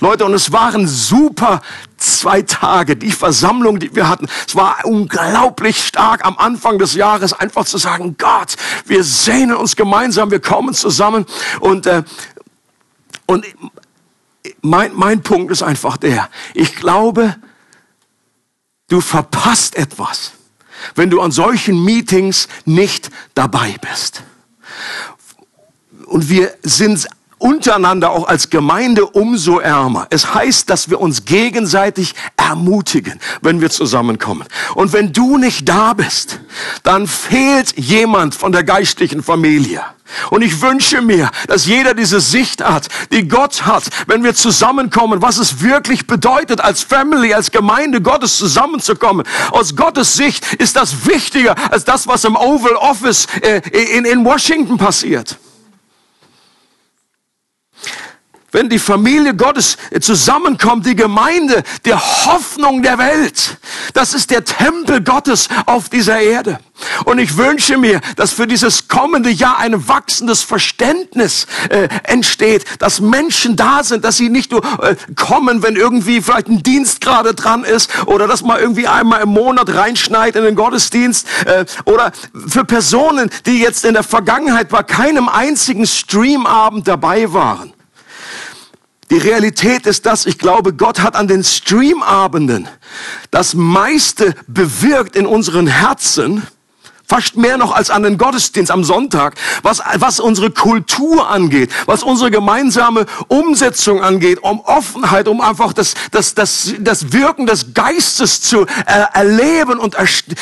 Leute, 0.00 0.24
und 0.24 0.34
es 0.34 0.50
waren 0.50 0.88
super 0.88 1.62
zwei 1.96 2.42
Tage, 2.42 2.96
die 2.96 3.12
Versammlung, 3.12 3.78
die 3.78 3.94
wir 3.94 4.08
hatten. 4.08 4.26
Es 4.48 4.56
war 4.56 4.78
unglaublich 4.82 5.86
stark 5.86 6.24
am 6.24 6.36
Anfang 6.36 6.78
des 6.78 6.94
Jahres, 6.94 7.32
einfach 7.32 7.64
zu 7.64 7.78
sagen, 7.78 8.16
Gott, 8.18 8.56
wir 8.86 9.04
sehnen 9.04 9.54
uns 9.54 9.76
gemeinsam, 9.76 10.32
wir 10.32 10.40
kommen 10.40 10.74
zusammen. 10.74 11.26
Und, 11.60 11.86
äh, 11.86 12.02
und 13.26 13.46
mein, 14.60 14.94
mein 14.94 15.22
Punkt 15.22 15.52
ist 15.52 15.62
einfach 15.62 15.96
der, 15.96 16.28
ich 16.54 16.74
glaube, 16.76 17.36
du 18.88 19.00
verpasst 19.00 19.76
etwas, 19.76 20.32
wenn 20.94 21.10
du 21.10 21.20
an 21.20 21.30
solchen 21.30 21.84
Meetings 21.84 22.48
nicht 22.64 23.10
dabei 23.34 23.76
bist. 23.80 24.22
Und 26.06 26.28
wir 26.28 26.54
sind 26.62 27.06
untereinander 27.42 28.10
auch 28.10 28.28
als 28.28 28.50
Gemeinde 28.50 29.06
umso 29.06 29.58
ärmer. 29.58 30.06
Es 30.10 30.34
heißt, 30.34 30.70
dass 30.70 30.88
wir 30.88 31.00
uns 31.00 31.24
gegenseitig 31.24 32.14
ermutigen, 32.36 33.20
wenn 33.40 33.60
wir 33.60 33.70
zusammenkommen. 33.70 34.46
Und 34.74 34.92
wenn 34.92 35.12
du 35.12 35.38
nicht 35.38 35.68
da 35.68 35.92
bist, 35.92 36.40
dann 36.82 37.06
fehlt 37.06 37.76
jemand 37.78 38.34
von 38.34 38.52
der 38.52 38.64
geistlichen 38.64 39.22
Familie. 39.22 39.82
Und 40.30 40.42
ich 40.42 40.60
wünsche 40.60 41.00
mir, 41.00 41.30
dass 41.46 41.66
jeder 41.66 41.94
diese 41.94 42.20
Sicht 42.20 42.62
hat, 42.62 42.88
die 43.12 43.28
Gott 43.28 43.64
hat, 43.64 43.84
wenn 44.06 44.22
wir 44.22 44.34
zusammenkommen, 44.34 45.22
was 45.22 45.38
es 45.38 45.62
wirklich 45.62 46.06
bedeutet, 46.06 46.60
als 46.60 46.82
Family, 46.82 47.32
als 47.34 47.50
Gemeinde 47.50 48.00
Gottes 48.00 48.36
zusammenzukommen. 48.36 49.26
Aus 49.50 49.74
Gottes 49.74 50.14
Sicht 50.14 50.54
ist 50.54 50.76
das 50.76 51.06
wichtiger 51.06 51.54
als 51.72 51.84
das, 51.84 52.06
was 52.06 52.24
im 52.24 52.36
Oval 52.36 52.76
Office 52.76 53.26
äh, 53.40 53.60
in, 53.96 54.04
in 54.04 54.24
Washington 54.24 54.76
passiert. 54.76 55.38
Wenn 58.52 58.68
die 58.68 58.78
Familie 58.78 59.34
Gottes 59.34 59.76
zusammenkommt, 60.00 60.86
die 60.86 60.94
Gemeinde, 60.94 61.62
der 61.84 62.00
Hoffnung 62.00 62.82
der 62.82 62.98
Welt. 62.98 63.56
Das 63.94 64.14
ist 64.14 64.30
der 64.30 64.44
Tempel 64.44 65.02
Gottes 65.02 65.48
auf 65.66 65.88
dieser 65.88 66.20
Erde. 66.20 66.60
Und 67.04 67.18
ich 67.18 67.36
wünsche 67.36 67.76
mir, 67.76 68.00
dass 68.16 68.32
für 68.32 68.46
dieses 68.46 68.88
kommende 68.88 69.30
Jahr 69.30 69.58
ein 69.58 69.88
wachsendes 69.88 70.42
Verständnis 70.42 71.46
äh, 71.68 71.88
entsteht, 72.04 72.64
dass 72.78 73.00
Menschen 73.00 73.56
da 73.56 73.84
sind, 73.84 74.04
dass 74.04 74.16
sie 74.16 74.28
nicht 74.28 74.50
nur 74.50 74.62
äh, 74.82 74.96
kommen, 75.14 75.62
wenn 75.62 75.76
irgendwie 75.76 76.20
vielleicht 76.20 76.48
ein 76.48 76.62
Dienst 76.62 77.00
gerade 77.00 77.34
dran 77.34 77.64
ist 77.64 77.90
oder 78.06 78.26
dass 78.26 78.42
man 78.42 78.58
irgendwie 78.58 78.86
einmal 78.86 79.22
im 79.22 79.30
Monat 79.30 79.72
reinschneit 79.72 80.36
in 80.36 80.44
den 80.44 80.54
Gottesdienst 80.54 81.26
äh, 81.46 81.64
oder 81.84 82.12
für 82.48 82.64
Personen, 82.64 83.30
die 83.46 83.60
jetzt 83.60 83.84
in 83.84 83.94
der 83.94 84.02
Vergangenheit 84.02 84.68
bei 84.68 84.82
keinem 84.82 85.28
einzigen 85.28 85.86
Streamabend 85.86 86.88
dabei 86.88 87.32
waren 87.32 87.72
die 89.12 89.18
Realität 89.18 89.86
ist 89.86 90.06
das, 90.06 90.24
ich 90.24 90.38
glaube, 90.38 90.72
Gott 90.72 91.00
hat 91.00 91.16
an 91.16 91.28
den 91.28 91.44
Streamabenden 91.44 92.66
das 93.30 93.52
meiste 93.52 94.34
bewirkt 94.46 95.16
in 95.16 95.26
unseren 95.26 95.66
Herzen, 95.66 96.46
Fast 97.06 97.36
mehr 97.36 97.58
noch 97.58 97.72
als 97.72 97.90
an 97.90 98.02
den 98.02 98.18
Gottesdienst 98.18 98.70
am 98.70 98.84
Sonntag, 98.84 99.34
was, 99.62 99.80
was 99.96 100.20
unsere 100.20 100.50
Kultur 100.50 101.28
angeht, 101.28 101.70
was 101.86 102.02
unsere 102.02 102.30
gemeinsame 102.30 103.06
Umsetzung 103.28 104.02
angeht, 104.02 104.42
um 104.42 104.60
Offenheit, 104.60 105.28
um 105.28 105.40
einfach 105.40 105.72
das, 105.72 105.94
das, 106.10 106.34
das, 106.34 106.74
das 106.78 107.12
Wirken 107.12 107.46
des 107.46 107.74
Geistes 107.74 108.40
zu 108.40 108.62
äh, 108.62 108.66
erleben 109.12 109.78
und, 109.78 109.96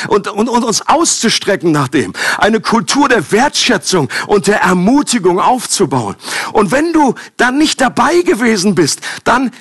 und, 0.07 0.27
und, 0.27 0.49
und 0.49 0.63
uns 0.63 0.87
auszustrecken 0.87 1.71
nach 1.71 1.87
dem. 1.87 2.13
Eine 2.37 2.61
Kultur 2.61 3.09
der 3.09 3.31
Wertschätzung 3.31 4.09
und 4.27 4.47
der 4.47 4.61
Ermutigung 4.61 5.39
aufzubauen. 5.39 6.15
Und 6.53 6.71
wenn 6.71 6.93
du 6.93 7.15
dann 7.37 7.57
nicht 7.57 7.81
dabei 7.81 8.21
gewesen 8.21 8.75
bist, 8.75 9.01
dann 9.23 9.51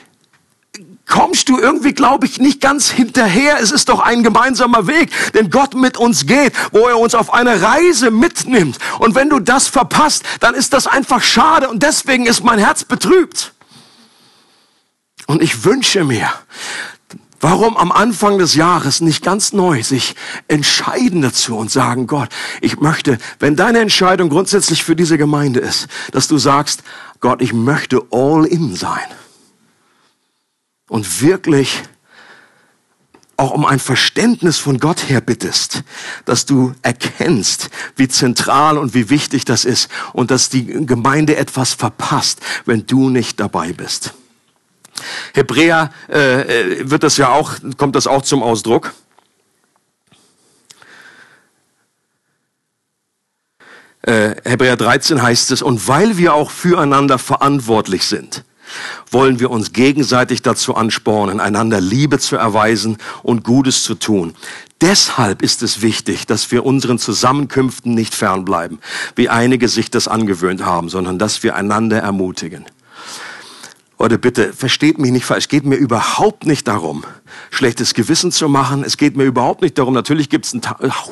kommst 1.10 1.50
du 1.50 1.58
irgendwie, 1.58 1.92
glaube 1.92 2.24
ich, 2.24 2.38
nicht 2.38 2.62
ganz 2.62 2.90
hinterher. 2.90 3.58
Es 3.60 3.70
ist 3.70 3.90
doch 3.90 4.00
ein 4.00 4.22
gemeinsamer 4.22 4.86
Weg, 4.86 5.10
den 5.34 5.50
Gott 5.50 5.74
mit 5.74 5.98
uns 5.98 6.24
geht, 6.24 6.54
wo 6.72 6.88
er 6.88 6.98
uns 6.98 7.14
auf 7.14 7.34
eine 7.34 7.60
Reise 7.60 8.10
mitnimmt. 8.10 8.78
Und 8.98 9.14
wenn 9.14 9.28
du 9.28 9.40
das 9.40 9.68
verpasst, 9.68 10.22
dann 10.40 10.54
ist 10.54 10.72
das 10.72 10.86
einfach 10.86 11.22
schade 11.22 11.68
und 11.68 11.82
deswegen 11.82 12.24
ist 12.24 12.42
mein 12.42 12.58
Herz 12.58 12.84
betrübt. 12.84 13.52
Und 15.26 15.42
ich 15.42 15.64
wünsche 15.64 16.04
mir, 16.04 16.32
Warum 17.42 17.78
am 17.78 17.90
Anfang 17.90 18.36
des 18.36 18.54
Jahres 18.54 19.00
nicht 19.00 19.24
ganz 19.24 19.54
neu 19.54 19.82
sich 19.82 20.14
entscheiden 20.46 21.22
dazu 21.22 21.56
und 21.56 21.70
sagen, 21.70 22.06
Gott, 22.06 22.28
ich 22.60 22.80
möchte, 22.80 23.16
wenn 23.38 23.56
deine 23.56 23.78
Entscheidung 23.78 24.28
grundsätzlich 24.28 24.84
für 24.84 24.94
diese 24.94 25.16
Gemeinde 25.16 25.60
ist, 25.60 25.88
dass 26.12 26.28
du 26.28 26.36
sagst, 26.36 26.82
Gott, 27.20 27.40
ich 27.40 27.54
möchte 27.54 28.02
all 28.10 28.44
in 28.44 28.76
sein 28.76 29.06
und 30.90 31.22
wirklich 31.22 31.84
auch 33.36 33.52
um 33.52 33.64
ein 33.64 33.78
Verständnis 33.78 34.58
von 34.58 34.78
Gott 34.78 35.08
her 35.08 35.22
bittest, 35.22 35.82
dass 36.26 36.44
du 36.44 36.74
erkennst, 36.82 37.70
wie 37.96 38.08
zentral 38.08 38.76
und 38.76 38.92
wie 38.92 39.08
wichtig 39.08 39.46
das 39.46 39.64
ist 39.64 39.88
und 40.12 40.30
dass 40.30 40.50
die 40.50 40.66
Gemeinde 40.66 41.36
etwas 41.36 41.72
verpasst, 41.72 42.40
wenn 42.66 42.86
du 42.86 43.08
nicht 43.08 43.40
dabei 43.40 43.72
bist. 43.72 44.12
Hebräer 45.32 45.90
äh, 46.08 46.90
wird 46.90 47.02
das 47.02 47.16
ja 47.16 47.30
auch, 47.30 47.54
kommt 47.78 47.96
das 47.96 48.06
auch 48.06 48.22
zum 48.22 48.42
Ausdruck. 48.42 48.92
Äh, 54.02 54.34
Hebräer 54.44 54.76
13 54.76 55.22
heißt 55.22 55.52
es, 55.52 55.62
und 55.62 55.86
weil 55.88 56.18
wir 56.18 56.34
auch 56.34 56.50
füreinander 56.50 57.16
verantwortlich 57.18 58.04
sind, 58.04 58.44
wollen 59.10 59.40
wir 59.40 59.50
uns 59.50 59.72
gegenseitig 59.72 60.42
dazu 60.42 60.74
anspornen, 60.74 61.40
einander 61.40 61.80
Liebe 61.80 62.18
zu 62.18 62.36
erweisen 62.36 62.98
und 63.22 63.44
Gutes 63.44 63.84
zu 63.84 63.94
tun. 63.94 64.34
Deshalb 64.80 65.42
ist 65.42 65.62
es 65.62 65.82
wichtig, 65.82 66.26
dass 66.26 66.50
wir 66.50 66.64
unseren 66.64 66.98
Zusammenkünften 66.98 67.94
nicht 67.94 68.14
fernbleiben, 68.14 68.78
wie 69.14 69.28
einige 69.28 69.68
sich 69.68 69.90
das 69.90 70.08
angewöhnt 70.08 70.64
haben, 70.64 70.88
sondern 70.88 71.18
dass 71.18 71.42
wir 71.42 71.54
einander 71.54 71.98
ermutigen. 71.98 72.64
Oder 73.98 74.16
bitte, 74.16 74.54
versteht 74.54 74.98
mich 74.98 75.10
nicht 75.10 75.26
falsch, 75.26 75.44
es 75.44 75.48
geht 75.48 75.66
mir 75.66 75.76
überhaupt 75.76 76.46
nicht 76.46 76.66
darum, 76.66 77.04
schlechtes 77.50 77.94
Gewissen 77.94 78.32
zu 78.32 78.48
machen. 78.48 78.82
Es 78.84 78.96
geht 78.96 79.16
mir 79.16 79.24
überhaupt 79.24 79.62
nicht 79.62 79.76
darum, 79.78 79.94
natürlich 79.94 80.30
gibt 80.30 80.46
es 80.46 80.56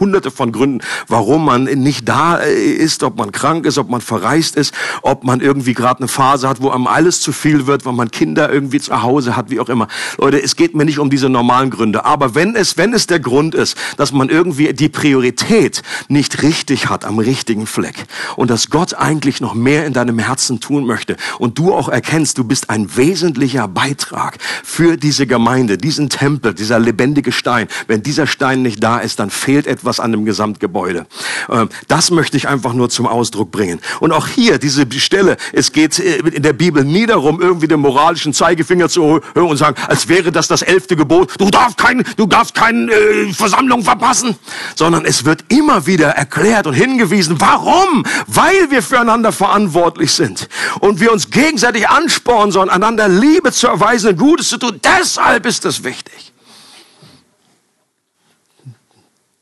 hunderte 0.00 0.30
von 0.30 0.52
Gründen, 0.52 0.80
warum 1.06 1.44
man 1.44 1.64
nicht 1.64 2.08
da 2.08 2.38
äh, 2.38 2.72
ist, 2.72 3.02
ob 3.02 3.18
man 3.18 3.32
krank 3.32 3.66
ist, 3.66 3.78
ob 3.78 3.90
man 3.90 4.00
verreist 4.00 4.56
ist, 4.56 4.74
ob 5.02 5.24
man 5.24 5.40
irgendwie 5.40 5.74
gerade 5.74 6.00
eine 6.00 6.08
Phase 6.08 6.48
hat, 6.48 6.62
wo 6.62 6.70
einem 6.70 6.86
alles 6.86 7.20
zu 7.20 7.32
viel 7.32 7.66
wird, 7.66 7.84
weil 7.84 7.92
man 7.92 8.10
Kinder 8.10 8.50
irgendwie 8.50 8.80
zu 8.80 9.02
Hause 9.02 9.36
hat, 9.36 9.50
wie 9.50 9.60
auch 9.60 9.68
immer. 9.68 9.88
Leute, 10.16 10.42
es 10.42 10.56
geht 10.56 10.74
mir 10.74 10.86
nicht 10.86 10.98
um 10.98 11.10
diese 11.10 11.28
normalen 11.28 11.70
Gründe. 11.70 12.04
Aber 12.04 12.34
wenn 12.34 12.56
es, 12.56 12.76
wenn 12.78 12.94
es 12.94 13.06
der 13.06 13.20
Grund 13.20 13.54
ist, 13.54 13.76
dass 13.98 14.12
man 14.12 14.28
irgendwie 14.28 14.72
die 14.72 14.88
Priorität 14.88 15.82
nicht 16.08 16.42
richtig 16.42 16.88
hat 16.88 17.04
am 17.04 17.18
richtigen 17.18 17.66
Fleck 17.66 18.06
und 18.36 18.50
dass 18.50 18.70
Gott 18.70 18.94
eigentlich 18.94 19.40
noch 19.40 19.54
mehr 19.54 19.84
in 19.84 19.92
deinem 19.92 20.18
Herzen 20.18 20.60
tun 20.60 20.86
möchte 20.86 21.16
und 21.38 21.58
du 21.58 21.74
auch 21.74 21.88
erkennst, 21.88 22.38
du 22.38 22.44
bist 22.44 22.70
ein 22.70 22.78
ein 22.78 22.96
wesentlicher 22.96 23.66
Beitrag 23.66 24.38
für 24.62 24.96
diese 24.96 25.26
Gemeinde, 25.26 25.78
diesen 25.78 26.07
Tempel, 26.08 26.54
dieser 26.54 26.78
lebendige 26.78 27.32
Stein. 27.32 27.68
Wenn 27.86 28.02
dieser 28.02 28.26
Stein 28.26 28.62
nicht 28.62 28.82
da 28.82 28.98
ist, 28.98 29.18
dann 29.18 29.30
fehlt 29.30 29.66
etwas 29.66 30.00
an 30.00 30.12
dem 30.12 30.24
Gesamtgebäude. 30.24 31.06
Ähm, 31.50 31.68
das 31.88 32.10
möchte 32.10 32.36
ich 32.36 32.48
einfach 32.48 32.72
nur 32.72 32.90
zum 32.90 33.06
Ausdruck 33.06 33.50
bringen. 33.50 33.80
Und 34.00 34.12
auch 34.12 34.26
hier, 34.26 34.58
diese 34.58 34.86
Stelle, 34.92 35.36
es 35.52 35.72
geht 35.72 35.98
äh, 35.98 36.18
in 36.18 36.42
der 36.42 36.52
Bibel 36.52 36.84
nie 36.84 37.06
darum, 37.06 37.40
irgendwie 37.40 37.68
den 37.68 37.80
moralischen 37.80 38.32
Zeigefinger 38.32 38.88
zu 38.88 39.20
hören 39.34 39.48
und 39.48 39.56
sagen, 39.56 39.76
als 39.86 40.08
wäre 40.08 40.32
das 40.32 40.48
das 40.48 40.62
elfte 40.62 40.96
Gebot, 40.96 41.34
du 41.38 41.50
darfst 41.50 41.78
keine, 41.78 42.02
du 42.16 42.26
darfst 42.26 42.56
äh, 42.58 43.32
Versammlung 43.32 43.82
verpassen, 43.82 44.36
sondern 44.74 45.04
es 45.04 45.24
wird 45.24 45.44
immer 45.48 45.86
wieder 45.86 46.08
erklärt 46.10 46.66
und 46.66 46.74
hingewiesen, 46.74 47.40
warum? 47.40 48.04
Weil 48.26 48.70
wir 48.70 48.82
füreinander 48.82 49.32
verantwortlich 49.32 50.12
sind 50.12 50.48
und 50.80 51.00
wir 51.00 51.12
uns 51.12 51.30
gegenseitig 51.30 51.88
anspornen 51.88 52.52
sollen, 52.52 52.70
einander 52.70 53.08
Liebe 53.08 53.52
zu 53.52 53.68
erweisen 53.68 54.10
und 54.10 54.18
Gutes 54.18 54.48
zu 54.48 54.58
tun. 54.58 54.80
Deshalb 54.82 55.46
ist 55.46 55.64
es 55.64 55.84
wichtig. 55.84 55.97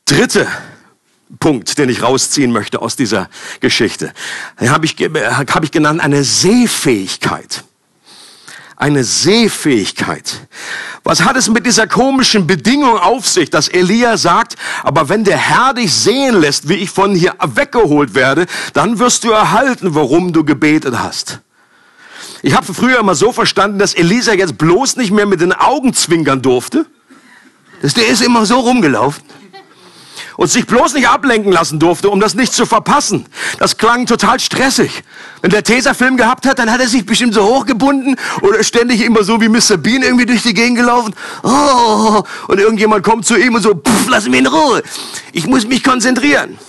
Dritte 0.05 0.47
Punkt, 1.39 1.77
den 1.77 1.89
ich 1.89 2.01
rausziehen 2.01 2.51
möchte 2.51 2.81
aus 2.81 2.95
dieser 2.95 3.29
Geschichte, 3.59 4.13
habe 4.59 4.85
ich, 4.85 4.95
hab 4.95 5.63
ich 5.63 5.71
genannt 5.71 5.99
eine 5.99 6.23
Sehfähigkeit. 6.23 7.63
Eine 8.77 9.03
Sehfähigkeit. 9.03 10.47
Was 11.03 11.23
hat 11.23 11.35
es 11.35 11.49
mit 11.49 11.65
dieser 11.65 11.87
komischen 11.87 12.47
Bedingung 12.47 12.97
auf 12.97 13.27
sich, 13.27 13.49
dass 13.49 13.67
Elia 13.67 14.17
sagt, 14.17 14.55
aber 14.83 15.09
wenn 15.09 15.23
der 15.23 15.37
Herr 15.37 15.73
dich 15.73 15.93
sehen 15.93 16.39
lässt, 16.39 16.69
wie 16.69 16.75
ich 16.75 16.89
von 16.89 17.15
hier 17.15 17.33
weggeholt 17.43 18.13
werde, 18.13 18.45
dann 18.73 18.99
wirst 18.99 19.23
du 19.23 19.31
erhalten, 19.31 19.95
warum 19.95 20.31
du 20.31 20.43
gebetet 20.43 20.97
hast. 20.97 21.41
Ich 22.41 22.55
habe 22.55 22.73
früher 22.73 22.99
immer 22.99 23.15
so 23.15 23.31
verstanden, 23.31 23.79
dass 23.79 23.93
Elisa 23.93 24.33
jetzt 24.33 24.57
bloß 24.57 24.97
nicht 24.97 25.11
mehr 25.11 25.25
mit 25.25 25.41
den 25.41 25.53
Augen 25.53 25.93
zwinkern 25.93 26.41
durfte. 26.41 26.85
Das, 27.81 27.93
der 27.93 28.07
ist 28.07 28.21
immer 28.21 28.45
so 28.45 28.59
rumgelaufen. 28.59 29.23
Und 30.35 30.51
sich 30.51 30.67
bloß 30.67 30.93
nicht 30.93 31.07
ablenken 31.07 31.51
lassen 31.51 31.79
durfte, 31.79 32.09
um 32.09 32.19
das 32.19 32.35
nicht 32.35 32.53
zu 32.53 32.67
verpassen. 32.67 33.25
Das 33.57 33.77
klang 33.77 34.05
total 34.05 34.39
stressig. 34.39 35.03
Wenn 35.41 35.49
der 35.49 35.63
Tesafilm 35.63 36.15
gehabt 36.15 36.45
hat, 36.45 36.59
dann 36.59 36.71
hat 36.71 36.79
er 36.79 36.87
sich 36.87 37.05
bestimmt 37.07 37.33
so 37.33 37.43
hochgebunden 37.43 38.15
oder 38.41 38.63
ständig 38.63 39.01
immer 39.01 39.23
so 39.23 39.41
wie 39.41 39.49
Mr. 39.49 39.77
Bean 39.77 40.03
irgendwie 40.03 40.27
durch 40.27 40.43
die 40.43 40.53
Gegend 40.53 40.77
gelaufen. 40.77 41.15
Oh, 41.41 42.21
und 42.47 42.59
irgendjemand 42.59 43.03
kommt 43.03 43.25
zu 43.25 43.35
ihm 43.35 43.55
und 43.55 43.63
so, 43.63 43.73
pff, 43.73 44.07
lass 44.09 44.27
mich 44.27 44.39
in 44.39 44.47
Ruhe. 44.47 44.83
Ich 45.33 45.47
muss 45.47 45.67
mich 45.67 45.83
konzentrieren. 45.83 46.59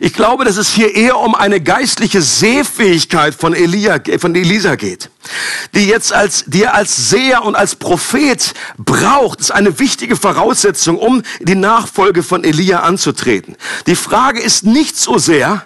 Ich 0.00 0.12
glaube, 0.12 0.44
dass 0.44 0.56
es 0.56 0.70
hier 0.70 0.94
eher 0.94 1.18
um 1.18 1.34
eine 1.34 1.60
geistliche 1.60 2.22
Sehfähigkeit 2.22 3.34
von, 3.34 3.54
Elia, 3.54 4.00
von 4.18 4.34
Elisa 4.34 4.76
geht, 4.76 5.10
die 5.74 5.86
jetzt 5.86 6.12
als, 6.12 6.44
die 6.46 6.62
er 6.64 6.74
als 6.74 7.10
Seher 7.10 7.44
und 7.44 7.54
als 7.54 7.76
Prophet 7.76 8.54
braucht. 8.78 9.40
Ist 9.40 9.50
eine 9.50 9.78
wichtige 9.78 10.16
Voraussetzung, 10.16 10.98
um 10.98 11.22
die 11.40 11.54
Nachfolge 11.54 12.22
von 12.22 12.44
Elia 12.44 12.80
anzutreten. 12.80 13.56
Die 13.86 13.96
Frage 13.96 14.40
ist 14.40 14.64
nicht 14.64 14.96
so 14.96 15.18
sehr, 15.18 15.64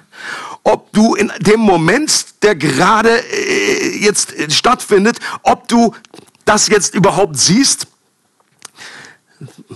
ob 0.63 0.93
du 0.93 1.15
in 1.15 1.31
dem 1.41 1.61
Moment, 1.61 2.43
der 2.43 2.55
gerade 2.57 3.11
äh, 3.11 3.99
jetzt 3.99 4.35
stattfindet, 4.53 5.19
ob 5.43 5.69
du 5.69 5.95
das 6.45 6.69
jetzt 6.69 6.95
überhaupt 6.95 7.39
siehst. 7.39 7.87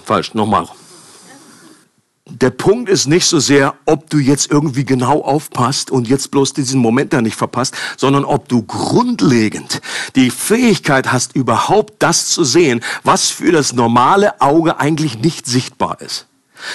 Falsch, 0.04 0.34
nochmal 0.34 0.68
der 2.30 2.50
Punkt 2.50 2.88
ist 2.88 3.06
nicht 3.06 3.26
so 3.26 3.38
sehr, 3.38 3.74
ob 3.86 4.10
du 4.10 4.18
jetzt 4.18 4.50
irgendwie 4.50 4.84
genau 4.84 5.22
aufpasst 5.22 5.90
und 5.90 6.08
jetzt 6.08 6.30
bloß 6.30 6.52
diesen 6.52 6.80
Moment 6.80 7.12
da 7.12 7.22
nicht 7.22 7.36
verpasst, 7.36 7.74
sondern 7.96 8.24
ob 8.24 8.48
du 8.48 8.62
grundlegend 8.62 9.80
die 10.14 10.30
Fähigkeit 10.30 11.10
hast, 11.10 11.34
überhaupt 11.34 11.94
das 12.00 12.28
zu 12.28 12.44
sehen, 12.44 12.82
was 13.02 13.30
für 13.30 13.50
das 13.50 13.72
normale 13.72 14.40
Auge 14.40 14.78
eigentlich 14.78 15.18
nicht 15.18 15.46
sichtbar 15.46 16.00
ist. 16.00 16.26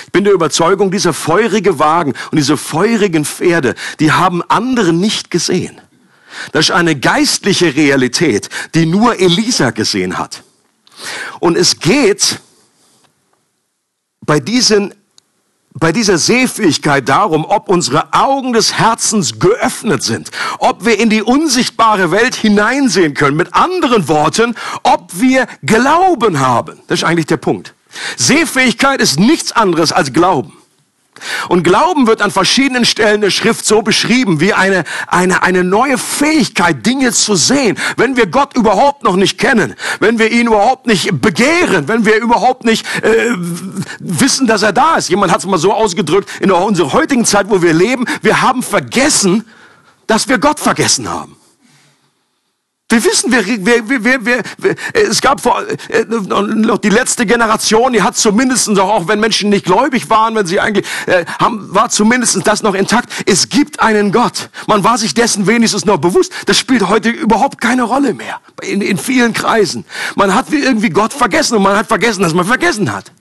Ich 0.05 0.11
bin 0.11 0.23
der 0.23 0.33
Überzeugung, 0.33 0.91
dieser 0.91 1.13
feurige 1.13 1.77
Wagen 1.77 2.13
und 2.31 2.37
diese 2.37 2.57
feurigen 2.57 3.25
Pferde, 3.25 3.75
die 3.99 4.11
haben 4.11 4.41
andere 4.47 4.93
nicht 4.93 5.29
gesehen. 5.29 5.79
Das 6.51 6.65
ist 6.65 6.71
eine 6.71 6.95
geistliche 6.95 7.75
Realität, 7.75 8.49
die 8.73 8.85
nur 8.85 9.19
Elisa 9.19 9.69
gesehen 9.69 10.17
hat. 10.17 10.43
Und 11.39 11.57
es 11.57 11.79
geht 11.79 12.39
bei 14.25 14.39
diesen 14.39 14.93
bei 15.73 15.91
dieser 15.91 16.17
Sehfähigkeit 16.17 17.09
darum, 17.09 17.45
ob 17.45 17.69
unsere 17.69 18.13
Augen 18.13 18.53
des 18.53 18.73
Herzens 18.73 19.39
geöffnet 19.39 20.03
sind, 20.03 20.31
ob 20.59 20.85
wir 20.85 20.99
in 20.99 21.09
die 21.09 21.23
unsichtbare 21.23 22.11
Welt 22.11 22.35
hineinsehen 22.35 23.13
können. 23.13 23.37
Mit 23.37 23.53
anderen 23.53 24.07
Worten, 24.07 24.55
ob 24.83 25.19
wir 25.19 25.47
Glauben 25.63 26.39
haben. 26.39 26.79
Das 26.87 26.99
ist 26.99 27.03
eigentlich 27.03 27.25
der 27.25 27.37
Punkt. 27.37 27.73
Sehfähigkeit 28.17 29.01
ist 29.01 29.19
nichts 29.19 29.51
anderes 29.51 29.91
als 29.91 30.13
Glauben. 30.13 30.53
Und 31.49 31.63
Glauben 31.63 32.07
wird 32.07 32.21
an 32.21 32.31
verschiedenen 32.31 32.85
Stellen 32.85 33.21
der 33.21 33.29
Schrift 33.29 33.65
so 33.65 33.81
beschrieben 33.81 34.39
wie 34.39 34.53
eine, 34.53 34.83
eine, 35.07 35.43
eine 35.43 35.63
neue 35.63 35.97
Fähigkeit, 35.97 36.85
Dinge 36.85 37.11
zu 37.11 37.35
sehen. 37.35 37.77
Wenn 37.97 38.17
wir 38.17 38.27
Gott 38.27 38.55
überhaupt 38.55 39.03
noch 39.03 39.15
nicht 39.15 39.37
kennen, 39.37 39.75
wenn 39.99 40.19
wir 40.19 40.31
ihn 40.31 40.47
überhaupt 40.47 40.87
nicht 40.87 41.21
begehren, 41.21 41.87
wenn 41.87 42.05
wir 42.05 42.17
überhaupt 42.17 42.65
nicht 42.65 42.85
äh, 43.03 43.33
wissen, 43.99 44.47
dass 44.47 44.63
er 44.63 44.73
da 44.73 44.95
ist. 44.95 45.09
Jemand 45.09 45.31
hat 45.31 45.39
es 45.39 45.45
mal 45.45 45.57
so 45.57 45.73
ausgedrückt, 45.73 46.29
in 46.39 46.51
unserer 46.51 46.93
heutigen 46.93 47.25
Zeit, 47.25 47.49
wo 47.49 47.61
wir 47.61 47.73
leben, 47.73 48.05
wir 48.21 48.41
haben 48.41 48.63
vergessen, 48.63 49.45
dass 50.07 50.27
wir 50.27 50.37
Gott 50.37 50.59
vergessen 50.59 51.09
haben. 51.09 51.37
Wir 52.93 53.03
wissen, 53.03 53.31
wir, 53.31 53.43
wir, 53.47 54.05
wir, 54.05 54.23
wir, 54.23 54.43
es 54.93 55.19
gab 55.19 55.41
vor, 55.41 55.63
äh, 55.89 56.05
noch 56.05 56.77
die 56.77 56.89
letzte 56.89 57.25
Generation, 57.25 57.91
die 57.91 58.03
hat 58.03 58.15
zumindest, 58.15 58.69
auch 58.77 59.07
wenn 59.07 59.19
Menschen 59.19 59.49
nicht 59.49 59.65
gläubig 59.65 60.11
waren, 60.11 60.35
wenn 60.35 60.45
sie 60.45 60.59
eigentlich, 60.59 60.85
äh, 61.07 61.25
haben, 61.39 61.73
war 61.73 61.89
zumindest 61.89 62.45
das 62.45 62.61
noch 62.61 62.75
intakt. 62.75 63.11
Es 63.25 63.49
gibt 63.49 63.79
einen 63.79 64.11
Gott. 64.11 64.49
Man 64.67 64.83
war 64.83 64.99
sich 64.99 65.15
dessen 65.15 65.47
wenigstens 65.47 65.85
noch 65.85 65.97
bewusst. 65.97 66.31
Das 66.45 66.59
spielt 66.59 66.87
heute 66.87 67.09
überhaupt 67.09 67.59
keine 67.59 67.81
Rolle 67.81 68.13
mehr. 68.13 68.39
In, 68.61 68.81
in 68.81 68.99
vielen 68.99 69.33
Kreisen. 69.33 69.85
Man 70.13 70.35
hat 70.35 70.53
irgendwie 70.53 70.91
Gott 70.91 71.13
vergessen 71.13 71.57
und 71.57 71.63
man 71.63 71.75
hat 71.75 71.87
vergessen, 71.87 72.21
dass 72.21 72.35
man 72.35 72.45
vergessen 72.45 72.93
hat. 72.93 73.11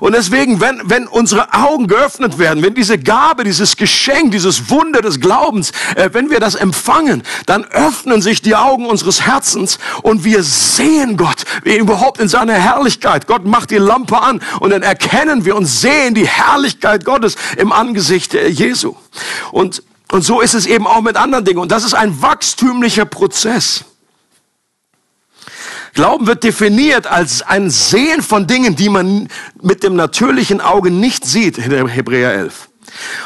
Und 0.00 0.14
deswegen, 0.14 0.60
wenn, 0.60 0.80
wenn 0.84 1.06
unsere 1.06 1.52
Augen 1.52 1.86
geöffnet 1.86 2.38
werden, 2.38 2.62
wenn 2.62 2.74
diese 2.74 2.98
Gabe, 2.98 3.44
dieses 3.44 3.76
Geschenk, 3.76 4.32
dieses 4.32 4.70
Wunder 4.70 5.00
des 5.00 5.20
Glaubens, 5.20 5.72
äh, 5.94 6.10
wenn 6.12 6.30
wir 6.30 6.40
das 6.40 6.54
empfangen, 6.54 7.22
dann 7.46 7.64
öffnen 7.64 8.22
sich 8.22 8.42
die 8.42 8.56
Augen 8.56 8.86
unseres 8.86 9.22
Herzens 9.22 9.78
und 10.02 10.24
wir 10.24 10.42
sehen 10.42 11.16
Gott 11.16 11.44
überhaupt 11.64 12.20
in 12.20 12.28
seiner 12.28 12.54
Herrlichkeit. 12.54 13.26
Gott 13.26 13.44
macht 13.44 13.70
die 13.70 13.76
Lampe 13.76 14.20
an 14.20 14.40
und 14.60 14.70
dann 14.70 14.82
erkennen 14.82 15.44
wir 15.44 15.56
und 15.56 15.66
sehen 15.66 16.14
die 16.14 16.26
Herrlichkeit 16.26 17.04
Gottes 17.04 17.36
im 17.56 17.72
Angesicht 17.72 18.34
Jesu. 18.34 18.94
Und, 19.52 19.82
und 20.10 20.22
so 20.22 20.40
ist 20.40 20.54
es 20.54 20.66
eben 20.66 20.86
auch 20.86 21.02
mit 21.02 21.16
anderen 21.16 21.44
Dingen. 21.44 21.58
Und 21.58 21.72
das 21.72 21.84
ist 21.84 21.94
ein 21.94 22.20
wachstümlicher 22.22 23.04
Prozess. 23.04 23.84
Glauben 25.94 26.26
wird 26.26 26.44
definiert 26.44 27.06
als 27.06 27.42
ein 27.42 27.70
Sehen 27.70 28.22
von 28.22 28.46
Dingen, 28.46 28.76
die 28.76 28.88
man 28.88 29.28
mit 29.60 29.82
dem 29.82 29.96
natürlichen 29.96 30.60
Auge 30.60 30.90
nicht 30.90 31.24
sieht, 31.24 31.58
in 31.58 31.88
Hebräer 31.88 32.32
11. 32.32 32.68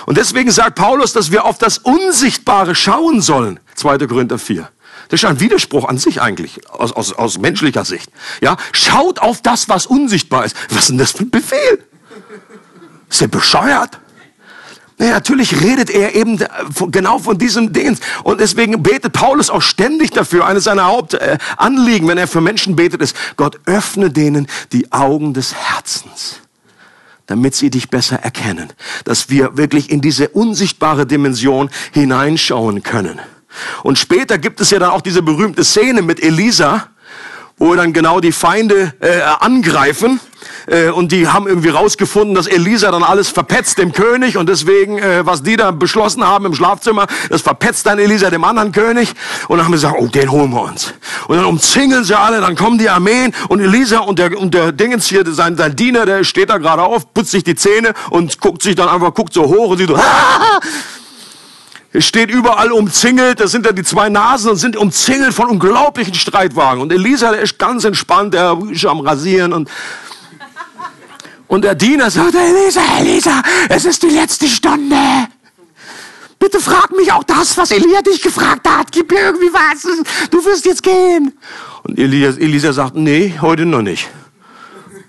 Und 0.07 0.19
deswegen 0.19 0.51
sagt 0.51 0.77
Paulus, 0.77 1.13
dass 1.13 1.31
wir 1.31 1.45
auf 1.45 1.59
das 1.59 1.79
Unsichtbare 1.79 2.75
schauen 2.75 3.21
sollen, 3.21 3.61
2. 3.75 3.99
Korinther 4.07 4.39
4. 4.39 4.69
Das 5.09 5.23
ist 5.23 5.29
ein 5.29 5.41
Widerspruch 5.41 5.89
an 5.89 5.99
sich 5.99 6.23
eigentlich, 6.23 6.69
aus, 6.71 6.93
aus, 6.93 7.13
aus 7.13 7.39
menschlicher 7.39 7.85
Sicht. 7.85 8.11
Ja, 8.41 8.57
schaut 8.73 9.19
auf 9.19 9.43
das, 9.43 9.69
was 9.69 9.87
unsichtbar 9.87 10.45
ist. 10.45 10.57
Was 10.71 10.85
ist 10.85 10.89
denn 10.91 10.99
das 10.99 11.13
für 11.13 11.25
ein 11.25 11.31
Befehl? 11.31 11.85
Ist 13.11 13.21
der 13.21 13.29
bescheuert? 13.29 13.99
Ja, 15.03 15.11
natürlich 15.11 15.61
redet 15.61 15.91
er 15.91 16.15
eben 16.15 16.39
genau 16.93 17.19
von 17.19 17.37
diesem 17.37 17.73
Ding. 17.73 17.99
Und 18.23 18.41
deswegen 18.41 18.85
betet 18.85 19.13
Paulus 19.13 19.51
auch 19.51 19.61
ständig 19.61 20.13
dafür. 20.13 20.47
Eines 20.47 20.63
seiner 20.65 20.87
Hauptanliegen, 20.87 22.07
wenn 22.07 22.19
er 22.19 22.29
für 22.29 22.41
Menschen 22.41 22.77
betet, 22.77 23.03
ist, 23.03 23.17
Gott 23.37 23.59
öffne 23.67 24.11
denen 24.11 24.47
die 24.71 24.93
Augen 24.93 25.35
des 25.35 25.55
Herzens 25.55 26.37
damit 27.27 27.55
sie 27.55 27.71
dich 27.71 27.89
besser 27.89 28.17
erkennen, 28.17 28.71
dass 29.05 29.31
wir 29.31 29.57
wirklich 29.57 29.89
in 29.91 30.03
diese 30.03 30.29
unsichtbare 30.29 31.07
Dimension 31.07 31.71
hineinschauen 31.93 32.83
können. 32.83 33.21
Und 33.83 33.99
später 33.99 34.37
gibt 34.37 34.61
es 34.61 34.71
ja 34.71 34.79
dann 34.79 34.91
auch 34.91 35.01
diese 35.01 35.23
berühmte 35.23 35.65
Szene 35.65 36.03
mit 36.03 36.23
Elisa, 36.23 36.89
wo 37.57 37.75
dann 37.75 37.95
genau 37.95 38.21
die 38.21 38.33
Feinde 38.33 38.93
äh, 39.01 39.21
angreifen 39.41 40.21
äh, 40.67 40.91
und 40.91 41.13
die 41.13 41.29
haben 41.29 41.47
irgendwie 41.47 41.71
rausgefunden, 41.71 42.35
dass 42.35 42.47
Elisa 42.47 42.91
dann 42.91 43.03
alles 43.03 43.29
verpetzt 43.29 43.79
dem 43.79 43.93
König 43.93 44.37
und 44.37 44.49
deswegen, 44.49 44.99
äh, 44.99 45.25
was 45.27 45.43
die 45.43 45.57
da 45.57 45.71
beschlossen 45.71 46.27
haben 46.27 46.47
im 46.47 46.55
Schlafzimmer, 46.55 47.07
das 47.31 47.43
verpetzt 47.43 47.87
dann 47.87 47.99
Elisa 47.99 48.31
dem 48.31 48.45
anderen 48.45 48.73
König 48.73 49.15
und 49.49 49.59
dann 49.59 49.67
haben 49.67 49.73
wir 49.73 49.77
gesagt, 49.77 49.97
oh, 49.99 50.07
den 50.07 50.31
holen 50.31 50.51
wir 50.51 50.63
uns. 50.63 50.95
Und 51.29 51.37
dann 51.37 51.45
umzingeln 51.45 52.05
sie 52.05 52.19
alle, 52.19 52.41
dann 52.41 52.57
kommen 52.57 52.79
die 52.79 52.89
Armeen 52.89 53.35
und 53.49 53.61
Elisa 53.61 54.01
und 54.01 54.19
der, 54.19 54.37
und 54.39 54.55
der 54.55 54.73
Dingens 54.73 55.07
hier, 55.07 55.25
sein, 55.27 55.57
sein 55.57 55.77
Diener, 55.77 56.07
der 56.07 56.25
steht 56.25 56.51
da 56.51 56.59
gerade 56.59 56.83
auf, 56.83 57.13
putzt 57.13 57.31
sich 57.31 57.45
die 57.45 57.55
Zähne 57.55 57.95
und 58.11 58.41
guckt 58.41 58.63
sich 58.63 58.75
dann 58.75 58.89
einfach, 58.89 59.15
guckt 59.15 59.33
so 59.33 59.45
hoch 59.45 59.71
und 59.71 59.79
sieht 59.79 59.89
so, 59.89 59.99
Es 61.95 62.07
steht 62.07 62.31
überall 62.31 62.73
umzingelt, 62.73 63.39
das 63.39 63.51
sind 63.51 63.67
ja 63.67 63.73
die 63.73 63.83
zwei 63.83 64.09
Nasen 64.09 64.51
und 64.51 64.57
sind 64.57 64.79
umzingelt 64.79 65.35
von 65.35 65.51
unglaublichen 65.51 66.15
Streitwagen. 66.15 66.81
Und 66.81 66.91
Elisa, 66.91 67.33
der 67.33 67.43
ist 67.43 67.59
ganz 67.59 67.85
entspannt, 67.85 68.33
der 68.33 68.57
ist 68.71 68.87
am 68.87 69.01
Rasieren 69.01 69.53
und 69.53 69.69
und 71.53 71.65
der 71.65 71.75
Diener 71.75 72.11
sagt, 72.11 72.35
Elisa, 72.35 72.81
Elisa, 72.99 73.43
es 73.69 73.85
ist 73.85 74.03
die 74.03 74.09
letzte 74.09 74.49
Stunde. 74.49 74.97
Bitte 76.39 76.59
frag 76.61 76.93
mich 76.93 77.13
auch 77.13 77.25
das, 77.25 77.59
was 77.59 77.71
Elia 77.71 78.01
dich 78.01 78.23
gefragt 78.23 78.67
hat. 78.67 78.91
Gib 78.91 79.11
mir 79.11 79.21
irgendwie 79.21 79.53
was. 79.53 79.83
Du 80.31 80.43
wirst 80.47 80.65
jetzt 80.65 80.83
gehen. 80.83 81.35
Und 81.83 81.99
Elisa, 81.99 82.41
Elisa 82.41 82.73
sagt, 82.73 82.97
nee, 82.97 83.35
heute 83.43 83.67
noch 83.67 83.83
nicht. 83.83 84.09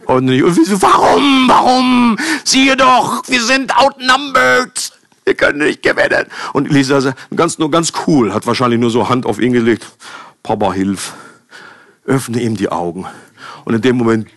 Heute 0.06 0.26
nicht. 0.26 0.44
Und 0.44 0.58
wieso, 0.58 0.82
warum, 0.82 1.48
warum? 1.48 2.18
Siehe 2.44 2.76
doch, 2.76 3.24
wir 3.28 3.42
sind 3.42 3.74
outnumbered. 3.78 4.92
Wir 5.24 5.36
können 5.36 5.60
nicht 5.60 5.82
gewinnen. 5.82 6.26
Und 6.52 6.70
Elisa 6.70 7.00
sagt, 7.00 7.20
ganz, 7.34 7.58
nur 7.58 7.72
ganz 7.72 7.94
cool, 8.06 8.34
hat 8.34 8.46
wahrscheinlich 8.46 8.82
nur 8.82 8.90
so 8.90 9.08
Hand 9.08 9.26
auf 9.26 9.40
ihn 9.40 9.54
gelegt. 9.54 9.88
Papa, 10.44 10.74
hilf. 10.74 11.14
Öffne 12.06 12.42
ihm 12.42 12.58
die 12.58 12.68
Augen. 12.68 13.06
Und 13.64 13.76
in 13.76 13.82
dem 13.82 13.96
Moment, 13.96 14.28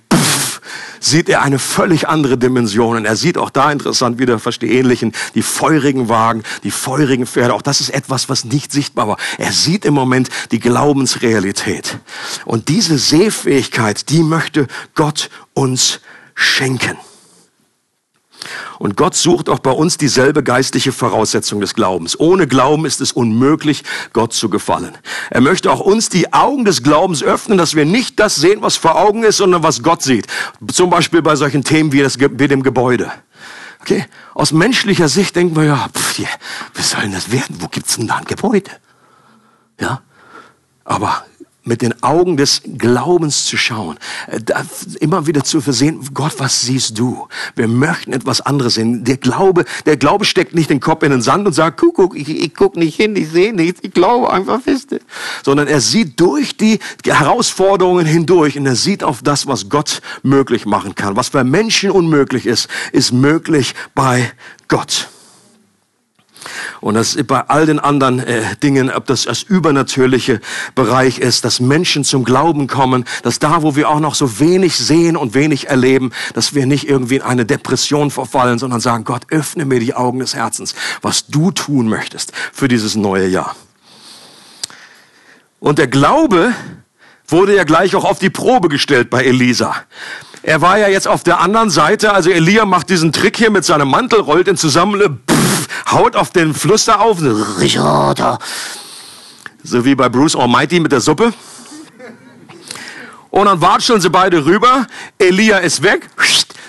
sieht 1.00 1.28
er 1.28 1.42
eine 1.42 1.58
völlig 1.58 2.08
andere 2.08 2.38
Dimension. 2.38 2.96
Und 2.96 3.04
er 3.04 3.16
sieht 3.16 3.38
auch 3.38 3.50
da 3.50 3.70
interessant 3.72 4.18
wieder 4.18 4.38
fast 4.38 4.62
die 4.62 4.72
ähnlichen, 4.72 5.12
die 5.34 5.42
feurigen 5.42 6.08
Wagen, 6.08 6.42
die 6.62 6.70
feurigen 6.70 7.26
Pferde. 7.26 7.54
Auch 7.54 7.62
das 7.62 7.80
ist 7.80 7.90
etwas, 7.90 8.28
was 8.28 8.44
nicht 8.44 8.72
sichtbar 8.72 9.08
war. 9.08 9.16
Er 9.38 9.52
sieht 9.52 9.84
im 9.84 9.94
Moment 9.94 10.28
die 10.50 10.60
Glaubensrealität. 10.60 11.98
Und 12.44 12.68
diese 12.68 12.98
Sehfähigkeit, 12.98 14.08
die 14.10 14.22
möchte 14.22 14.66
Gott 14.94 15.30
uns 15.54 16.00
schenken. 16.34 16.96
Und 18.78 18.96
Gott 18.96 19.14
sucht 19.14 19.48
auch 19.48 19.58
bei 19.58 19.70
uns 19.70 19.98
dieselbe 19.98 20.42
geistliche 20.42 20.92
Voraussetzung 20.92 21.60
des 21.60 21.74
Glaubens. 21.74 22.18
Ohne 22.18 22.46
Glauben 22.46 22.86
ist 22.86 23.00
es 23.00 23.12
unmöglich, 23.12 23.82
Gott 24.12 24.32
zu 24.32 24.48
gefallen. 24.48 24.96
Er 25.30 25.40
möchte 25.40 25.70
auch 25.70 25.80
uns 25.80 26.08
die 26.08 26.32
Augen 26.32 26.64
des 26.64 26.82
Glaubens 26.82 27.22
öffnen, 27.22 27.58
dass 27.58 27.74
wir 27.74 27.84
nicht 27.84 28.20
das 28.20 28.36
sehen, 28.36 28.62
was 28.62 28.76
vor 28.76 28.96
Augen 28.96 29.24
ist, 29.24 29.38
sondern 29.38 29.62
was 29.62 29.82
Gott 29.82 30.02
sieht. 30.02 30.26
Zum 30.72 30.90
Beispiel 30.90 31.22
bei 31.22 31.36
solchen 31.36 31.64
Themen 31.64 31.92
wie, 31.92 32.02
das, 32.02 32.18
wie 32.18 32.48
dem 32.48 32.62
Gebäude. 32.62 33.10
Okay? 33.80 34.04
Aus 34.34 34.52
menschlicher 34.52 35.08
Sicht 35.08 35.36
denken 35.36 35.56
wir 35.56 35.64
ja, 35.64 35.88
pff, 35.94 36.18
wie 36.18 36.82
soll 36.82 37.02
denn 37.02 37.12
das 37.12 37.30
werden? 37.30 37.56
Wo 37.60 37.68
gibt's 37.68 37.96
denn 37.96 38.06
da 38.06 38.16
ein 38.16 38.24
Gebäude? 38.24 38.70
Ja? 39.80 40.02
Aber 40.84 41.24
mit 41.66 41.82
den 41.82 42.02
Augen 42.02 42.36
des 42.36 42.62
Glaubens 42.78 43.44
zu 43.44 43.56
schauen, 43.56 43.98
äh, 44.28 44.40
immer 45.00 45.26
wieder 45.26 45.44
zu 45.44 45.60
versehen, 45.60 46.00
Gott, 46.14 46.34
was 46.38 46.62
siehst 46.62 46.98
du? 46.98 47.28
Wir 47.54 47.68
möchten 47.68 48.12
etwas 48.12 48.40
anderes 48.40 48.74
sehen. 48.74 49.04
Der 49.04 49.16
Glaube, 49.16 49.64
der 49.84 49.96
Glaube 49.96 50.24
steckt 50.24 50.54
nicht 50.54 50.70
den 50.70 50.80
Kopf 50.80 51.02
in 51.02 51.10
den 51.10 51.22
Sand 51.22 51.46
und 51.46 51.52
sagt, 51.52 51.78
guck, 51.78 51.96
guck 51.96 52.16
ich, 52.16 52.28
ich 52.28 52.54
guck 52.54 52.76
nicht 52.76 52.96
hin, 52.96 53.16
ich 53.16 53.30
sehe 53.30 53.52
nichts, 53.52 53.80
ich 53.82 53.92
glaube 53.92 54.32
einfach 54.32 54.60
fest. 54.60 54.96
Sondern 55.44 55.66
er 55.66 55.80
sieht 55.80 56.18
durch 56.20 56.56
die 56.56 56.78
Herausforderungen 57.04 58.06
hindurch 58.06 58.56
und 58.56 58.66
er 58.66 58.76
sieht 58.76 59.02
auf 59.02 59.22
das, 59.22 59.46
was 59.46 59.68
Gott 59.68 60.00
möglich 60.22 60.66
machen 60.66 60.94
kann. 60.94 61.16
Was 61.16 61.30
bei 61.30 61.44
Menschen 61.44 61.90
unmöglich 61.90 62.46
ist, 62.46 62.68
ist 62.92 63.12
möglich 63.12 63.74
bei 63.94 64.30
Gott. 64.68 65.08
Und 66.80 66.94
das 66.94 67.14
ist 67.14 67.26
bei 67.26 67.40
all 67.48 67.66
den 67.66 67.78
anderen 67.78 68.20
äh, 68.20 68.56
Dingen, 68.62 68.90
ob 68.90 69.06
das 69.06 69.24
das 69.24 69.42
übernatürliche 69.42 70.40
Bereich 70.74 71.18
ist, 71.18 71.44
dass 71.44 71.60
Menschen 71.60 72.04
zum 72.04 72.24
Glauben 72.24 72.66
kommen, 72.66 73.04
dass 73.22 73.38
da, 73.38 73.62
wo 73.62 73.76
wir 73.76 73.88
auch 73.88 74.00
noch 74.00 74.14
so 74.14 74.38
wenig 74.38 74.76
sehen 74.76 75.16
und 75.16 75.34
wenig 75.34 75.68
erleben, 75.68 76.12
dass 76.34 76.54
wir 76.54 76.66
nicht 76.66 76.88
irgendwie 76.88 77.16
in 77.16 77.22
eine 77.22 77.46
Depression 77.46 78.10
verfallen, 78.10 78.58
sondern 78.58 78.80
sagen, 78.80 79.04
Gott, 79.04 79.22
öffne 79.30 79.64
mir 79.64 79.80
die 79.80 79.94
Augen 79.94 80.20
des 80.20 80.34
Herzens, 80.34 80.74
was 81.02 81.26
du 81.26 81.50
tun 81.50 81.88
möchtest 81.88 82.32
für 82.52 82.68
dieses 82.68 82.94
neue 82.94 83.26
Jahr. 83.26 83.54
Und 85.58 85.78
der 85.78 85.88
Glaube 85.88 86.54
wurde 87.28 87.56
ja 87.56 87.64
gleich 87.64 87.94
auch 87.96 88.04
auf 88.04 88.18
die 88.18 88.30
Probe 88.30 88.68
gestellt 88.68 89.10
bei 89.10 89.24
Elisa. 89.24 89.74
Er 90.42 90.60
war 90.60 90.78
ja 90.78 90.86
jetzt 90.86 91.08
auf 91.08 91.24
der 91.24 91.40
anderen 91.40 91.70
Seite, 91.70 92.12
also 92.12 92.30
Elia 92.30 92.64
macht 92.66 92.88
diesen 92.88 93.10
Trick 93.10 93.36
hier 93.36 93.50
mit 93.50 93.64
seinem 93.64 93.88
Mantel, 93.88 94.20
rollt 94.20 94.46
ihn 94.46 94.56
zusammen, 94.56 95.20
haut 95.90 96.16
auf 96.16 96.30
den 96.30 96.54
Fluss 96.54 96.84
da 96.84 96.96
auf. 96.96 97.18
So 99.62 99.84
wie 99.84 99.94
bei 99.94 100.08
Bruce 100.08 100.36
Almighty 100.36 100.80
mit 100.80 100.92
der 100.92 101.00
Suppe. 101.00 101.32
Und 103.30 103.46
dann 103.46 103.60
watscheln 103.60 104.00
sie 104.00 104.10
beide 104.10 104.44
rüber. 104.44 104.86
Elia 105.18 105.58
ist 105.58 105.82
weg. 105.82 106.08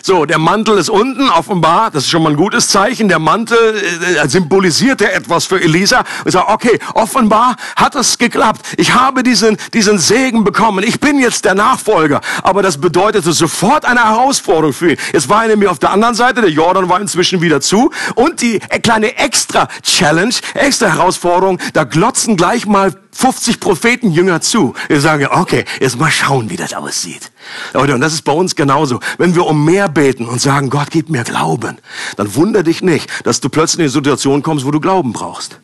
So, 0.07 0.25
der 0.25 0.37
Mantel 0.37 0.77
ist 0.77 0.89
unten, 0.89 1.29
offenbar, 1.29 1.91
das 1.91 2.05
ist 2.05 2.11
schon 2.11 2.23
mal 2.23 2.29
ein 2.29 2.37
gutes 2.37 2.69
Zeichen. 2.69 3.09
Der 3.09 3.19
Mantel 3.19 3.57
äh, 3.75 4.25
symbolisierte 4.29 5.11
etwas 5.11 5.47
für 5.47 5.61
Elisa. 5.61 6.05
Und 6.23 6.31
sagt, 6.31 6.49
okay, 6.49 6.79
offenbar 6.93 7.57
hat 7.75 7.93
es 7.93 8.17
geklappt. 8.17 8.61
Ich 8.77 8.93
habe 8.93 9.21
diesen, 9.21 9.57
diesen 9.73 9.97
Segen 9.99 10.45
bekommen. 10.45 10.85
Ich 10.87 11.01
bin 11.01 11.19
jetzt 11.19 11.43
der 11.43 11.55
Nachfolger. 11.55 12.21
Aber 12.41 12.63
das 12.63 12.77
bedeutete 12.77 13.33
sofort 13.33 13.83
eine 13.83 14.01
Herausforderung 14.01 14.71
für 14.71 14.91
ihn. 14.91 14.97
Jetzt 15.11 15.27
war 15.27 15.41
er 15.41 15.49
nämlich 15.49 15.67
auf 15.67 15.79
der 15.79 15.91
anderen 15.91 16.15
Seite, 16.15 16.39
der 16.39 16.51
Jordan 16.51 16.87
war 16.87 17.01
inzwischen 17.01 17.41
wieder 17.41 17.59
zu. 17.59 17.91
Und 18.15 18.41
die 18.41 18.59
kleine 18.83 19.17
extra 19.17 19.67
Challenge, 19.83 20.35
extra 20.53 20.87
Herausforderung, 20.87 21.59
da 21.73 21.83
glotzen 21.83 22.37
gleich 22.37 22.65
mal 22.65 22.93
50 23.17 23.59
Prophetenjünger 23.59 24.41
zu. 24.41 24.75
Wir 24.89 25.01
sagen, 25.01 25.27
okay, 25.31 25.65
jetzt 25.79 25.99
mal 25.99 26.11
schauen, 26.11 26.51
wie 26.51 26.55
das 26.55 26.75
aussieht. 26.75 27.31
Und 27.73 27.99
das 27.99 28.13
ist 28.13 28.21
bei 28.21 28.31
uns 28.31 28.55
genauso. 28.55 28.99
Wenn 29.17 29.33
wir 29.33 29.47
um 29.47 29.65
mehr 29.65 29.89
beten 29.89 30.27
und 30.27 30.39
sagen, 30.39 30.69
Gott, 30.69 30.91
gib 30.91 31.09
mir 31.09 31.23
Glauben, 31.23 31.79
dann 32.15 32.35
wunder 32.35 32.61
dich 32.61 32.83
nicht, 32.83 33.09
dass 33.25 33.41
du 33.41 33.49
plötzlich 33.49 33.79
in 33.79 33.83
eine 33.85 33.89
Situation 33.89 34.43
kommst, 34.43 34.65
wo 34.65 34.71
du 34.71 34.79
Glauben 34.79 35.13
brauchst. 35.13 35.59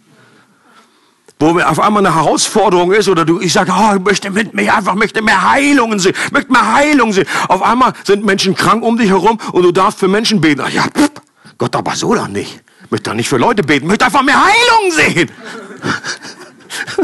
Wo 1.37 1.59
auf 1.59 1.79
einmal 1.79 2.03
eine 2.03 2.15
Herausforderung 2.15 2.91
ist 2.91 3.07
oder 3.07 3.23
du, 3.23 3.39
ich 3.39 3.53
sage, 3.53 3.71
oh, 3.71 3.97
ich 3.97 4.03
möchte 4.03 4.31
mit 4.31 4.55
mir 4.55 4.75
einfach, 4.75 4.95
möchte 4.95 5.21
mehr 5.21 5.51
Heilungen 5.51 5.99
sehen, 5.99 6.15
möchte 6.31 6.51
mehr 6.51 6.73
Heilung 6.73 7.13
sehen. 7.13 7.27
Auf 7.49 7.61
einmal 7.61 7.93
sind 8.03 8.25
Menschen 8.25 8.55
krank 8.55 8.83
um 8.83 8.97
dich 8.97 9.09
herum 9.09 9.37
und 9.51 9.61
du 9.61 9.71
darfst 9.71 9.99
für 9.99 10.07
Menschen 10.07 10.41
beten. 10.41 10.61
Ach 10.65 10.71
ja, 10.71 10.85
pff, 10.85 11.11
Gott, 11.59 11.75
aber 11.75 11.95
so 11.95 12.15
doch 12.15 12.27
nicht. 12.27 12.61
Ich 12.85 12.91
möchte 12.91 13.11
doch 13.11 13.15
nicht 13.15 13.29
für 13.29 13.37
Leute 13.37 13.61
beten, 13.61 13.85
ich 13.85 13.89
möchte 13.89 14.05
einfach 14.05 14.23
mehr 14.23 14.43
Heilung 14.43 14.91
sehen. 14.91 15.31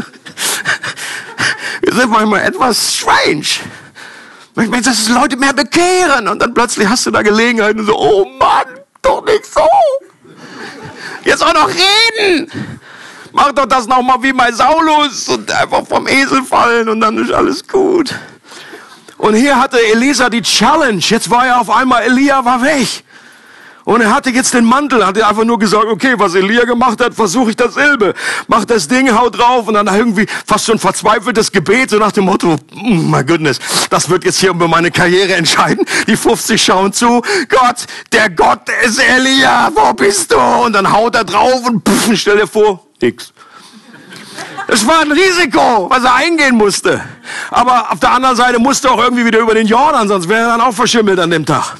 Sind 1.92 2.10
manchmal 2.10 2.42
etwas 2.42 2.96
strange. 2.96 3.46
Meine, 4.54 4.82
dass 4.82 5.08
Leute 5.08 5.36
mehr 5.36 5.52
bekehren 5.52 6.28
und 6.28 6.40
dann 6.40 6.52
plötzlich 6.52 6.88
hast 6.88 7.06
du 7.06 7.10
da 7.10 7.22
Gelegenheit 7.22 7.78
und 7.78 7.86
so, 7.86 7.96
oh 7.96 8.26
Mann, 8.38 8.66
doch 9.00 9.24
nicht 9.24 9.46
so. 9.46 9.66
Jetzt 11.24 11.42
auch 11.42 11.54
noch 11.54 11.68
reden. 11.68 12.50
Mach 13.32 13.52
doch 13.52 13.66
das 13.66 13.86
nochmal 13.86 14.22
wie 14.22 14.32
bei 14.32 14.50
Saulus 14.52 15.28
und 15.28 15.50
einfach 15.52 15.86
vom 15.86 16.06
Esel 16.08 16.42
fallen 16.42 16.88
und 16.88 17.00
dann 17.00 17.16
ist 17.18 17.32
alles 17.32 17.66
gut. 17.66 18.14
Und 19.18 19.34
hier 19.34 19.58
hatte 19.58 19.78
Elisa 19.78 20.28
die 20.28 20.42
Challenge. 20.42 20.98
Jetzt 20.98 21.30
war 21.30 21.46
er 21.46 21.60
auf 21.60 21.70
einmal, 21.70 22.02
Elia 22.02 22.44
war 22.44 22.62
weg. 22.62 23.04
Und 23.90 24.02
er 24.02 24.14
hatte 24.14 24.30
jetzt 24.30 24.54
den 24.54 24.64
Mantel, 24.64 25.04
hat 25.04 25.16
er 25.16 25.28
einfach 25.28 25.42
nur 25.42 25.58
gesagt, 25.58 25.86
okay, 25.86 26.14
was 26.16 26.36
Elia 26.36 26.64
gemacht 26.64 27.00
hat, 27.00 27.12
versuche 27.12 27.50
ich 27.50 27.56
dasselbe. 27.56 28.14
Mach 28.46 28.64
das 28.64 28.86
Ding, 28.86 29.12
hau 29.12 29.30
drauf 29.30 29.66
und 29.66 29.74
dann 29.74 29.88
irgendwie 29.88 30.28
fast 30.46 30.66
schon 30.66 30.78
verzweifeltes 30.78 31.50
Gebet, 31.50 31.90
so 31.90 31.98
nach 31.98 32.12
dem 32.12 32.26
Motto, 32.26 32.54
oh 32.72 32.88
my 32.88 33.24
goodness, 33.24 33.58
das 33.90 34.08
wird 34.08 34.24
jetzt 34.24 34.38
hier 34.38 34.50
über 34.50 34.68
meine 34.68 34.92
Karriere 34.92 35.34
entscheiden. 35.34 35.84
Die 36.06 36.16
50 36.16 36.62
schauen 36.62 36.92
zu, 36.92 37.20
Gott, 37.48 37.86
der 38.12 38.30
Gott 38.30 38.60
ist 38.84 39.00
Elia, 39.00 39.72
wo 39.74 39.92
bist 39.92 40.30
du? 40.30 40.38
Und 40.38 40.74
dann 40.74 40.92
haut 40.92 41.16
er 41.16 41.24
drauf 41.24 41.66
und 41.66 41.82
pff, 41.84 42.16
stell 42.16 42.36
dir 42.36 42.46
vor, 42.46 42.86
nix. 43.02 43.32
Es 44.68 44.86
war 44.86 45.00
ein 45.00 45.10
Risiko, 45.10 45.90
was 45.90 46.04
er 46.04 46.14
eingehen 46.14 46.54
musste. 46.54 47.00
Aber 47.50 47.90
auf 47.90 47.98
der 47.98 48.12
anderen 48.12 48.36
Seite 48.36 48.60
musste 48.60 48.86
er 48.86 48.94
auch 48.94 49.02
irgendwie 49.02 49.24
wieder 49.24 49.40
über 49.40 49.54
den 49.54 49.66
Jordan, 49.66 50.06
sonst 50.06 50.28
wäre 50.28 50.42
er 50.42 50.46
dann 50.46 50.60
auch 50.60 50.74
verschimmelt 50.74 51.18
an 51.18 51.30
dem 51.30 51.44
Tag 51.44 51.74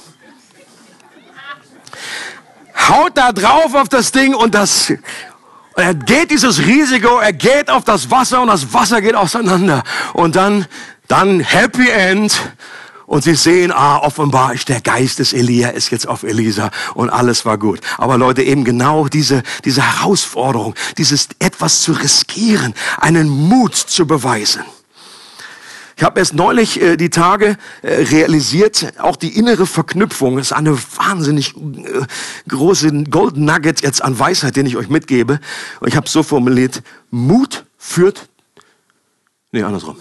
haut 2.89 3.17
da 3.17 3.33
drauf 3.33 3.75
auf 3.75 3.89
das 3.89 4.13
Ding 4.13 4.35
und 4.35 4.55
das, 4.55 4.93
er 5.77 5.95
geht 5.95 6.31
dieses 6.31 6.59
Risiko, 6.59 7.19
er 7.19 7.33
geht 7.33 7.71
auf 7.71 7.85
das 7.85 8.11
Wasser 8.11 8.43
und 8.43 8.49
das 8.49 8.73
Wasser 8.73 9.01
geht 9.01 9.15
auseinander. 9.15 9.83
Und 10.13 10.37
dann, 10.37 10.67
dann 11.09 11.41
Happy 11.41 11.89
End. 11.89 12.33
Und 13.07 13.25
sie 13.25 13.35
sehen, 13.35 13.73
ah, 13.73 13.99
offenbar 13.99 14.55
ist 14.55 14.69
der 14.69 14.81
Geist 14.81 15.19
des 15.19 15.33
Elia 15.33 15.71
ist 15.71 15.91
jetzt 15.91 16.07
auf 16.07 16.23
Elisa 16.23 16.71
und 16.95 17.11
alles 17.11 17.45
war 17.45 17.59
gut. 17.59 17.81
Aber 17.99 18.17
Leute, 18.17 18.45
eben 18.45 18.63
genau 18.63 19.09
diese, 19.09 19.43
diese 19.65 19.83
Herausforderung, 19.83 20.77
dieses 20.97 21.29
etwas 21.41 21.83
zu 21.83 21.91
riskieren, 21.91 22.73
einen 23.01 23.29
Mut 23.29 23.75
zu 23.75 24.07
beweisen. 24.07 24.63
Ich 26.01 26.05
habe 26.05 26.19
erst 26.19 26.33
neulich 26.33 26.81
äh, 26.81 26.97
die 26.97 27.11
Tage 27.11 27.59
äh, 27.83 27.93
realisiert, 28.05 28.95
auch 29.01 29.17
die 29.17 29.37
innere 29.37 29.67
Verknüpfung 29.67 30.39
ist 30.39 30.51
eine 30.51 30.75
wahnsinnig 30.97 31.55
äh, 31.55 32.07
große 32.49 33.05
Gold 33.05 33.37
Nugget 33.37 33.83
jetzt 33.83 34.03
an 34.03 34.19
Weisheit, 34.19 34.57
den 34.57 34.65
ich 34.65 34.79
euch 34.79 34.89
mitgebe. 34.89 35.41
Und 35.79 35.89
ich 35.89 35.97
habe 35.97 36.09
so 36.09 36.23
formuliert, 36.23 36.83
Mut 37.11 37.67
führt, 37.77 38.31
nee, 39.53 39.63
andersrum. 39.63 39.99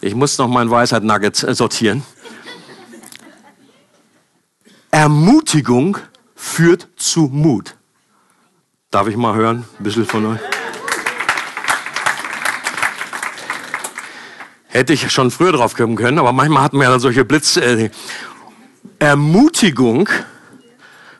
Ich 0.00 0.16
muss 0.16 0.36
noch 0.36 0.48
mein 0.48 0.68
Weisheit 0.68 1.04
Nugget 1.04 1.44
äh, 1.44 1.54
sortieren. 1.54 2.02
Ermutigung 4.90 5.96
führt 6.34 6.88
zu 6.96 7.30
Mut. 7.32 7.76
Darf 8.90 9.06
ich 9.06 9.16
mal 9.16 9.36
hören, 9.36 9.64
ein 9.78 9.84
bisschen 9.84 10.06
von 10.06 10.26
euch? 10.26 10.40
Hätte 14.74 14.92
ich 14.92 15.08
schon 15.12 15.30
früher 15.30 15.52
drauf 15.52 15.76
kommen 15.76 15.94
können, 15.94 16.18
aber 16.18 16.32
manchmal 16.32 16.64
hatten 16.64 16.78
wir 16.78 16.90
ja 16.90 16.98
solche 16.98 17.24
Blitz. 17.24 17.56
Äh, 17.56 17.90
Ermutigung 18.98 20.08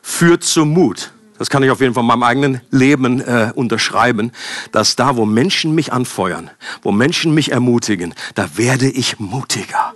führt 0.01 0.43
zu 0.43 0.65
Mut. 0.65 1.13
Das 1.37 1.49
kann 1.49 1.63
ich 1.63 1.71
auf 1.71 1.79
jeden 1.79 1.93
Fall 1.93 2.03
in 2.03 2.07
meinem 2.07 2.23
eigenen 2.23 2.61
Leben 2.69 3.21
äh, 3.21 3.53
unterschreiben, 3.55 4.33
dass 4.73 4.97
da, 4.97 5.15
wo 5.15 5.25
Menschen 5.25 5.73
mich 5.73 5.93
anfeuern, 5.93 6.49
wo 6.81 6.91
Menschen 6.91 7.33
mich 7.33 7.53
ermutigen, 7.53 8.13
da 8.33 8.57
werde 8.57 8.89
ich 8.89 9.19
mutiger. 9.19 9.93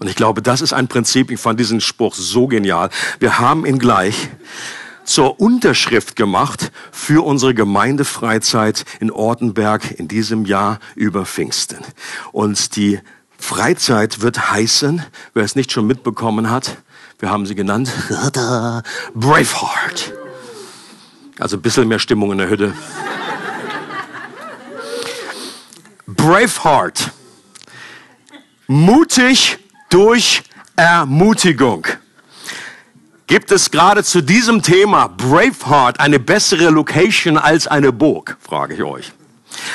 Und 0.00 0.08
ich 0.08 0.16
glaube, 0.16 0.42
das 0.42 0.60
ist 0.60 0.72
ein 0.72 0.88
Prinzip, 0.88 1.30
ich 1.30 1.38
fand 1.38 1.60
diesen 1.60 1.80
Spruch 1.80 2.16
so 2.16 2.48
genial. 2.48 2.90
Wir 3.20 3.38
haben 3.38 3.64
ihn 3.64 3.78
gleich 3.78 4.28
zur 5.04 5.40
Unterschrift 5.40 6.16
gemacht 6.16 6.72
für 6.90 7.24
unsere 7.24 7.54
Gemeindefreizeit 7.54 8.84
in 9.00 9.10
Ortenberg 9.10 9.90
in 9.98 10.08
diesem 10.08 10.44
Jahr 10.44 10.78
über 10.94 11.26
Pfingsten. 11.26 11.78
Und 12.32 12.76
die 12.76 13.00
Freizeit 13.38 14.22
wird 14.22 14.50
heißen, 14.50 15.04
wer 15.34 15.44
es 15.44 15.56
nicht 15.56 15.72
schon 15.72 15.86
mitbekommen 15.86 16.50
hat, 16.50 16.76
wir 17.18 17.30
haben 17.30 17.46
sie 17.46 17.54
genannt, 17.54 17.90
Braveheart. 19.14 20.12
Also 21.38 21.56
ein 21.56 21.62
bisschen 21.62 21.88
mehr 21.88 21.98
Stimmung 21.98 22.32
in 22.32 22.38
der 22.38 22.48
Hütte. 22.48 22.74
Braveheart. 26.06 27.10
Mutig 28.66 29.58
durch 29.90 30.42
Ermutigung. 30.76 31.86
Gibt 33.32 33.50
es 33.50 33.70
gerade 33.70 34.04
zu 34.04 34.20
diesem 34.20 34.60
Thema 34.60 35.08
Braveheart 35.08 36.00
eine 36.00 36.18
bessere 36.18 36.68
Location 36.68 37.38
als 37.38 37.66
eine 37.66 37.90
Burg, 37.90 38.36
frage 38.46 38.74
ich 38.74 38.82
euch. 38.82 39.10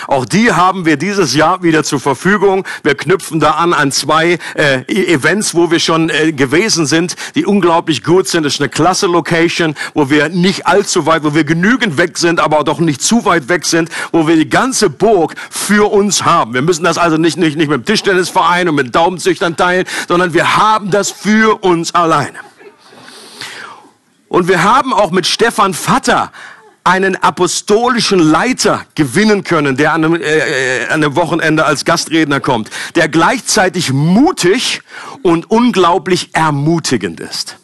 Auch 0.07 0.25
die 0.25 0.53
haben 0.53 0.85
wir 0.85 0.95
dieses 0.95 1.33
Jahr 1.33 1.63
wieder 1.63 1.83
zur 1.83 1.99
Verfügung. 1.99 2.67
Wir 2.83 2.93
knüpfen 2.93 3.39
da 3.39 3.53
an 3.53 3.73
an 3.73 3.91
zwei 3.91 4.37
äh, 4.53 4.81
e- 4.87 5.11
Events, 5.11 5.55
wo 5.55 5.71
wir 5.71 5.79
schon 5.79 6.11
äh, 6.11 6.33
gewesen 6.33 6.85
sind, 6.85 7.15
die 7.33 7.47
unglaublich 7.47 8.03
gut 8.03 8.27
sind. 8.27 8.43
Das 8.43 8.53
ist 8.53 8.61
eine 8.61 8.69
klasse 8.69 9.07
Location, 9.07 9.73
wo 9.95 10.11
wir 10.11 10.29
nicht 10.29 10.67
allzu 10.67 11.07
weit, 11.07 11.23
wo 11.23 11.33
wir 11.33 11.43
genügend 11.43 11.97
weg 11.97 12.19
sind, 12.19 12.39
aber 12.39 12.63
doch 12.63 12.77
nicht 12.77 13.01
zu 13.01 13.25
weit 13.25 13.49
weg 13.49 13.65
sind, 13.65 13.89
wo 14.11 14.27
wir 14.27 14.35
die 14.35 14.49
ganze 14.49 14.91
Burg 14.91 15.33
für 15.49 15.91
uns 15.91 16.23
haben. 16.25 16.53
Wir 16.53 16.61
müssen 16.61 16.83
das 16.83 16.99
also 16.99 17.17
nicht, 17.17 17.37
nicht, 17.37 17.57
nicht 17.57 17.69
mit 17.69 17.79
dem 17.79 17.85
Tischtennisverein 17.85 18.69
und 18.69 18.75
mit 18.75 18.93
Daumenzüchtern 18.93 19.57
teilen, 19.57 19.87
sondern 20.07 20.35
wir 20.35 20.57
haben 20.57 20.91
das 20.91 21.09
für 21.09 21.63
uns 21.63 21.95
alleine. 21.95 22.37
Und 24.29 24.47
wir 24.47 24.63
haben 24.63 24.93
auch 24.93 25.11
mit 25.11 25.25
Stefan 25.25 25.73
Vatter 25.73 26.31
einen 26.83 27.15
apostolischen 27.17 28.19
Leiter 28.19 28.85
gewinnen 28.95 29.43
können, 29.43 29.75
der 29.75 29.93
an 29.93 30.05
einem, 30.05 30.15
äh, 30.15 30.83
äh, 30.83 30.87
an 30.87 31.03
einem 31.03 31.15
Wochenende 31.15 31.65
als 31.65 31.83
Gastredner 31.83 32.39
kommt, 32.39 32.69
der 32.95 33.09
gleichzeitig 33.09 33.91
mutig 33.91 34.81
und 35.21 35.51
unglaublich 35.51 36.29
ermutigend 36.33 37.19
ist. 37.19 37.57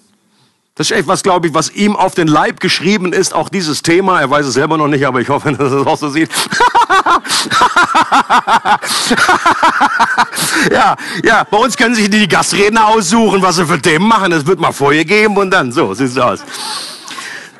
Das 0.76 0.90
ist 0.90 0.98
etwas, 0.98 1.22
glaube 1.22 1.48
ich, 1.48 1.54
was 1.54 1.70
ihm 1.70 1.96
auf 1.96 2.16
den 2.16 2.28
Leib 2.28 2.60
geschrieben 2.60 3.14
ist, 3.14 3.36
auch 3.36 3.50
dieses 3.50 3.84
Thema. 3.84 4.20
Er 4.20 4.32
weiß 4.32 4.48
es 4.48 4.56
selber 4.56 4.76
noch 4.76 4.88
nicht, 4.88 5.06
aber 5.06 5.22
ich 5.22 5.30
hoffe, 5.30 5.54
dass 5.54 5.72
er 5.72 5.82
es 5.82 5.86
auch 5.86 5.98
so 5.98 6.10
sieht. 6.10 6.32
ja, 10.72 10.96
ja, 11.24 11.44
bei 11.44 11.58
uns 11.58 11.78
können 11.78 11.94
sich 11.94 12.10
die 12.10 12.28
Gastredner 12.28 12.88
aussuchen, 12.88 13.44
was 13.44 13.58
sie 13.58 13.68
für 13.68 13.80
Themen 13.80 14.08
machen. 14.08 14.32
Das 14.32 14.48
wird 14.48 14.60
mal 14.60 14.72
vorher 14.72 15.06
geben 15.06 15.38
und 15.38 15.52
dann 15.52 15.72
so, 15.72 15.94
sieht 15.94 16.08
es 16.08 16.18
aus. 16.18 16.40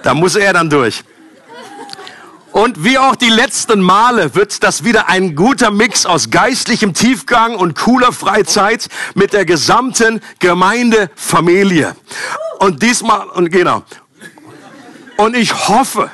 Da 0.02 0.16
muss 0.16 0.36
er 0.36 0.54
dann 0.54 0.68
durch. 0.68 1.04
Und 2.54 2.84
wie 2.84 3.00
auch 3.00 3.16
die 3.16 3.30
letzten 3.30 3.82
Male 3.82 4.36
wird 4.36 4.62
das 4.62 4.84
wieder 4.84 5.10
ein 5.10 5.36
guter 5.36 5.72
Mix 5.72 6.06
aus 6.06 6.30
geistlichem 6.30 6.94
Tiefgang 6.94 7.56
und 7.56 7.76
cooler 7.76 8.12
Freizeit 8.12 8.90
mit 9.16 9.34
der 9.34 9.44
gesamten 9.44 10.22
Gemeindefamilie. 10.38 11.96
Und 12.60 12.84
diesmal, 12.84 13.28
und 13.30 13.52
genau. 13.52 13.82
Und 15.18 15.36
ich 15.36 15.68
hoffe, 15.68 16.12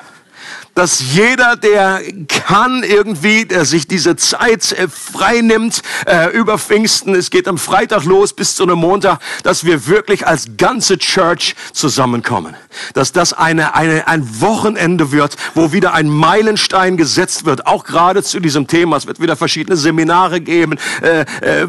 dass 0.79 1.13
jeder, 1.13 1.57
der 1.57 2.01
kann 2.29 2.83
irgendwie, 2.83 3.43
der 3.43 3.65
sich 3.65 3.85
diese 3.85 4.15
Zeit 4.15 4.71
äh, 4.71 4.87
frei 4.87 5.41
nimmt 5.41 5.81
äh, 6.05 6.29
über 6.31 6.57
Pfingsten, 6.57 7.15
es 7.15 7.31
geht 7.31 7.49
am 7.49 7.57
Freitag 7.57 8.05
los 8.05 8.31
bis 8.31 8.55
zu 8.55 8.63
einem 8.63 8.79
Montag, 8.79 9.19
dass 9.43 9.65
wir 9.65 9.87
wirklich 9.87 10.25
als 10.25 10.51
ganze 10.55 10.97
Church 10.97 11.55
zusammenkommen. 11.73 12.55
Dass 12.93 13.11
das 13.11 13.33
eine, 13.33 13.75
eine, 13.75 14.07
ein 14.07 14.39
Wochenende 14.39 15.11
wird, 15.11 15.35
wo 15.53 15.73
wieder 15.73 15.93
ein 15.93 16.07
Meilenstein 16.07 16.95
gesetzt 16.95 17.43
wird, 17.43 17.67
auch 17.67 17.83
gerade 17.83 18.23
zu 18.23 18.39
diesem 18.39 18.67
Thema. 18.67 18.95
Es 18.95 19.05
wird 19.05 19.19
wieder 19.19 19.35
verschiedene 19.35 19.75
Seminare 19.75 20.39
geben, 20.39 20.77
äh, 21.01 21.25
äh, 21.41 21.67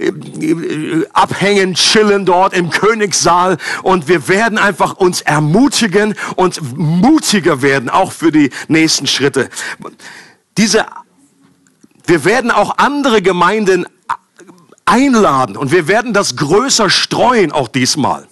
äh, 0.00 1.06
abhängen, 1.12 1.74
chillen 1.74 2.26
dort 2.26 2.54
im 2.54 2.70
Königssaal 2.70 3.56
und 3.84 4.08
wir 4.08 4.26
werden 4.26 4.58
einfach 4.58 4.94
uns 4.94 5.20
ermutigen 5.20 6.16
und 6.34 6.76
mutiger 6.76 7.62
werden, 7.62 7.88
auch 7.88 8.10
für 8.10 8.31
die 8.32 8.50
nächsten 8.68 9.06
Schritte. 9.06 9.48
Diese, 10.56 10.86
wir 12.06 12.24
werden 12.24 12.50
auch 12.50 12.78
andere 12.78 13.22
Gemeinden 13.22 13.86
einladen 14.84 15.56
und 15.56 15.72
wir 15.72 15.88
werden 15.88 16.12
das 16.12 16.36
größer 16.36 16.90
streuen, 16.90 17.52
auch 17.52 17.68
diesmal. 17.68 18.26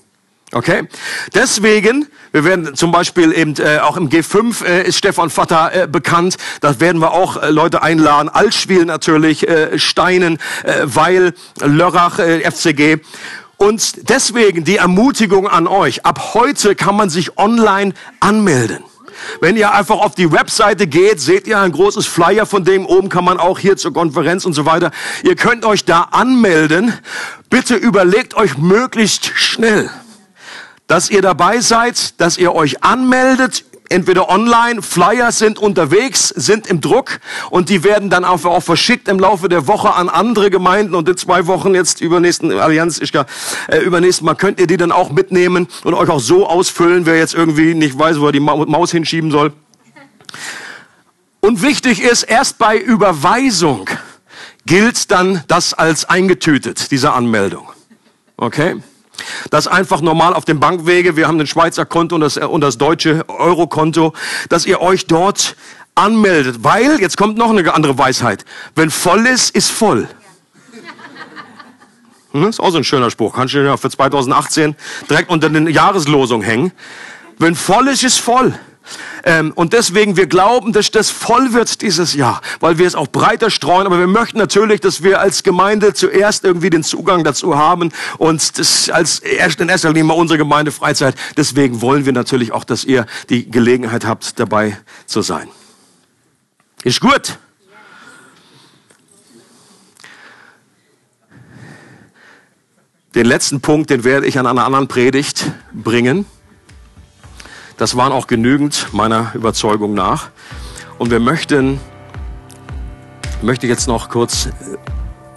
Okay? 0.53 0.88
Deswegen, 1.32 2.09
wir 2.32 2.44
werden 2.44 2.74
zum 2.74 2.90
Beispiel 2.90 3.32
eben 3.32 3.55
äh, 3.59 3.78
auch 3.78 3.96
im 3.96 4.09
G5 4.09 4.64
äh, 4.64 4.88
ist 4.88 4.98
Stefan 4.98 5.30
Vatter 5.30 5.72
äh, 5.72 5.86
bekannt. 5.86 6.36
Da 6.61 6.80
werden 6.80 7.01
wir 7.01 7.12
auch 7.12 7.40
äh, 7.40 7.51
Leute 7.51 7.82
einladen. 7.82 8.28
Altschwil 8.28 8.84
natürlich, 8.84 9.48
äh, 9.48 9.78
Steinen, 9.78 10.38
äh, 10.64 10.82
Weil, 10.84 11.34
Lörrach, 11.61 12.18
äh, 12.18 12.40
FCG. 12.40 12.98
Und 13.59 14.09
deswegen 14.09 14.64
die 14.64 14.78
Ermutigung 14.78 15.46
an 15.46 15.68
euch. 15.68 16.05
Ab 16.05 16.34
heute 16.34 16.74
kann 16.74 16.96
man 16.96 17.11
sich 17.11 17.38
online 17.38 17.92
anmelden. 18.18 18.82
Wenn 19.40 19.56
ihr 19.56 19.72
einfach 19.72 19.98
auf 19.98 20.14
die 20.14 20.32
Webseite 20.32 20.86
geht, 20.86 21.20
seht 21.20 21.46
ihr 21.46 21.58
ein 21.58 21.72
großes 21.72 22.06
Flyer 22.06 22.46
von 22.46 22.64
dem. 22.64 22.86
Oben 22.86 23.08
kann 23.08 23.24
man 23.24 23.38
auch 23.38 23.58
hier 23.58 23.76
zur 23.76 23.92
Konferenz 23.92 24.44
und 24.44 24.52
so 24.52 24.66
weiter. 24.66 24.90
Ihr 25.22 25.36
könnt 25.36 25.64
euch 25.64 25.84
da 25.84 26.02
anmelden. 26.10 26.92
Bitte 27.48 27.74
überlegt 27.74 28.34
euch 28.34 28.58
möglichst 28.58 29.32
schnell, 29.34 29.90
dass 30.86 31.10
ihr 31.10 31.22
dabei 31.22 31.60
seid, 31.60 32.20
dass 32.20 32.38
ihr 32.38 32.54
euch 32.54 32.82
anmeldet 32.82 33.64
entweder 33.91 34.30
online, 34.30 34.80
Flyer 34.80 35.32
sind 35.32 35.59
unterwegs, 35.59 36.28
sind 36.28 36.66
im 36.66 36.80
Druck 36.80 37.20
und 37.51 37.68
die 37.68 37.84
werden 37.84 38.09
dann 38.09 38.24
einfach 38.24 38.51
auch 38.51 38.62
verschickt 38.62 39.09
im 39.09 39.18
Laufe 39.18 39.49
der 39.49 39.66
Woche 39.66 39.93
an 39.93 40.09
andere 40.09 40.49
Gemeinden 40.49 40.95
und 40.95 41.09
in 41.09 41.16
zwei 41.16 41.47
Wochen 41.47 41.74
jetzt 41.74 42.01
übernächsten 42.01 42.53
Allianz, 42.53 43.01
ich 43.01 43.12
gar, 43.12 43.26
äh, 43.68 43.78
übernächsten 43.78 44.24
Mal 44.24 44.34
könnt 44.34 44.61
ihr 44.61 44.66
die 44.66 44.76
dann 44.76 44.93
auch 44.93 45.11
mitnehmen 45.11 45.68
und 45.84 45.95
euch 45.95 46.09
auch 46.09 46.20
so 46.20 46.47
ausfüllen, 46.47 47.05
wer 47.05 47.18
jetzt 47.18 47.34
irgendwie 47.34 47.74
nicht 47.74 47.99
weiß, 47.99 48.20
wo 48.20 48.26
er 48.26 48.32
die 48.32 48.41
Maus 48.41 48.93
hinschieben 48.93 49.30
soll. 49.30 49.53
Und 51.41 51.62
wichtig 51.62 52.01
ist, 52.01 52.22
erst 52.22 52.59
bei 52.59 52.78
Überweisung 52.78 53.91
gilt 54.66 55.11
dann 55.11 55.43
das 55.49 55.74
als 55.74 56.05
eingetütet, 56.09 56.91
diese 56.91 57.12
Anmeldung. 57.12 57.68
Okay? 58.36 58.76
Das 59.50 59.66
einfach 59.66 60.00
normal 60.00 60.34
auf 60.34 60.44
dem 60.44 60.60
Bankwege, 60.60 61.16
wir 61.16 61.28
haben 61.28 61.38
den 61.38 61.46
Schweizer 61.46 61.84
Konto 61.84 62.14
und 62.14 62.20
das, 62.20 62.36
und 62.36 62.60
das 62.60 62.78
deutsche 62.78 63.24
Eurokonto, 63.28 64.12
dass 64.48 64.66
ihr 64.66 64.80
euch 64.80 65.06
dort 65.06 65.56
anmeldet. 65.94 66.62
Weil, 66.62 67.00
jetzt 67.00 67.16
kommt 67.16 67.38
noch 67.38 67.50
eine 67.50 67.72
andere 67.74 67.98
Weisheit, 67.98 68.44
wenn 68.74 68.90
voll 68.90 69.26
ist, 69.26 69.54
ist 69.54 69.70
voll. 69.70 70.08
Hm, 72.32 72.46
ist 72.46 72.60
auch 72.60 72.70
so 72.70 72.76
ein 72.76 72.84
schöner 72.84 73.10
Spruch. 73.10 73.34
Kannst 73.34 73.54
du 73.54 73.64
ja 73.64 73.76
für 73.76 73.90
2018 73.90 74.76
direkt 75.08 75.30
unter 75.30 75.48
den 75.48 75.66
Jahreslosung 75.66 76.42
hängen. 76.42 76.70
Wenn 77.38 77.56
voll 77.56 77.88
ist, 77.88 78.04
ist 78.04 78.20
voll. 78.20 78.56
Ähm, 79.24 79.53
und 79.55 79.72
deswegen, 79.72 80.16
wir 80.16 80.26
glauben, 80.26 80.72
dass 80.72 80.91
das 80.91 81.11
voll 81.11 81.53
wird 81.53 81.82
dieses 81.82 82.14
Jahr, 82.14 82.41
weil 82.61 82.78
wir 82.78 82.86
es 82.86 82.95
auch 82.95 83.09
breiter 83.09 83.51
streuen. 83.51 83.86
Aber 83.86 83.99
wir 83.99 84.07
möchten 84.07 84.38
natürlich, 84.38 84.80
dass 84.80 85.03
wir 85.03 85.20
als 85.20 85.43
Gemeinde 85.43 85.95
zuerst 85.95 86.45
irgendwie 86.45 86.70
den 86.70 86.82
Zugang 86.82 87.24
dazu 87.24 87.57
haben 87.57 87.93
und 88.18 88.59
das 88.59 88.88
als 88.91 89.18
erst 89.20 89.61
in 89.61 89.68
erster 89.68 89.88
Linie 89.88 90.05
mal 90.05 90.14
unsere 90.14 90.38
Gemeinde 90.38 90.72
Freizeit. 90.72 91.14
Deswegen 91.36 91.80
wollen 91.80 92.07
wir 92.07 92.12
natürlich 92.12 92.53
auch, 92.53 92.64
dass 92.64 92.84
ihr 92.84 93.07
die 93.28 93.51
Gelegenheit 93.51 94.05
habt, 94.05 94.38
dabei 94.38 94.76
zu 95.07 95.22
sein. 95.22 95.49
Ist 96.82 97.01
gut. 97.01 97.38
Den 103.14 103.26
letzten 103.26 103.61
Punkt, 103.61 103.91
den 103.91 104.05
werde 104.05 104.26
ich 104.26 104.38
an 104.38 104.47
einer 104.47 104.64
anderen 104.64 104.86
Predigt 104.86 105.51
bringen. 105.72 106.26
Das 107.80 107.96
waren 107.96 108.12
auch 108.12 108.26
genügend 108.26 108.92
meiner 108.92 109.30
Überzeugung 109.32 109.94
nach. 109.94 110.28
Und 110.98 111.10
wir 111.10 111.18
möchten, 111.18 111.80
möchte 113.40 113.66
jetzt 113.66 113.88
noch 113.88 114.10
kurz 114.10 114.48
äh, 114.48 114.50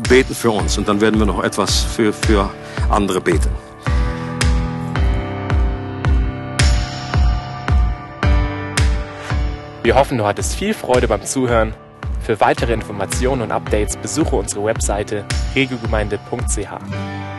beten 0.09 0.35
für 0.35 0.51
uns 0.51 0.77
und 0.77 0.89
dann 0.89 0.99
werden 0.99 1.21
wir 1.21 1.25
noch 1.25 1.41
etwas 1.41 1.83
für, 1.83 2.11
für 2.11 2.49
andere 2.89 3.21
beten. 3.21 3.49
Wir 9.83 9.95
hoffen, 9.95 10.17
du 10.17 10.25
hattest 10.25 10.55
viel 10.55 10.73
Freude 10.73 11.07
beim 11.07 11.23
Zuhören. 11.23 11.73
Für 12.19 12.41
weitere 12.41 12.73
Informationen 12.73 13.41
und 13.41 13.53
Updates 13.53 13.95
besuche 13.95 14.35
unsere 14.35 14.65
Webseite 14.65 15.23
regelgemeinde.ch. 15.55 17.32